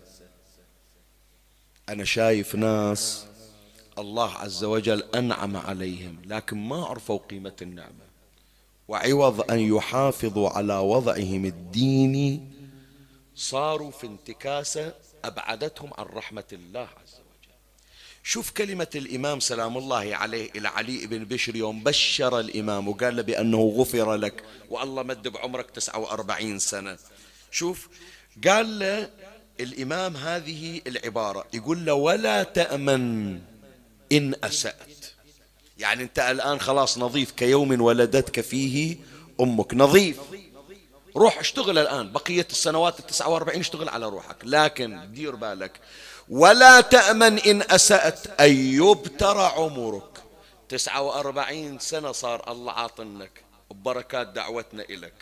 أنا 1.90 2.04
شايف 2.04 2.56
ناس 2.56 3.26
الله 3.98 4.32
عز 4.32 4.64
وجل 4.64 5.04
أنعم 5.16 5.58
عليهم 5.58 6.22
لكن 6.26 6.58
ما 6.58 6.86
عرفوا 6.86 7.18
قيمة 7.18 7.56
النعمة. 7.62 8.12
وعوض 8.88 9.52
أن 9.52 9.60
يحافظوا 9.60 10.50
على 10.50 10.78
وضعهم 10.78 11.46
الديني 11.46 12.42
صاروا 13.36 13.92
في 13.92 14.08
انتكاسة 14.08 14.94
أبعدتهم 15.24 15.90
عن 15.98 16.06
رحمة 16.06 16.44
الله 16.54 16.80
عز 16.82 17.14
وجل 17.14 17.21
شوف 18.24 18.52
كلمة 18.52 18.88
الإمام 18.96 19.40
سلام 19.40 19.78
الله 19.78 20.16
عليه 20.16 20.50
إلى 20.56 20.68
علي 20.68 21.08
بن 21.08 21.26
بشر 21.26 21.56
يوم 21.56 21.84
بشر 21.84 22.40
الإمام 22.40 22.88
وقال 22.88 23.16
له 23.16 23.22
بأنه 23.22 23.74
غفر 23.78 24.16
لك 24.16 24.44
والله 24.70 25.04
مد 25.04 25.28
بعمرك 25.28 25.72
49 25.72 26.60
سنة. 26.60 26.98
شوف 27.52 27.88
قال 28.48 28.80
له 28.80 29.10
الإمام 29.60 30.18
هذه 30.18 30.82
العبارة 30.88 31.46
يقول 31.54 31.86
له 31.86 31.94
ولا 31.94 32.44
تأمن 32.44 33.40
إن 34.12 34.36
أسأت. 34.44 35.06
يعني 35.78 36.04
أنت 36.04 36.20
الآن 36.20 36.60
خلاص 36.60 36.98
نظيف 36.98 37.32
كيوم 37.32 37.82
ولدتك 37.82 38.42
فيه 38.42 38.98
أمك. 39.42 39.74
نظيف. 39.74 40.18
روح 41.16 41.40
اشتغل 41.40 41.78
الآن 41.78 42.12
بقية 42.12 42.48
السنوات 42.52 43.00
التسعة 43.00 43.30
وأربعين 43.30 43.60
اشتغل 43.60 43.90
على 43.90 44.06
روحك 44.06 44.36
لكن 44.44 45.12
دير 45.14 45.36
بالك. 45.36 45.80
ولا 46.32 46.82
تأمن 46.82 47.40
إن 47.40 47.62
أسأت 47.62 48.40
أن 48.42 48.52
يبتر 48.56 49.38
عمرك. 49.38 50.24
تسعة 50.70 51.02
وأربعين 51.02 51.80
سنة 51.80 52.12
صار 52.12 52.52
الله 52.52 52.72
عاطنك 52.72 53.44
ببركات 53.72 54.28
دعوتنا 54.28 54.84
إلك. 54.84 55.14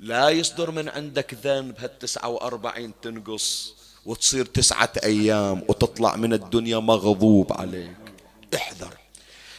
لا 0.00 0.28
يصدر 0.28 0.70
من 0.70 0.88
عندك 0.88 1.34
ذنب 1.34 1.74
هالتسعة 1.78 2.28
وأربعين 2.28 2.92
تنقص 3.02 3.74
وتصير 4.06 4.44
تسعة 4.44 4.92
أيام 5.04 5.62
وتطلع 5.68 6.16
من 6.16 6.32
الدنيا 6.32 6.78
مغضوب 6.78 7.52
عليك. 7.52 7.96
احذر. 8.54 8.94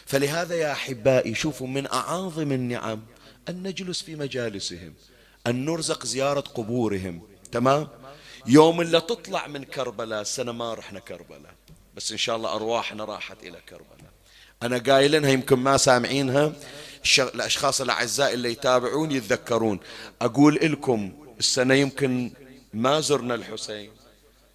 فلهذا 0.05 0.55
يا 0.55 0.71
أحبائي 0.71 1.35
شوفوا 1.35 1.67
من 1.67 1.87
أعاظم 1.87 2.51
النعم 2.51 3.01
أن 3.49 3.63
نجلس 3.63 4.01
في 4.01 4.15
مجالسهم 4.15 4.93
أن 5.47 5.65
نرزق 5.65 6.05
زيارة 6.05 6.39
قبورهم. 6.39 7.21
تمام؟ 7.51 7.87
يوم 8.45 8.81
اللي 8.81 9.01
تطلع 9.01 9.47
من 9.47 9.63
كربلاء 9.63 10.21
السنة 10.21 10.51
ما 10.51 10.73
رحنا 10.73 10.99
كربلاء. 10.99 11.53
بس 11.95 12.11
إن 12.11 12.17
شاء 12.17 12.35
الله 12.35 12.55
أرواحنا 12.55 13.05
راحت 13.05 13.43
إلى 13.43 13.57
كربلاء. 13.69 14.11
أنا 14.63 14.77
قايلنها 14.77 15.29
يمكن 15.29 15.59
ما 15.59 15.77
سامعينها. 15.77 16.53
الأشخاص 17.19 17.81
الأعزاء 17.81 18.33
اللي 18.33 18.51
يتابعون 18.51 19.11
يتذكرون. 19.11 19.79
أقول 20.21 20.55
لكم 20.55 21.11
السنة 21.39 21.73
يمكن 21.73 22.31
ما 22.73 22.99
زرنا 22.99 23.35
الحسين 23.35 23.91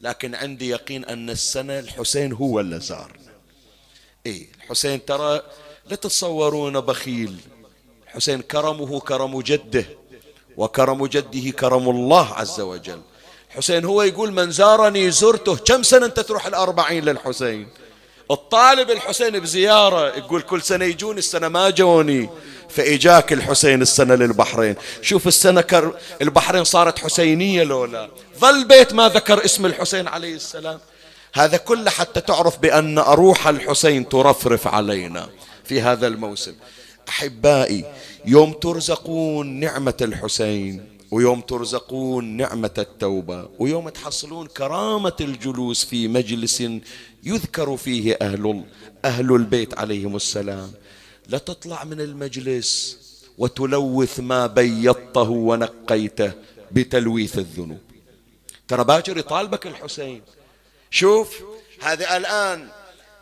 لكن 0.01 0.35
عندي 0.35 0.69
يقين 0.69 1.05
أن 1.05 1.31
السنة 1.31 1.79
الحسين 1.79 2.33
هو 2.33 2.61
اللي 2.61 2.81
زارنا 2.81 3.33
إيه 4.27 4.49
الحسين 4.57 5.05
ترى 5.05 5.43
لا 5.87 5.97
تتصورون 5.97 6.81
بخيل. 6.81 7.37
الحسين 8.07 8.43
كرمه 8.43 9.01
كرم 9.01 9.41
جده 9.41 9.87
وكرم 10.57 11.07
جده 11.07 11.51
كرم 11.51 11.91
الله 11.91 12.35
عز 12.35 12.61
وجل. 12.61 13.01
حسين 13.57 13.85
هو 13.85 14.03
يقول 14.03 14.33
من 14.33 14.51
زارني 14.51 15.11
زرته 15.11 15.57
كم 15.57 15.83
سنة 15.83 16.07
أنت 16.07 16.21
تروح 16.21 16.47
الأربعين 16.47 17.05
للحسين؟ 17.05 17.69
الطالب 18.31 18.91
الحسين 18.91 19.39
بزيارة 19.39 20.17
يقول 20.17 20.43
كل 20.43 20.63
سنة 20.63 20.85
يجون 20.85 21.19
السنة 21.19 21.49
ما 21.49 21.71
جوني. 21.71 22.29
فإجاك 22.69 23.33
الحسين 23.33 23.83
السنة 23.83 24.15
للبحرين. 24.15 24.75
شوف 25.03 25.27
السنة 25.27 25.61
كر 25.61 25.95
البحرين 26.23 26.65
صارت 26.65 26.99
حسينية 26.99 27.63
لولا. 27.63 28.11
ظل 28.39 28.65
بيت 28.65 28.93
ما 28.93 29.09
ذكر 29.09 29.45
اسم 29.45 29.67
الحسين 29.67 30.09
عليه 30.09 30.35
السلام. 30.35 30.81
هذا 31.35 31.57
كله 31.57 31.91
حتى 31.91 32.21
تعرف 32.21 32.59
بأن 32.59 32.99
أروح 32.99 33.49
الحسين 33.49 34.09
ترفرف 34.09 34.67
علينا 34.67 35.29
في 35.65 35.81
هذا 35.81 36.07
الموسم. 36.07 36.55
أحبائي 37.09 37.85
يوم 38.25 38.53
ترزقون 38.53 39.61
نعمة 39.61 39.97
الحسين. 40.01 40.96
ويوم 41.17 41.41
ترزقون 41.41 42.25
نعمة 42.25 42.71
التوبة 42.79 43.49
ويوم 43.59 43.89
تحصلون 43.89 44.47
كرامة 44.47 45.17
الجلوس 45.21 45.85
في 45.85 46.09
مجلس 46.09 46.65
يذكر 47.25 47.77
فيه 47.77 48.19
أهل 48.23 48.65
أهل 49.05 49.33
البيت 49.35 49.79
عليهم 49.79 50.17
السلام. 50.17 50.73
لا 51.29 51.39
تطلع 51.39 51.85
من 51.85 52.01
المجلس 52.01 52.99
وتلوث 53.39 54.21
ما 54.21 54.47
بيضته 54.47 55.31
ونقيته 55.31 56.33
بتلويث 56.73 57.39
الذنوب. 57.39 57.81
ترى 58.69 58.85
باكر 58.85 59.19
يطالبك 59.19 59.67
الحسين. 59.67 60.23
شوف 60.91 61.43
هذا 61.83 62.17
الآن 62.17 62.69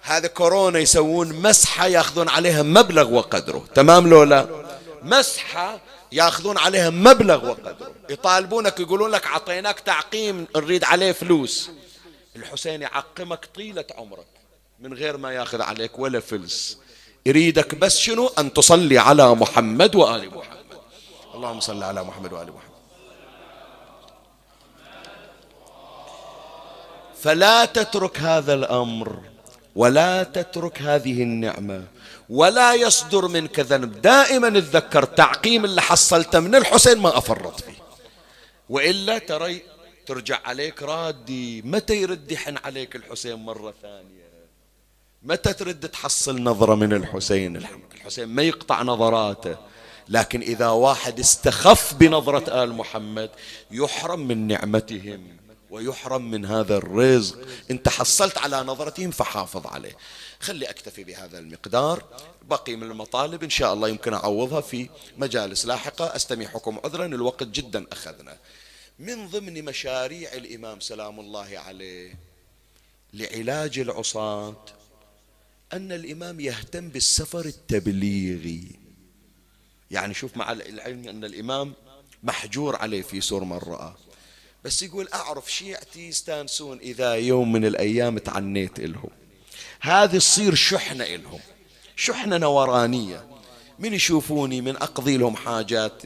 هذا 0.03 0.27
كورونا 0.27 0.79
يسوون 0.79 1.33
مسحة 1.33 1.87
ياخذون 1.87 2.29
عليها 2.29 2.63
مبلغ 2.63 3.13
وقدره 3.13 3.65
تمام 3.75 4.09
لولا 4.09 4.65
مسحة 5.03 5.81
ياخذون 6.13 6.59
عليها 6.59 6.91
مبلغ 6.91 7.51
وقدره. 7.51 7.93
يطالبونك 8.11 8.81
يقولون 8.81 9.11
لك 9.11 9.27
عطيناك 9.27 9.81
تعقيم 9.81 10.47
نريد 10.57 10.85
عليه 10.85 11.13
فلوس. 11.13 11.71
الحسين 12.37 12.83
يعقمك 12.83 13.49
طيلة 13.55 13.85
عمرك 13.95 14.27
من 14.81 14.95
غير 14.95 15.17
ما 15.17 15.33
ياخذ 15.33 15.63
عليك 15.63 15.99
ولا 15.99 16.21
فلس 16.21 16.79
يريدك 17.27 17.75
بس 17.75 17.99
شنو؟ 17.99 18.27
أن 18.39 18.53
تصلي 18.53 18.99
على 18.99 19.35
محمد 19.35 19.95
وآل 19.95 20.31
محمد. 20.37 20.65
اللهم 21.35 21.61
صل 21.61 21.83
على 21.83 22.05
محمد 22.05 22.33
وآل 22.33 22.47
محمد. 22.47 22.75
فلا 27.23 27.65
تترك 27.65 28.19
هذا 28.19 28.55
الأمر 28.55 29.21
ولا 29.77 30.23
تترك 30.23 30.83
هذه 30.83 31.23
النعمة 31.23 31.85
ولا 32.29 32.75
يصدر 32.75 33.29
منك 33.29 33.61
ذنب. 33.61 34.03
دائما 34.03 34.49
اتذكر 34.49 35.05
تعقيم 35.05 35.65
اللي 35.65 35.83
حصلته 35.83 36.41
من 36.41 36.55
الحسين 36.55 36.99
ما 36.99 37.19
أفرط 37.19 37.61
فيه. 37.61 37.85
وإلا 38.69 39.19
ترى 39.19 39.63
ترجع 40.07 40.41
عليك 40.45 40.83
رادي. 40.83 41.63
متى 41.63 42.03
يرد 42.03 42.33
يحن 42.33 42.57
عليك 42.65 42.97
الحسين 42.97 43.35
مرة 43.35 43.75
ثانية؟ 43.83 44.25
متى 45.23 45.53
ترد 45.53 45.89
تحصل 45.89 46.43
نظرة 46.43 46.75
من 46.75 46.93
الحسين؟ 46.93 47.67
الحسين 47.95 48.29
ما 48.29 48.43
يقطع 48.43 48.83
نظراته. 48.83 49.57
لكن 50.09 50.41
إذا 50.41 50.69
واحد 50.69 51.21
استخف 51.21 51.95
بنظرة 51.95 52.65
آل 52.65 52.73
محمد 52.73 53.31
يحرم 53.71 54.21
من 54.21 54.47
نعمتهم 54.47 55.37
ويحرم 55.71 56.31
من 56.31 56.47
هذا 56.47 56.77
الرزق. 56.77 57.39
انت 57.71 57.89
حصلت 57.89 58.39
على 58.39 58.61
نظرتهم 58.61 59.11
فحافظ 59.11 59.67
عليه. 59.67 59.97
خلي 60.41 60.71
أكتفي 60.71 61.05
بهذا 61.05 61.39
المقدار. 61.39 62.23
بقي 62.43 62.77
من 62.77 62.91
المطالب 62.91 63.43
إن 63.43 63.51
شاء 63.51 63.75
الله 63.75 63.89
يمكن 63.89 64.15
أعوضها 64.15 64.61
في 64.61 64.89
مجالس 65.19 65.67
لاحقة. 65.67 66.17
أستميحكم 66.17 66.79
عذرا 66.85 67.07
الوقت 67.07 67.43
جدا 67.43 67.87
أخذنا. 67.93 68.39
من 68.99 69.29
ضمن 69.29 69.65
مشاريع 69.65 70.33
الإمام 70.33 70.81
سلام 70.81 71.21
الله 71.21 71.59
عليه 71.59 72.15
لعلاج 73.13 73.79
العصاة 73.79 74.65
أن 75.73 75.93
الإمام 75.93 76.41
يهتم 76.41 76.89
بالسفر 76.89 77.45
التبليغي. 77.45 78.69
يعني 79.91 80.15
شوف 80.15 80.37
مع 80.37 80.53
العلم 80.53 81.09
أن 81.09 81.25
الإمام 81.25 81.73
محجور 82.23 82.77
عليه 82.77 83.03
في 83.03 83.21
سور 83.21 83.45
من 83.45 83.57
رأى 83.59 83.95
بس 84.65 84.83
يقول 84.83 85.09
أعرف 85.15 85.53
شيعتي 85.53 86.09
يستانسون 86.09 86.79
إذا 86.79 87.15
يوم 87.15 87.53
من 87.53 87.65
الأيام 87.65 88.19
تعنيت 88.19 88.79
إلهم. 88.79 89.11
هذه 89.85 90.19
تصير 90.19 90.55
شحنة 90.55 91.05
إلهم. 91.05 91.41
شحنة 91.97 92.37
نورانية. 92.37 93.25
من 93.79 93.95
يشوفوني 93.95 94.61
من 94.61 94.77
أقضي 94.77 95.17
لهم 95.17 95.37
حاجات. 95.37 96.03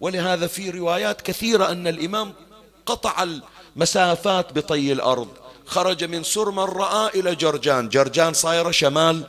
ولهذا 0.00 0.46
في 0.46 0.70
روايات 0.70 1.20
كثيرة 1.20 1.70
أن 1.72 1.86
الإمام 1.86 2.32
قطع 2.86 3.26
المسافات 3.76 4.52
بطي 4.52 4.92
الأرض. 4.92 5.28
خرج 5.66 6.04
من 6.04 6.22
سرما 6.22 6.64
رأى 6.64 7.20
إلى 7.20 7.34
جرجان. 7.34 7.88
جرجان 7.88 8.32
صايرة 8.32 8.70
شمال 8.70 9.26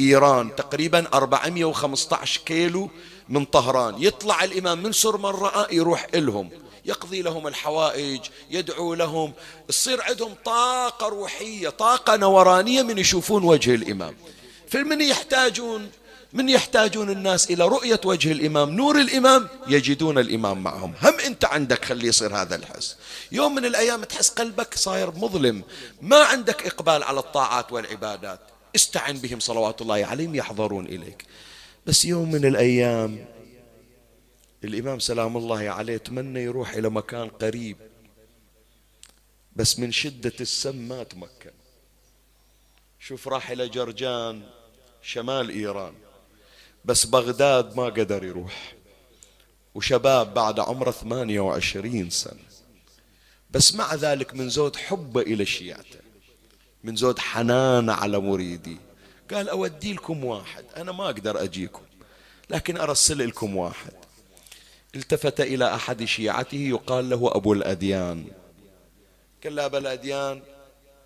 إيران. 0.00 0.56
تقريبا 0.56 1.06
415 1.14 2.40
كيلو 2.46 2.90
من 3.28 3.44
طهران. 3.44 4.02
يطلع 4.02 4.44
الإمام 4.44 4.82
من 4.82 4.92
سرما 4.92 5.30
رأى 5.30 5.76
يروح 5.76 6.06
إلهم. 6.14 6.50
يقضي 6.86 7.22
لهم 7.22 7.46
الحوائج 7.46 8.20
يدعو 8.50 8.94
لهم. 8.94 9.32
تصير 9.68 10.02
عندهم 10.02 10.34
طاقة 10.44 11.08
روحية 11.08 11.68
طاقة 11.68 12.16
نورانية 12.16 12.82
من 12.82 12.98
يشوفون 12.98 13.44
وجه 13.44 13.74
الإمام. 13.74 14.14
فمن 14.68 15.00
يحتاجون؟ 15.00 15.90
من 16.32 16.48
يحتاجون 16.48 17.10
الناس 17.10 17.50
إلى 17.50 17.64
رؤية 17.64 18.00
وجه 18.04 18.32
الإمام. 18.32 18.70
نور 18.70 19.00
الإمام 19.00 19.48
يجدون 19.68 20.18
الإمام 20.18 20.62
معهم. 20.62 20.94
هم 21.02 21.14
أنت 21.26 21.44
عندك 21.44 21.84
خلي 21.84 22.08
يصير 22.08 22.36
هذا 22.36 22.56
الحس. 22.56 22.96
يوم 23.32 23.54
من 23.54 23.64
الأيام 23.64 24.04
تحس 24.04 24.28
قلبك 24.28 24.74
صاير 24.74 25.10
مظلم. 25.10 25.62
ما 26.02 26.16
عندك 26.16 26.66
إقبال 26.66 27.02
على 27.02 27.20
الطاعات 27.20 27.72
والعبادات. 27.72 28.40
استعن 28.76 29.18
بهم 29.18 29.40
صلوات 29.40 29.82
الله 29.82 30.06
عليهم 30.06 30.34
يحضرون 30.34 30.86
إليك. 30.86 31.24
بس 31.86 32.04
يوم 32.04 32.32
من 32.32 32.44
الأيام 32.44 33.35
الإمام 34.66 34.98
سلام 34.98 35.36
الله 35.36 35.68
عليه 35.70 35.96
تمنى 35.96 36.40
يروح 36.40 36.72
إلى 36.72 36.88
مكان 36.90 37.28
قريب 37.28 37.76
بس 39.56 39.78
من 39.78 39.92
شدة 39.92 40.32
السم 40.40 40.76
ما 40.76 41.02
تمكن. 41.02 41.52
شوف 43.00 43.28
راح 43.28 43.50
إلى 43.50 43.68
جرجان 43.68 44.42
شمال 45.02 45.50
إيران 45.50 45.94
بس 46.84 47.06
بغداد 47.06 47.76
ما 47.76 47.84
قدر 47.84 48.24
يروح. 48.24 48.74
وشباب 49.74 50.34
بعد 50.34 50.60
عمره 50.60 50.90
28 50.90 52.10
سنة 52.10 52.46
بس 53.50 53.74
مع 53.74 53.94
ذلك 53.94 54.34
من 54.34 54.48
زود 54.48 54.76
حبه 54.76 55.20
إلى 55.20 55.46
شيعته 55.46 56.00
من 56.84 56.96
زود 56.96 57.18
حنانه 57.18 57.92
على 57.92 58.18
مريدي. 58.18 58.76
قال 59.30 59.48
أودي 59.48 59.92
لكم 59.92 60.24
واحد 60.24 60.64
أنا 60.76 60.92
ما 60.92 61.04
أقدر 61.04 61.42
أجيكم 61.42 61.82
لكن 62.50 62.76
أرسل 62.76 63.28
لكم 63.28 63.56
واحد. 63.56 63.92
التفت 64.96 65.40
إلى 65.40 65.74
أحد 65.74 66.04
شيعته 66.04 66.56
يقال 66.56 67.10
له 67.10 67.30
أبو 67.34 67.52
الأديان. 67.52 68.24
قال 69.44 69.56
له 69.56 69.66
أبو 69.66 69.76
الأديان 69.76 70.42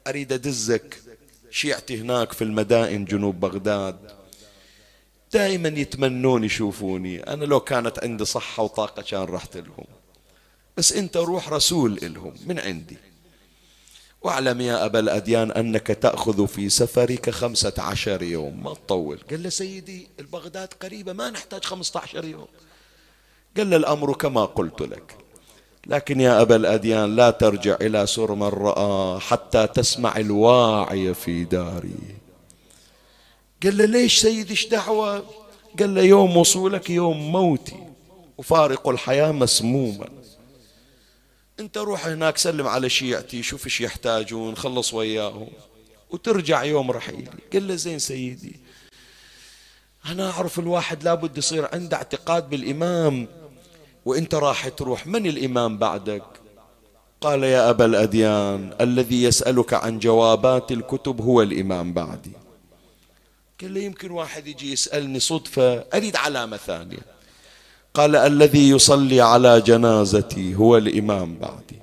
أريد 0.07 0.33
أدزك 0.33 1.03
شيعتي 1.51 2.01
هناك 2.01 2.33
في 2.33 2.45
المدائن 2.45 3.05
جنوب 3.05 3.41
بغداد. 3.41 3.99
دائما 5.33 5.69
يتمنون 5.69 6.45
يشوفوني. 6.45 7.23
أنا 7.23 7.45
لو 7.45 7.61
كانت 7.61 7.99
عندي 7.99 8.25
صحة 8.25 8.63
وطاقة 8.63 9.03
كان 9.03 9.23
رحت 9.23 9.57
لهم 9.57 9.85
بس 10.77 10.93
أنت 10.93 11.17
روح 11.17 11.49
رسول 11.49 11.99
إلهم 12.03 12.35
من 12.47 12.59
عندي. 12.59 12.97
واعلم 14.23 14.61
يا 14.61 14.85
أبا 14.85 14.99
الأديان 14.99 15.51
أنك 15.51 15.87
تأخذ 15.87 16.47
في 16.47 16.69
سفرك 16.69 17.31
خمسة 17.31 17.73
عشر 17.79 18.23
يوم. 18.23 18.63
ما 18.63 18.75
تطول. 18.75 19.19
قال 19.31 19.43
له 19.43 19.49
سيدي 19.49 20.09
البغداد 20.21 20.69
قريبة 20.81 21.13
ما 21.13 21.31
نحتاج 21.31 21.65
خمسة 21.65 22.01
عشر 22.01 22.25
يوم. 22.25 22.47
قال 23.57 23.71
له 23.71 23.77
الأمر 23.77 24.13
كما 24.13 24.45
قلت 24.45 24.83
لك. 24.83 25.17
لكن 25.87 26.21
يا 26.21 26.43
أبا 26.43 26.57
الأديان 26.57 27.17
لا 27.17 27.31
ترجع 27.31 27.77
إلى 27.81 28.07
سر 28.07 28.35
من 28.35 28.49
رأى 28.49 29.21
حتى 29.21 29.67
تسمع 29.67 30.17
الواعي 30.17 31.15
في 31.15 31.45
داري. 31.45 32.17
قال 33.63 33.79
له 33.79 33.85
ليش 33.85 34.19
سيدي 34.21 34.51
إيش 34.51 34.67
دعوة؟ 34.67 35.25
قال 35.79 35.95
له 35.95 36.03
يوم 36.03 36.37
وصولك 36.37 36.91
يوم 36.91 37.33
موتي 37.33 37.87
وفارق 38.39 38.89
الحياة 38.89 39.33
مسموما. 39.33 40.09
انت 41.61 41.79
روح 41.79 42.07
هناك 42.07 42.39
سلم 42.39 42.67
على 42.67 42.89
شيعتي 42.89 43.43
شوف 43.43 43.65
إيش 43.65 43.81
يحتاجون 43.81 44.57
خلص 44.57 44.95
وياهم 44.95 45.49
وترجع 46.11 46.65
يوم 46.65 46.91
رحيلي. 46.91 47.31
قال 47.53 47.69
له 47.69 47.75
زين 47.75 47.99
سيدي 47.99 48.61
أنا 50.07 50.31
أعرف 50.31 50.59
الواحد 50.59 51.03
لابد 51.03 51.39
يصير 51.39 51.69
عنده 51.73 51.97
اعتقاد 51.97 52.51
بالإمام. 52.51 53.40
وإنت 54.05 54.35
راح 54.35 54.69
تروح 54.69 55.07
من 55.07 55.27
الإمام 55.27 55.79
بعدك؟ 55.79 56.23
قال 57.21 57.45
يا 57.45 57.71
أبا 57.71 57.85
الأديان 57.85 58.75
الذي 58.81 59.23
يسألك 59.23 59.75
عن 59.75 59.99
جوابات 59.99 60.73
الكتب 60.73 61.21
هو 61.21 61.43
الإمام 61.43 61.93
بعدي. 61.93 62.33
قال 63.61 63.75
له 63.75 63.81
يمكن 63.81 64.11
واحد 64.11 64.47
يجي 64.47 64.73
يسألني 64.73 65.21
صدفة 65.21 65.85
أريد 65.95 66.17
علامة 66.17 66.57
ثانية. 66.57 66.99
قال 67.95 68.17
الذي 68.17 68.71
يصلي 68.71 69.21
على 69.21 69.61
جنازتي 69.61 70.55
هو 70.55 70.77
الإمام 70.77 71.39
بعدي. 71.39 71.81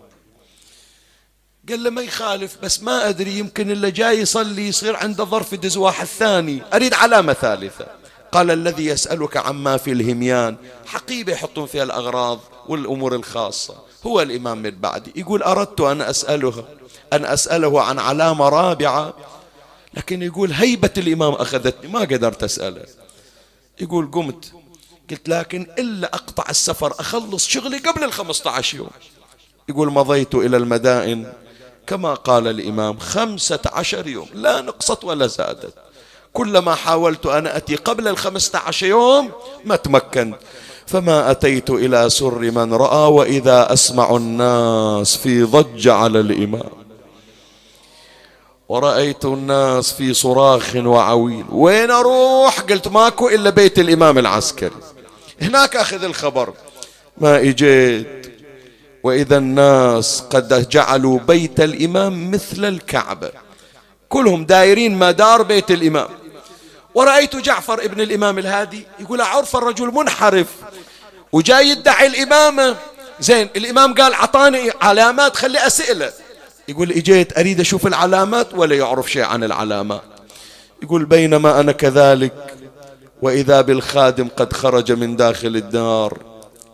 قال 1.70 1.84
له 1.84 1.90
ما 1.90 2.02
يخالف 2.02 2.58
بس 2.64 2.84
ما 2.84 3.10
أدري 3.10 3.40
يمكن 3.40 3.72
اللي 3.72 3.92
جاي 3.92 4.20
يصلي 4.20 4.68
يصير 4.68 4.96
عنده 4.96 5.24
ظرف 5.24 5.54
يدز 5.54 5.78
واحد 5.78 6.06
ثاني. 6.06 6.62
أريد 6.74 6.94
علامة 6.94 7.34
ثالثة. 7.34 7.88
قال 8.32 8.52
الذي 8.52 8.86
يسألك 8.86 9.38
عما 9.38 9.78
في 9.78 9.92
الهميان. 9.92 10.56
حقيبة 10.86 11.32
يحطون 11.32 11.66
فيها 11.66 11.84
الأغراض 11.84 12.40
والأمور 12.68 13.16
الخاصة. 13.16 13.76
هو 14.06 14.22
الإمام 14.22 14.62
من 14.62 14.72
بعدي 14.72 15.12
يقول 15.16 15.44
أردت 15.44 15.82
أن 15.82 16.02
أسأله 16.02 16.66
أن 17.14 17.26
أسأله 17.26 17.82
عن 17.82 18.00
علامة 18.00 18.50
رابعة. 18.50 19.14
لكن 19.94 20.24
يقول 20.24 20.52
هيبة 20.52 20.94
الإمام 20.98 21.34
أخذتني. 21.34 21.92
ما 21.92 22.00
قدرت 22.00 22.44
أسأله. 22.44 22.86
يقول 23.82 24.12
قمت. 24.12 24.52
قلت 25.10 25.30
لكن 25.30 25.68
إلا 25.80 26.08
أقطع 26.14 26.44
السفر 26.50 26.94
أخلص 27.00 27.48
شغلي 27.48 27.78
قبل 27.78 28.04
الخمسة 28.04 28.50
عشر 28.50 28.78
يوم. 28.78 28.90
يقول 29.70 29.92
مضيت 29.92 30.36
إلى 30.36 30.58
المدائن. 30.58 31.34
كما 31.88 32.14
قال 32.14 32.48
الإمام 32.48 33.00
خمسة 33.00 33.60
عشر 33.66 34.08
يوم. 34.08 34.30
لا 34.34 34.62
نقصت 34.62 35.04
ولا 35.04 35.28
زادت. 35.28 35.74
كلما 36.38 36.76
حاولت 36.76 37.26
أن 37.26 37.48
أتي 37.48 37.76
قبل 37.76 38.08
الخمسة 38.08 38.60
عشر 38.60 38.86
يوم 38.86 39.32
ما 39.66 39.76
تمكنت. 39.76 40.36
فما 40.88 41.32
أتيت 41.32 41.70
إلى 41.70 42.10
سر 42.10 42.40
من 42.40 42.74
رأى 42.74 43.12
وإذا 43.12 43.74
أسمع 43.74 44.16
الناس 44.16 45.18
في 45.18 45.44
ضج 45.44 45.88
على 45.88 46.20
الإمام. 46.20 46.70
ورأيت 48.70 49.26
الناس 49.26 49.94
في 49.94 50.14
صراخ 50.14 50.76
وعويل. 50.76 51.46
وين 51.50 51.92
أروح؟ 51.92 52.60
قلت 52.60 52.88
ماكو 52.88 53.30
إلا 53.30 53.50
بيت 53.50 53.80
الإمام 53.80 54.18
العسكري. 54.18 54.72
هناك 55.42 55.76
أخذ 55.76 56.04
الخبر. 56.04 56.54
ما 57.18 57.40
إجيت. 57.40 58.34
وإذا 59.04 59.38
الناس 59.38 60.24
قد 60.30 60.70
جعلوا 60.70 61.20
بيت 61.20 61.60
الإمام 61.60 62.32
مثل 62.32 62.66
الكعبة. 62.66 63.32
كلهم 64.10 64.46
دايرين 64.46 65.00
مدار 65.00 65.42
بيت 65.42 65.72
الإمام. 65.72 66.08
ورأيت 66.96 67.36
جعفر 67.36 67.86
ابن 67.86 68.02
الإمام 68.02 68.40
الهادي 68.40 68.88
يقول 69.00 69.22
أعرف 69.22 69.56
الرجل 69.56 69.88
منحرف 69.94 70.48
وجاي 71.32 71.70
يدعي 71.70 72.08
الإمامة 72.08 72.76
زين 73.20 73.50
الإمام 73.56 73.94
قال 73.94 74.14
عطاني 74.14 74.72
علامات 74.82 75.36
خلي 75.36 75.68
أسئلة. 75.68 76.12
يقول 76.68 76.92
إجيت 76.92 77.38
أريد 77.38 77.60
أشوف 77.60 77.88
العلامات 77.88 78.54
ولا 78.54 78.76
يعرف 78.76 79.12
شيء 79.12 79.24
عن 79.24 79.44
العلامات. 79.44 80.02
يقول 80.84 81.06
بينما 81.06 81.60
أنا 81.60 81.72
كذلك 81.72 82.34
وإذا 83.22 83.62
بالخادم 83.62 84.28
قد 84.38 84.54
خرج 84.54 84.92
من 84.92 85.16
داخل 85.16 85.56
الدار 85.56 86.18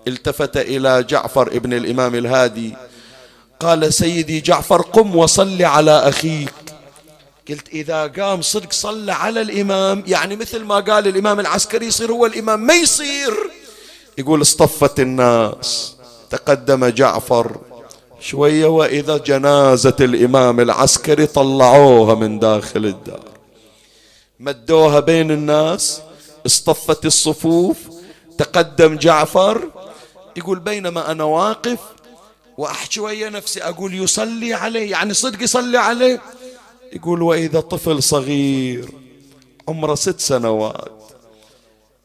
التفت 0.08 0.58
إلى 0.58 1.04
جعفر 1.04 1.48
ابن 1.48 1.74
الإمام 1.74 2.16
الهادي 2.16 2.76
قال 3.60 3.94
سيدي 3.94 4.42
جعفر 4.42 4.82
قم 4.82 5.16
وصل 5.16 5.62
على 5.62 5.92
أخيك. 5.92 6.54
قلت 7.50 7.68
إذا 7.70 8.08
قام 8.08 8.42
صدق 8.42 8.72
صلى 8.74 9.12
على 9.12 9.42
الإمام 9.42 10.04
يعني 10.08 10.36
مثل 10.36 10.64
ما 10.64 10.80
قال 10.80 11.08
الإمام 11.08 11.40
العسكري 11.40 11.86
يصير 11.86 12.12
هو 12.12 12.26
الإمام 12.26 12.60
ما 12.60 12.74
يصير. 12.74 13.34
يقول 14.18 14.42
اصطفت 14.42 15.00
الناس 15.00 15.96
تقدم 16.30 16.86
جعفر. 16.86 17.58
شوية 18.20 18.66
وإذا 18.66 19.18
جنازة 19.18 19.96
الإمام 20.00 20.60
العسكري 20.60 21.26
طلعوها 21.26 22.16
من 22.16 22.40
داخل 22.40 22.86
الدار. 22.86 23.30
مدوها 24.40 25.00
بين 25.00 25.32
الناس 25.32 26.02
اصطفت 26.46 27.06
الصفوف 27.06 27.78
تقدم 28.38 28.98
جعفر. 28.98 29.70
يقول 30.36 30.60
بينما 30.60 31.12
أنا 31.12 31.24
واقف 31.24 31.80
وأحكي 32.58 33.00
ويا 33.00 33.30
نفسي 33.30 33.64
أقول 33.64 33.94
يصلي 33.94 34.54
عليه 34.54 34.92
يعني 34.92 35.14
صدق 35.14 35.44
يصلي 35.44 35.78
عليه 35.78 36.22
يقول 36.94 37.22
وإذا 37.22 37.60
طفل 37.60 38.04
صغير 38.04 38.90
عمره 39.68 39.96
ست 39.96 40.20
سنوات 40.20 41.04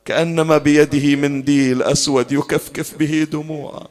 كأنما 0.04 0.58
بيده 0.58 1.16
منديل 1.16 1.82
أسود 1.82 2.32
يكفكف 2.32 2.94
به 2.94 3.26
دموعه 3.32 3.88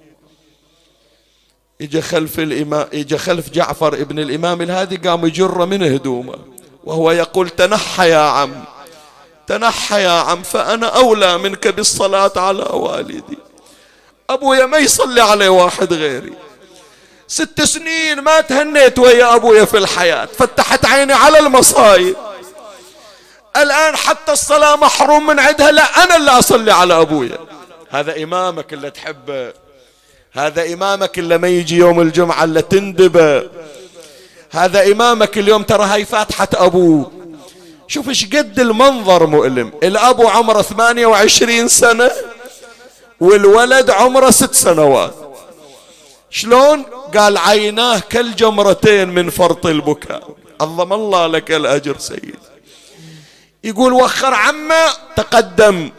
اجى 1.82 2.02
خلف 2.02 2.40
الإمام 2.40 2.88
اجى 2.94 3.18
خلف 3.18 3.50
جعفر 3.50 3.94
ابن 3.94 4.20
الإمام 4.20 4.62
الهادي 4.62 4.96
قام 4.96 5.26
يجر 5.26 5.66
من 5.66 5.84
هدومه 5.84 6.40
وهو 6.84 7.12
يقول 7.12 7.50
تنحى 7.50 8.10
يا 8.10 8.18
عم 8.18 8.64
تنحى 9.48 10.04
يا 10.04 10.10
عم 10.10 10.44
فأنا 10.44 10.88
أولى 10.88 11.38
منك 11.38 11.68
بالصلاة 11.68 12.32
على 12.36 12.64
والدي. 12.64 13.38
أبويا 14.30 14.66
ما 14.66 14.78
يصلي 14.78 15.22
عليه 15.22 15.50
واحد 15.50 15.94
غيري. 15.94 16.34
ست 17.28 17.62
سنين 17.62 18.22
ما 18.22 18.42
تهنيت 18.42 19.00
ويا 19.00 19.36
أبويا 19.36 19.66
في 19.66 19.78
الحياة. 19.78 20.28
فتحت 20.38 20.86
عيني 20.86 21.14
على 21.14 21.40
المصايب. 21.40 22.16
الآن 23.58 23.96
حتى 23.96 24.32
الصلاة 24.32 24.76
محروم 24.76 25.28
من 25.28 25.40
عندها 25.40 25.72
لا 25.72 26.04
أنا 26.04 26.16
اللي 26.16 26.32
أصلي 26.32 26.72
على 26.72 27.02
أبويا. 27.02 27.38
هذا 27.90 28.24
إمامك 28.24 28.74
اللي 28.74 28.92
تحبه 28.92 29.54
هذا 30.34 30.74
إمامك 30.74 31.20
اللي 31.20 31.38
ما 31.38 31.48
يجي 31.48 31.76
يوم 31.76 32.02
الجمعة 32.02 32.44
اللي 32.44 32.62
تندبه 32.62 33.50
هذا 34.52 34.92
إمامك 34.92 35.38
اليوم 35.38 35.64
ترى 35.64 35.86
هاي 35.86 36.06
فاتحة 36.06 36.48
أبوه 36.54 37.12
شوف 37.88 38.10
إيش 38.10 38.26
قد 38.26 38.60
المنظر 38.60 39.26
مؤلم. 39.26 39.72
الأبو 39.84 40.28
عمره 40.28 40.62
28 40.62 41.68
سنة 41.68 42.12
والولد 43.20 43.90
عمره 43.90 44.30
ست 44.30 44.54
سنوات. 44.54 45.27
شلون؟ 46.30 46.86
قال 47.18 47.38
عيناه 47.38 48.00
كالجمرتين 48.00 49.10
من 49.10 49.30
فرط 49.30 49.66
البكاء. 49.66 50.36
عظم 50.62 50.94
الله 50.94 51.28
لك 51.28 51.52
الأجر 51.52 51.98
سيد. 51.98 52.40
يقول 53.64 53.94
وخر 53.94 54.34
عمه 54.34 54.86
تقدم 55.16 55.92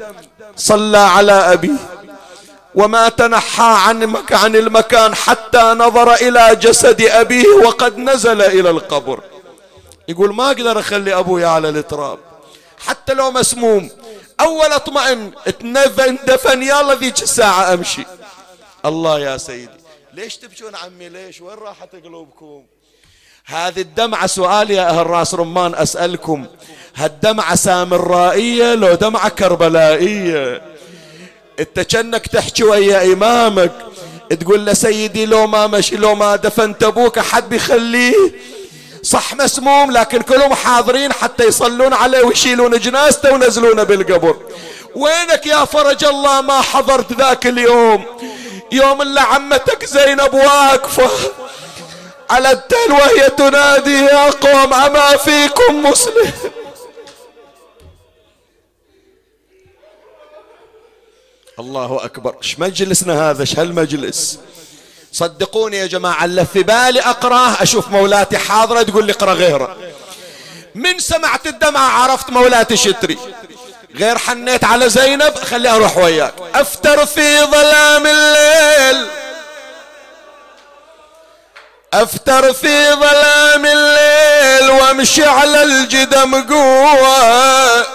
صلى 0.57 0.99
على 0.99 1.33
أبيه. 1.33 1.77
وما 2.75 3.09
تنحى 3.09 3.75
عن 3.87 4.17
عن 4.31 4.57
المكان 4.57 5.15
حتى 5.15 5.63
نظر 5.63 6.15
إلى 6.15 6.57
جسد 6.57 7.03
أبيه 7.03 7.49
وقد 7.65 7.99
نزل 7.99 8.43
إلى 8.43 8.71
القبر. 8.71 9.21
يقول 10.09 10.35
ما 10.35 10.47
أقدر 10.47 10.81
أخلي 10.81 11.19
أبوي 11.19 11.45
على 11.45 11.69
التراب. 11.69 12.19
حتى 12.87 13.15
لو 13.15 13.31
مسموم. 13.31 13.91
أول 14.41 14.73
أطمئن 14.73 15.33
اتنفن 15.47 16.19
دفن 16.27 16.63
يلا 16.63 16.95
ذيك 16.95 17.23
الساعة 17.23 17.75
أمشي. 17.75 18.05
الله 18.85 19.21
يا 19.21 19.37
سيدي. 19.37 19.78
ليش 20.19 20.37
تبكون 20.37 20.75
عمي؟ 20.77 21.09
ليش؟ 21.09 21.41
وين 21.41 21.55
راحت 21.55 21.97
قلوبكم؟ 22.05 22.63
هذه 23.45 23.81
الدمعة 23.81 24.27
سؤال 24.27 24.71
يا 24.71 24.91
أهل 24.91 25.07
راس 25.07 25.35
رمان 25.35 25.75
أسألكم 25.75 26.47
هالدمعة 26.97 27.55
سامرائية 27.55 28.75
لو 28.75 28.95
دمعة 28.95 29.29
كربلائية؟ 29.29 30.63
انت 31.61 31.81
كأنك 31.81 32.27
تحكي 32.27 32.65
ويا 32.65 33.13
إمامك 33.13 33.73
تقول 34.41 34.67
له 34.67 34.73
سيدي 34.73 35.27
لو 35.27 35.47
ما 35.47 35.67
مشي 35.67 35.97
لو 35.97 36.15
ما 36.15 36.37
دفنت 36.37 36.83
أبوك 36.83 37.19
أحد 37.19 37.49
بيخليه 37.49 38.33
صح 39.03 39.35
مسموم؟ 39.35 39.91
لكن 39.91 40.23
كلهم 40.23 40.55
حاضرين 40.55 41.13
حتى 41.13 41.45
يصلون 41.45 41.93
عليه 41.93 42.23
ويشيلون 42.23 42.79
جنازته 42.79 43.35
ونزلونه 43.35 43.83
بالقبر. 43.83 44.37
وينك 44.95 45.47
يا 45.47 45.65
فرج 45.65 46.05
الله 46.05 46.41
ما 46.41 46.61
حضرت 46.61 47.13
ذاك 47.13 47.47
اليوم؟ 47.47 48.05
يوم 48.73 49.03
اللي 49.03 49.21
عمتك 49.21 49.85
زينب 49.85 50.35
واقفة 50.35 51.11
على 52.31 52.51
التل 52.51 52.93
وهي 52.93 53.31
تنادي 53.31 54.01
يا 54.01 54.31
قوم 54.31 54.75
أما 54.75 55.17
فيكم 55.17 55.83
مسلم؟ 55.83 56.33
الله 61.59 62.05
أكبر. 62.05 62.37
إيش 62.43 62.59
مجلسنا 62.59 63.31
هذا؟ 63.31 63.41
إيش 63.41 63.59
هالمجلس؟ 63.59 64.39
صدقوني 65.13 65.77
يا 65.77 65.87
جماعة 65.87 66.25
اللي 66.25 66.45
في 66.47 66.63
بالي 66.63 67.01
أقراه 67.01 67.63
أشوف 67.63 67.89
مولاتي 67.89 68.39
حاضرة 68.39 68.83
تقول 68.83 69.07
لي 69.07 69.13
اقرأ 69.13 69.33
غيره. 69.33 69.77
من 70.75 70.99
سمعت 70.99 71.47
الدمعة 71.47 71.89
عرفت 71.91 72.31
مولاتي 72.31 72.77
شتري. 72.77 73.19
غير 73.95 74.19
حنيت 74.19 74.65
على 74.65 74.89
زينب 74.89 75.35
خلي 75.35 75.69
أروح 75.69 75.97
وياك. 75.97 76.35
أفتر 76.55 77.07
في 77.07 77.41
ظلام 77.45 78.07
الليل. 78.07 79.07
أفتر 81.95 82.53
في 82.53 82.93
ظلام 82.93 83.67
الليل 83.67 84.71
وامشي 84.71 85.25
على 85.25 85.63
الجدم 85.63 86.43
قوة. 86.55 87.87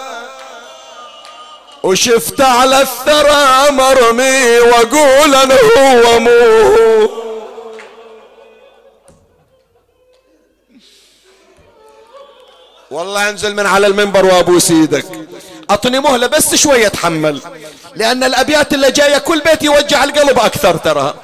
وشفت 1.82 2.40
على 2.40 2.80
الثرى 2.80 3.70
مرمي 3.70 4.58
وأقول 4.58 5.34
أنا 5.34 5.54
هو 5.78 6.18
مو. 6.20 7.24
والله 12.90 13.28
انزل 13.30 13.54
من 13.54 13.66
على 13.66 13.86
المنبر 13.86 14.26
وابوس 14.26 14.70
إيدك 14.70 15.04
اعطني 15.70 16.00
مهلة 16.00 16.26
بس 16.26 16.54
شوية 16.54 16.86
أتحمل. 16.86 17.40
لأن 17.96 18.24
الأبيات 18.24 18.74
اللي 18.74 18.90
جاية 18.90 19.18
كل 19.18 19.40
بيت 19.40 19.62
يوجع 19.62 20.04
القلب 20.04 20.38
أكثر 20.38 20.76
ترى. 20.76 21.14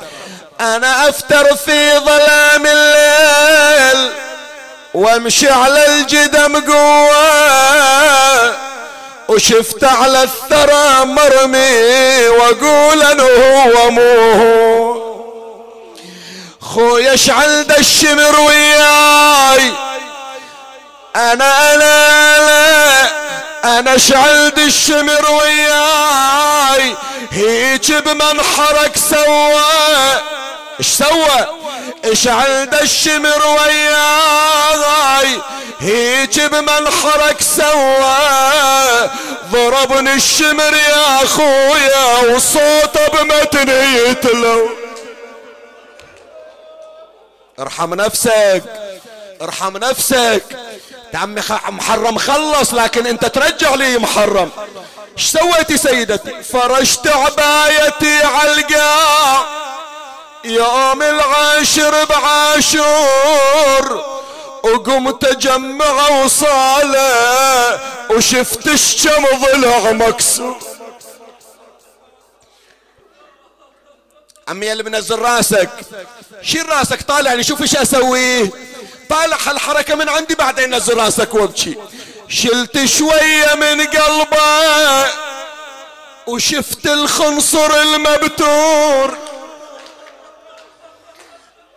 أنا 0.61 1.09
أفتر 1.09 1.57
في 1.57 1.99
ظلام 1.99 2.67
الليل 2.67 4.13
وأمشي 4.95 5.51
على 5.51 5.87
الجدم 5.87 6.73
قوة 6.73 8.55
وشفت 9.29 9.85
على 9.85 10.23
الثرى 10.23 11.05
مرمي 11.05 12.29
وأقول 12.29 13.03
انه 13.03 13.25
هو 13.25 13.91
مو 13.91 15.01
خويا 16.61 17.15
اشعل 17.15 17.67
الشمر 17.79 18.41
وياي 18.41 19.73
أنا 21.17 21.75
أنا 21.75 22.37
أنا 22.37 23.11
أنا 23.79 23.97
اشعل 23.97 24.53
الشمر 24.59 25.31
وياي. 25.31 26.95
هيك 27.31 27.93
بمنحرك 27.93 28.97
سوى. 28.97 29.63
إيش 30.81 30.87
سوى؟ 30.87 31.47
اشعل 32.05 32.69
الشمر 32.83 33.47
وياي. 33.47 35.41
هيك 35.81 36.41
بمنحرك 36.41 37.43
سوى. 37.43 39.11
ضربني 39.53 40.15
الشمر 40.15 40.75
يا 40.75 41.25
أخويا 41.25 42.35
وصوته 42.35 43.09
بمتني 43.09 43.95
يتلو. 43.95 44.71
ارحم 47.61 47.95
نفسك 47.95 48.63
ارحم 49.43 49.77
نفسك. 49.77 50.70
عمي 51.15 51.43
محرم 51.69 52.19
خلص 52.19 52.75
لكن 52.75 53.07
انت 53.07 53.27
ترجع 53.27 53.75
لي 53.75 53.99
محرم. 53.99 54.51
إيش 55.19 55.27
سويتي 55.27 55.77
سيدتي؟ 55.77 56.43
فرشت 56.43 57.07
عبايتي 57.07 58.23
على 58.23 58.53
القاع 58.53 59.45
يوم 60.45 61.03
العاشر 61.03 62.05
بعاشور 62.05 64.05
وقمت 64.63 65.25
اجمع 65.25 66.09
وصالة 66.09 67.81
وشفت 68.11 68.67
الشم 68.67 69.25
ضلع 69.43 69.93
مكسور. 69.93 70.57
عمي 74.49 74.73
اللي 74.73 74.83
منزل 74.83 75.19
راسك. 75.19 75.71
شيل 76.43 76.69
راسك 76.69 77.03
طالع 77.03 77.43
شوف 77.43 77.63
إيش 77.63 77.77
أسويه. 77.77 78.70
طالع 79.11 79.37
هالحركة 79.47 79.95
من 79.95 80.09
عندي 80.09 80.35
بعدين 80.35 80.75
نزل 80.75 80.97
راسك 80.97 81.35
وابكي 81.35 81.77
شلت 82.29 82.85
شوية 82.85 83.55
من 83.55 83.87
قلبه 83.87 85.07
وشفت 86.27 86.87
الخنصر 86.87 87.81
المبتور. 87.81 89.15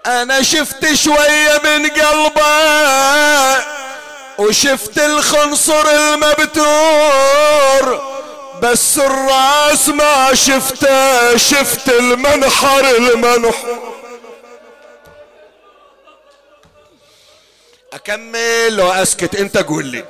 أنا 0.05 0.41
شفت 0.41 0.93
شوية 0.93 1.61
من 1.63 1.87
قلبه 1.89 3.63
وشفت 4.37 4.97
الخنصر 4.97 5.89
المبتور. 5.89 7.33
بس 8.61 8.97
الراس 8.97 9.89
ما 9.89 10.33
شفته 10.33 11.37
شفت 11.37 11.89
المنحر 11.89 12.89
المنحور. 12.89 13.92
أكمل 17.93 18.75
لو 18.75 18.91
اسكت 18.91 19.35
أنت 19.35 19.57
قول 19.57 19.85
لي. 19.85 20.05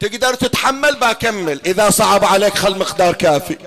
تقدر 0.00 0.34
تتحمل؟ 0.34 0.96
بكمل. 0.96 1.60
إذا 1.66 1.90
صعب 1.90 2.24
عليك 2.24 2.54
خل 2.54 2.78
مقدار 2.78 3.14
كافي. 3.14 3.58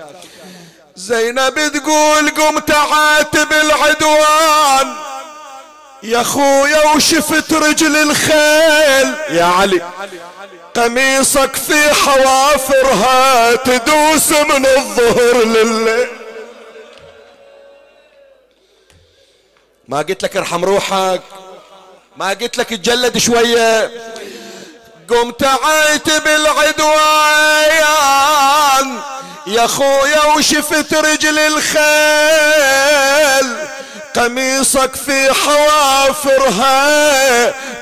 زينب 0.96 1.72
تقول 1.72 2.30
قمت 2.30 2.70
عاتب 2.70 3.52
العدوان 3.52 4.96
يا 6.02 6.22
خويا 6.22 6.94
وشفت 6.94 7.52
رجل 7.52 7.96
الخيل. 7.96 9.14
يا 9.30 9.44
علي 9.44 9.82
قميصك 10.74 11.56
في 11.56 11.94
حوافرها 11.94 13.54
تدوس 13.54 14.30
من 14.32 14.66
الظهر 14.66 15.44
لليل. 15.44 16.08
ما 19.88 19.98
قلت 19.98 20.22
لك 20.22 20.36
ارحم 20.36 20.64
روحك. 20.64 21.22
ما 22.16 22.28
قلت 22.28 22.58
لك 22.58 22.68
تجلد 22.68 23.18
شوية. 23.18 23.90
قمت 25.08 25.44
عاتب 25.44 26.26
العدوان 26.26 27.70
يا 29.46 29.66
خويا 29.66 30.24
وشفت 30.36 30.94
رجل 30.94 31.38
الخيل. 31.38 31.86
قميصك 34.14 34.96
في 35.06 35.32
حوافرها 35.32 36.74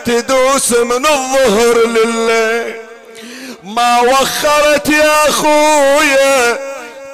تدوس 0.04 0.72
من 0.72 1.06
الظهر 1.06 1.86
لليل. 1.86 2.74
ما 3.62 4.00
وخرت 4.00 4.88
يا 4.88 5.30
خويا 5.30 6.58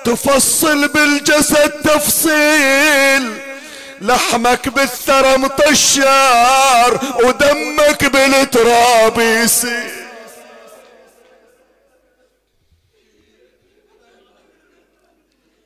تفصل 0.05 0.88
بالجسد 0.88 1.70
تفصيل. 1.84 3.49
لحمك 4.01 4.68
بالثرى 4.68 5.36
مطشار 5.36 7.01
ودمك 7.24 8.05
بالتراب 8.05 9.18
يسيل 9.18 9.90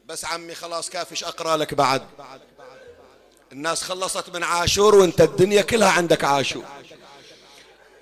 بس 0.06 0.24
عمي 0.24 0.55
خلاص 0.55 0.90
كافش 0.90 1.24
أقرأ 1.24 1.56
لك 1.56 1.74
بعد. 1.74 2.02
الناس 3.52 3.82
خلصت 3.82 4.35
من 4.35 4.43
عاشور 4.43 4.94
وانت 4.94 5.20
الدنيا 5.20 5.62
كلها 5.62 5.90
عندك 5.90 6.24
عاشور. 6.24 6.65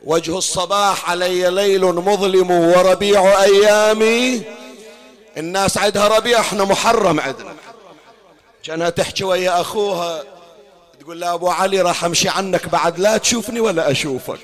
وجه 0.04 0.38
الصباح 0.38 1.10
علي 1.10 1.50
ليل 1.50 1.84
مظلم 1.84 2.50
وربيع 2.50 3.42
أيامي. 3.42 4.42
الناس 5.36 5.78
عندها 5.78 6.09
ربيع 6.09 6.40
إحنا 6.40 6.64
محرم 6.64 7.20
عندنا 7.20 7.54
كانها 8.62 8.90
تحكي 8.90 9.24
ويا 9.24 9.60
أخوها 9.60 10.22
تقول 11.01 11.20
له 11.20 11.34
أبو 11.34 11.48
علي 11.48 11.80
راح 11.80 12.05
أمشي 12.05 12.28
عنك 12.28 12.68
بعد 12.68 12.98
لا 12.98 13.16
تشوفني 13.16 13.60
ولا 13.60 13.90
أشوفك. 13.90 14.39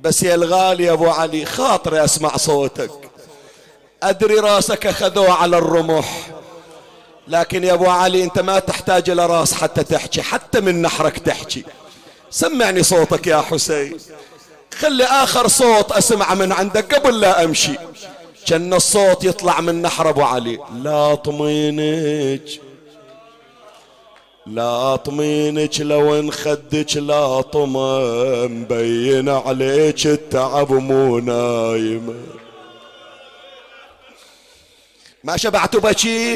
بس 0.00 0.22
يا 0.22 0.34
الغالي 0.34 0.84
يا 0.84 0.92
أبو 0.92 1.08
علي 1.08 1.44
خاطري 1.44 2.04
أسمع 2.04 2.36
صوتك. 2.36 2.90
أدري 4.02 4.34
راسك 4.34 4.86
أخذوه 4.86 5.32
على 5.32 5.58
الرمح. 5.58 6.30
لكن 7.28 7.64
يا 7.64 7.72
أبو 7.72 7.86
علي 7.86 8.24
أنت 8.24 8.38
ما 8.38 8.58
تحتاج 8.58 9.10
إلى 9.10 9.26
راس 9.26 9.54
حتى 9.54 9.84
تحكي 9.84 10.22
حتى 10.22 10.60
من 10.60 10.82
نحرك 10.82 11.18
تحكي. 11.18 11.64
سمعني 12.30 12.82
صوتك 12.82 13.26
يا 13.26 13.40
حسين. 13.40 13.98
خلي 14.78 15.04
آخر 15.04 15.48
صوت 15.48 15.92
أسمع 15.92 16.34
من 16.34 16.52
عندك 16.52 16.94
قبل 16.94 17.20
لا 17.20 17.44
أمشي. 17.44 17.74
كأن 18.46 18.74
الصوت 18.74 19.24
يطلع 19.24 19.60
من 19.60 19.82
نحر 19.82 20.08
أبو 20.08 20.22
علي. 20.22 20.58
لا 20.82 21.14
طمينك 21.14 22.42
لا 24.46 24.96
طمينك 24.96 25.80
لو 25.80 26.18
انخدك 26.18 26.96
لا 26.96 27.40
طمى 27.40 28.48
مبين 28.48 29.28
عليك 29.28 30.06
التعب 30.06 30.72
مو 30.72 31.18
نايمة 31.18 32.14
ما 35.24 35.36
شبعت 35.36 35.76
بشي؟ 35.76 36.34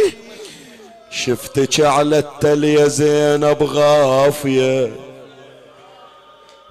شفتك 1.11 1.81
على 1.81 2.19
التل 2.19 2.65
يا 2.65 2.89
زينب 2.89 3.63
غافية. 3.63 4.93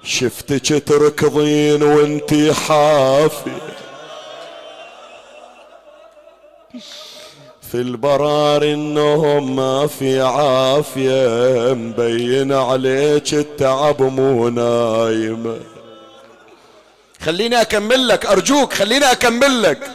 شفتك 0.04 0.82
تركضين 0.88 1.82
وانتي 1.82 2.52
حافية. 2.54 3.79
في 7.70 7.74
البرار 7.74 8.62
إنهم 8.64 9.56
ما 9.56 9.86
في 9.86 10.20
عافية 10.20 11.74
مبين 11.74 12.52
عليك 12.52 13.34
التعب 13.34 14.02
مو 14.02 14.48
نايمة 14.48 15.56
خليني 17.20 17.60
أكمل 17.60 18.08
لك 18.08 18.26
أرجوك 18.26 18.72
خليني 18.72 19.12
أكمل 19.12 19.62
لك. 19.62 19.90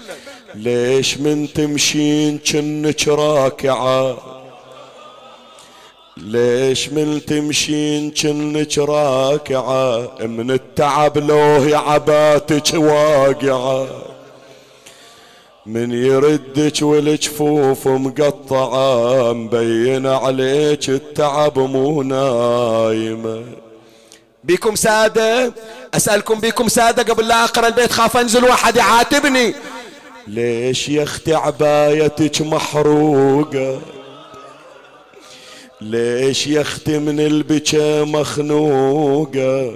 ليش 0.55 1.17
من 1.17 1.53
تمشين 1.53 2.37
كنك 2.37 3.07
راكعة؟ 3.07 4.17
ليش 6.17 6.89
من 6.89 7.25
تمشين 7.25 8.11
كنك 8.11 8.77
راكعة؟ 8.77 10.09
من 10.19 10.51
التعب 10.51 11.17
لوهي 11.17 11.75
عباتك 11.75 12.73
واقعة. 12.73 13.87
من 15.65 15.91
يردك 15.91 16.81
والجفوف 16.81 17.87
مقطعة 17.87 19.33
مبين 19.33 20.07
عليك 20.07 20.89
التعب 20.89 21.59
مو 21.59 22.01
نايمة 22.01 23.43
بيكم 24.43 24.75
سادة؟ 24.75 25.53
أسألكم 25.93 26.39
بيكم 26.39 26.67
سادة 26.67 27.13
قبل 27.13 27.27
لا 27.27 27.43
أقرأ 27.43 27.67
البيت 27.67 27.91
خاف 27.91 28.17
أنزل 28.17 28.43
واحد 28.43 28.75
يعاتبني. 28.75 29.55
ليش 30.27 30.89
يا 30.89 31.03
أختي 31.03 31.33
عبايتك 31.33 32.41
محروقة؟ 32.41 33.81
ليش 35.81 36.47
يا 36.47 36.61
أختي 36.61 36.99
من 36.99 37.19
البكا 37.19 38.03
مخنوقة؟ 38.03 39.73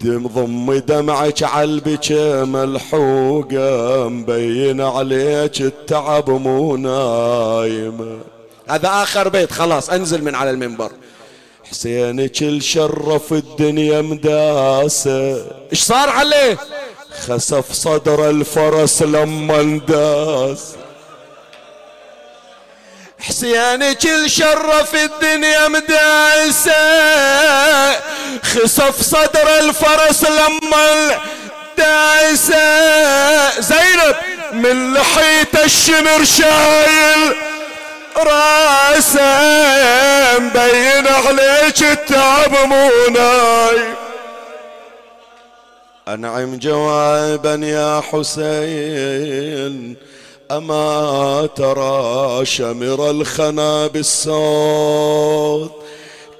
دم 0.00 0.26
ضم 0.26 0.74
دمعك 0.74 1.42
عالبكا 1.42 2.44
ملحوقة 2.44 4.08
مبين 4.08 4.80
عليك 4.80 5.60
التعب 5.60 6.30
مو 6.30 6.76
نايمة 6.76 8.18
هذا 8.68 8.88
آخر 8.88 9.28
بيت 9.28 9.52
خلاص 9.52 9.90
أنزل 9.90 10.24
من 10.24 10.34
على 10.34 10.50
المنبر. 10.50 10.90
حسينك 11.64 12.42
الشرف 12.42 13.32
الدنيا 13.32 14.00
مداسة. 14.00 15.46
إيش 15.72 15.82
صار 15.82 16.08
عليه؟ 16.08 16.58
خسف 17.26 17.72
صدر 17.72 18.30
الفرس 18.30 19.02
لما 19.02 19.60
انداس. 19.60 20.74
حسين 23.20 23.92
كل 23.92 24.30
شرف 24.30 24.94
الدنيا 24.94 25.68
مدايسة. 25.68 26.72
خسف 28.42 29.02
صدر 29.02 29.58
الفرس 29.58 30.24
لما 30.24 31.18
دايسة 31.78 33.60
زينب 33.60 34.16
من 34.52 34.94
لحية 34.94 35.64
الشمر 35.64 36.24
شايل 36.24 37.36
راسة. 38.16 39.38
مبين 40.38 41.06
عليك 41.06 41.82
التعب 41.82 42.52
مو 42.66 42.90
نايم 43.10 43.94
أنعم 46.08 46.58
جوابا 46.58 47.54
يا 47.62 48.02
حسين. 48.12 49.96
أما 50.50 51.48
ترى 51.56 52.44
شمر 52.44 53.10
الخنا 53.10 53.86
بالصوت 53.86 55.70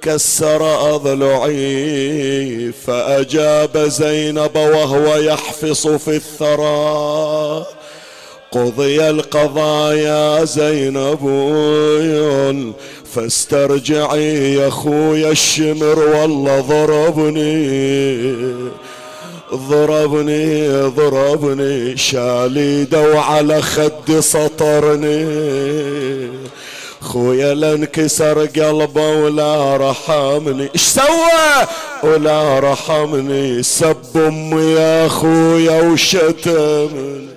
كسر 0.01 0.95
أضلعي 0.95 2.71
فأجاب 2.71 3.77
زينب 3.77 4.55
وهو 4.55 5.15
يحفص 5.15 5.87
في 5.87 6.15
الثرى 6.15 7.65
قضي 8.51 9.09
القضاء 9.09 9.95
يا 9.95 10.43
زينب 10.45 11.23
فاسترجعي 13.13 14.53
يا 14.53 14.69
خويا 14.69 15.31
الشمر 15.31 15.99
والله 15.99 16.61
ضربني 16.61 18.17
ضربني 19.55 20.69
ضربني. 20.69 21.97
شالي 21.97 22.83
دو 22.83 23.17
على 23.17 23.61
خدي 23.61 24.21
سطرني. 24.21 25.27
خويا 27.01 27.53
لانكسر 27.53 28.45
قلبه 28.45 29.09
ولا 29.09 29.77
رحمني. 29.77 30.69
إيش 30.73 30.81
سوى؟ 30.81 31.67
ولا 32.03 32.59
رحمني. 32.59 33.63
سب 33.63 33.97
أمي 34.15 34.61
يا 34.61 35.07
خويا 35.07 35.81
وشتمني. 35.81 37.36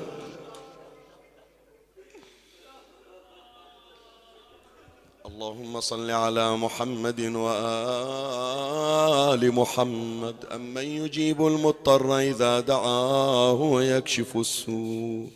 اللهم 5.70 5.80
صل 5.80 6.10
على 6.10 6.56
محمد 6.56 7.20
وآل 7.20 8.74
محمد. 9.55 10.34
أمن 10.55 10.82
يجيب 10.82 11.47
المضطر 11.47 12.18
إذا 12.18 12.60
دعاه 12.60 13.52
ويكشف 13.52 14.36
السوء. 14.36 15.26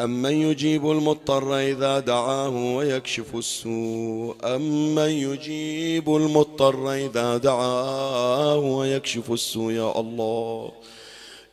أمن 0.00 0.32
يجيب 0.32 0.90
المضطر 0.90 1.58
إذا 1.58 1.98
دعاه 1.98 2.76
ويكشف 2.76 3.34
السوء. 3.34 4.36
أمن 4.44 5.10
يجيب 5.10 6.16
المضطر 6.16 6.92
إذا 6.92 7.36
دعاه 7.36 8.58
ويكشف 8.58 9.32
السوء. 9.32 9.72
يا 9.72 10.00
الله. 10.00 10.72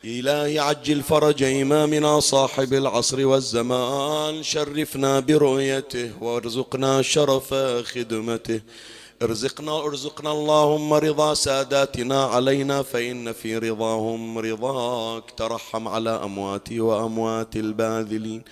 إلهي 0.04 0.58
عجل 0.58 1.02
فرج 1.02 1.42
إمامنا 1.42 2.20
صاحب 2.20 2.72
العصر 2.74 3.26
والزمان 3.26 4.42
شرفنا 4.42 5.20
برؤيته 5.20 6.10
وارزقنا 6.20 7.02
شرف 7.02 7.54
خدمته. 7.84 8.60
ارزقنا 9.22 9.84
ارزقنا 9.84 10.32
اللهم 10.32 10.94
رضا 10.94 11.34
ساداتنا 11.34 12.24
علينا 12.24 12.82
فإن 12.82 13.32
في 13.32 13.58
رضاهم 13.58 14.38
رضاك 14.38 15.30
ترحم 15.36 15.88
على 15.88 16.10
أمواتي 16.10 16.80
وأموات 16.80 17.56
الباذلين. 17.56 18.42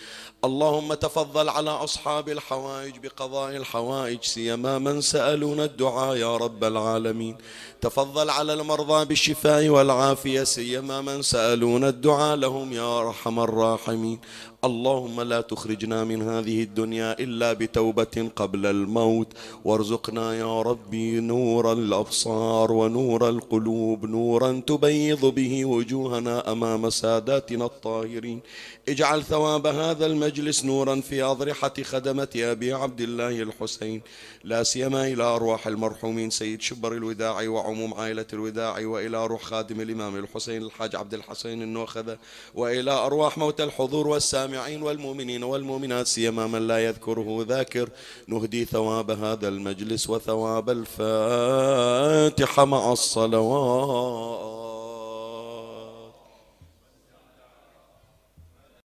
اللهم 0.44 0.94
تفضل 0.94 1.48
على 1.48 1.70
أصحاب 1.70 2.28
الحوائج 2.28 2.94
بقضاء 3.02 3.56
الحوائج 3.56 4.22
سيما 4.22 4.78
من 4.78 5.00
سألون 5.00 5.60
الدعاء 5.60 6.16
يا 6.16 6.36
رب 6.36 6.64
العالمين. 6.64 7.36
تفضل 7.80 8.30
على 8.30 8.52
المرضى 8.52 9.04
بالشفاء 9.04 9.68
والعافية 9.68 10.44
سيما 10.44 11.00
من 11.00 11.22
سألون 11.22 11.84
الدعاء 11.84 12.36
لهم 12.36 12.72
يا 12.72 13.00
أرحم 13.00 13.40
الراحمين. 13.40 14.20
اللهم 14.64 15.20
لا 15.20 15.40
تخرجنا 15.40 16.04
من 16.04 16.22
هذه 16.22 16.62
الدنيا 16.62 17.18
إلا 17.18 17.52
بتوبة 17.52 18.30
قبل 18.36 18.66
الموت. 18.66 19.32
وارزقنا 19.64 20.34
يا 20.34 20.62
ربي 20.62 21.20
نور 21.20 21.72
الأبصار 21.72 22.72
ونور 22.72 23.28
القلوب 23.28 24.06
نورا 24.06 24.62
تبيض 24.66 25.26
به 25.26 25.64
وجوهنا 25.64 26.52
أمام 26.52 26.90
ساداتنا 26.90 27.64
الطاهرين. 27.64 28.40
اجعل 28.88 29.22
ثواب 29.22 29.66
هذا 29.66 30.06
المجلس 30.06 30.64
نورا 30.64 31.00
في 31.00 31.22
أضرحة 31.22 31.74
خدمة 31.82 32.28
أبي 32.36 32.72
عبد 32.72 33.00
الله 33.00 33.42
الحسين. 33.42 34.02
لا 34.44 34.62
سيما 34.62 35.06
إلى 35.06 35.22
أرواح 35.22 35.66
المرحومين 35.66 36.30
سيد 36.30 36.60
شبر 36.60 36.92
الوداع 36.92 37.48
وعموم 37.48 37.94
عائلة 37.94 38.26
الوداع 38.32 38.86
وإلى 38.86 39.26
روح 39.26 39.42
خادم 39.42 39.80
الإمام 39.80 40.16
الحسين 40.16 40.62
الحاج 40.62 40.96
عبد 40.96 41.14
الحسين 41.14 41.62
النوخذة 41.62 42.18
وإلى 42.54 42.90
أرواح 42.90 43.38
موتى 43.38 43.64
الحضور 43.64 44.08
والسامعين 44.50 44.82
والمؤمنين 44.82 45.42
والمؤمنات 45.44 46.06
سيما 46.06 46.46
من 46.46 46.66
لا 46.66 46.78
يذكره 46.78 47.44
ذاكر. 47.48 47.88
نهدي 48.26 48.64
ثواب 48.64 49.10
هذا 49.10 49.48
المجلس 49.48 50.10
وثواب 50.10 50.70
الفاتحة 50.70 52.64
مع 52.64 52.92
الصلوات. 52.92 54.69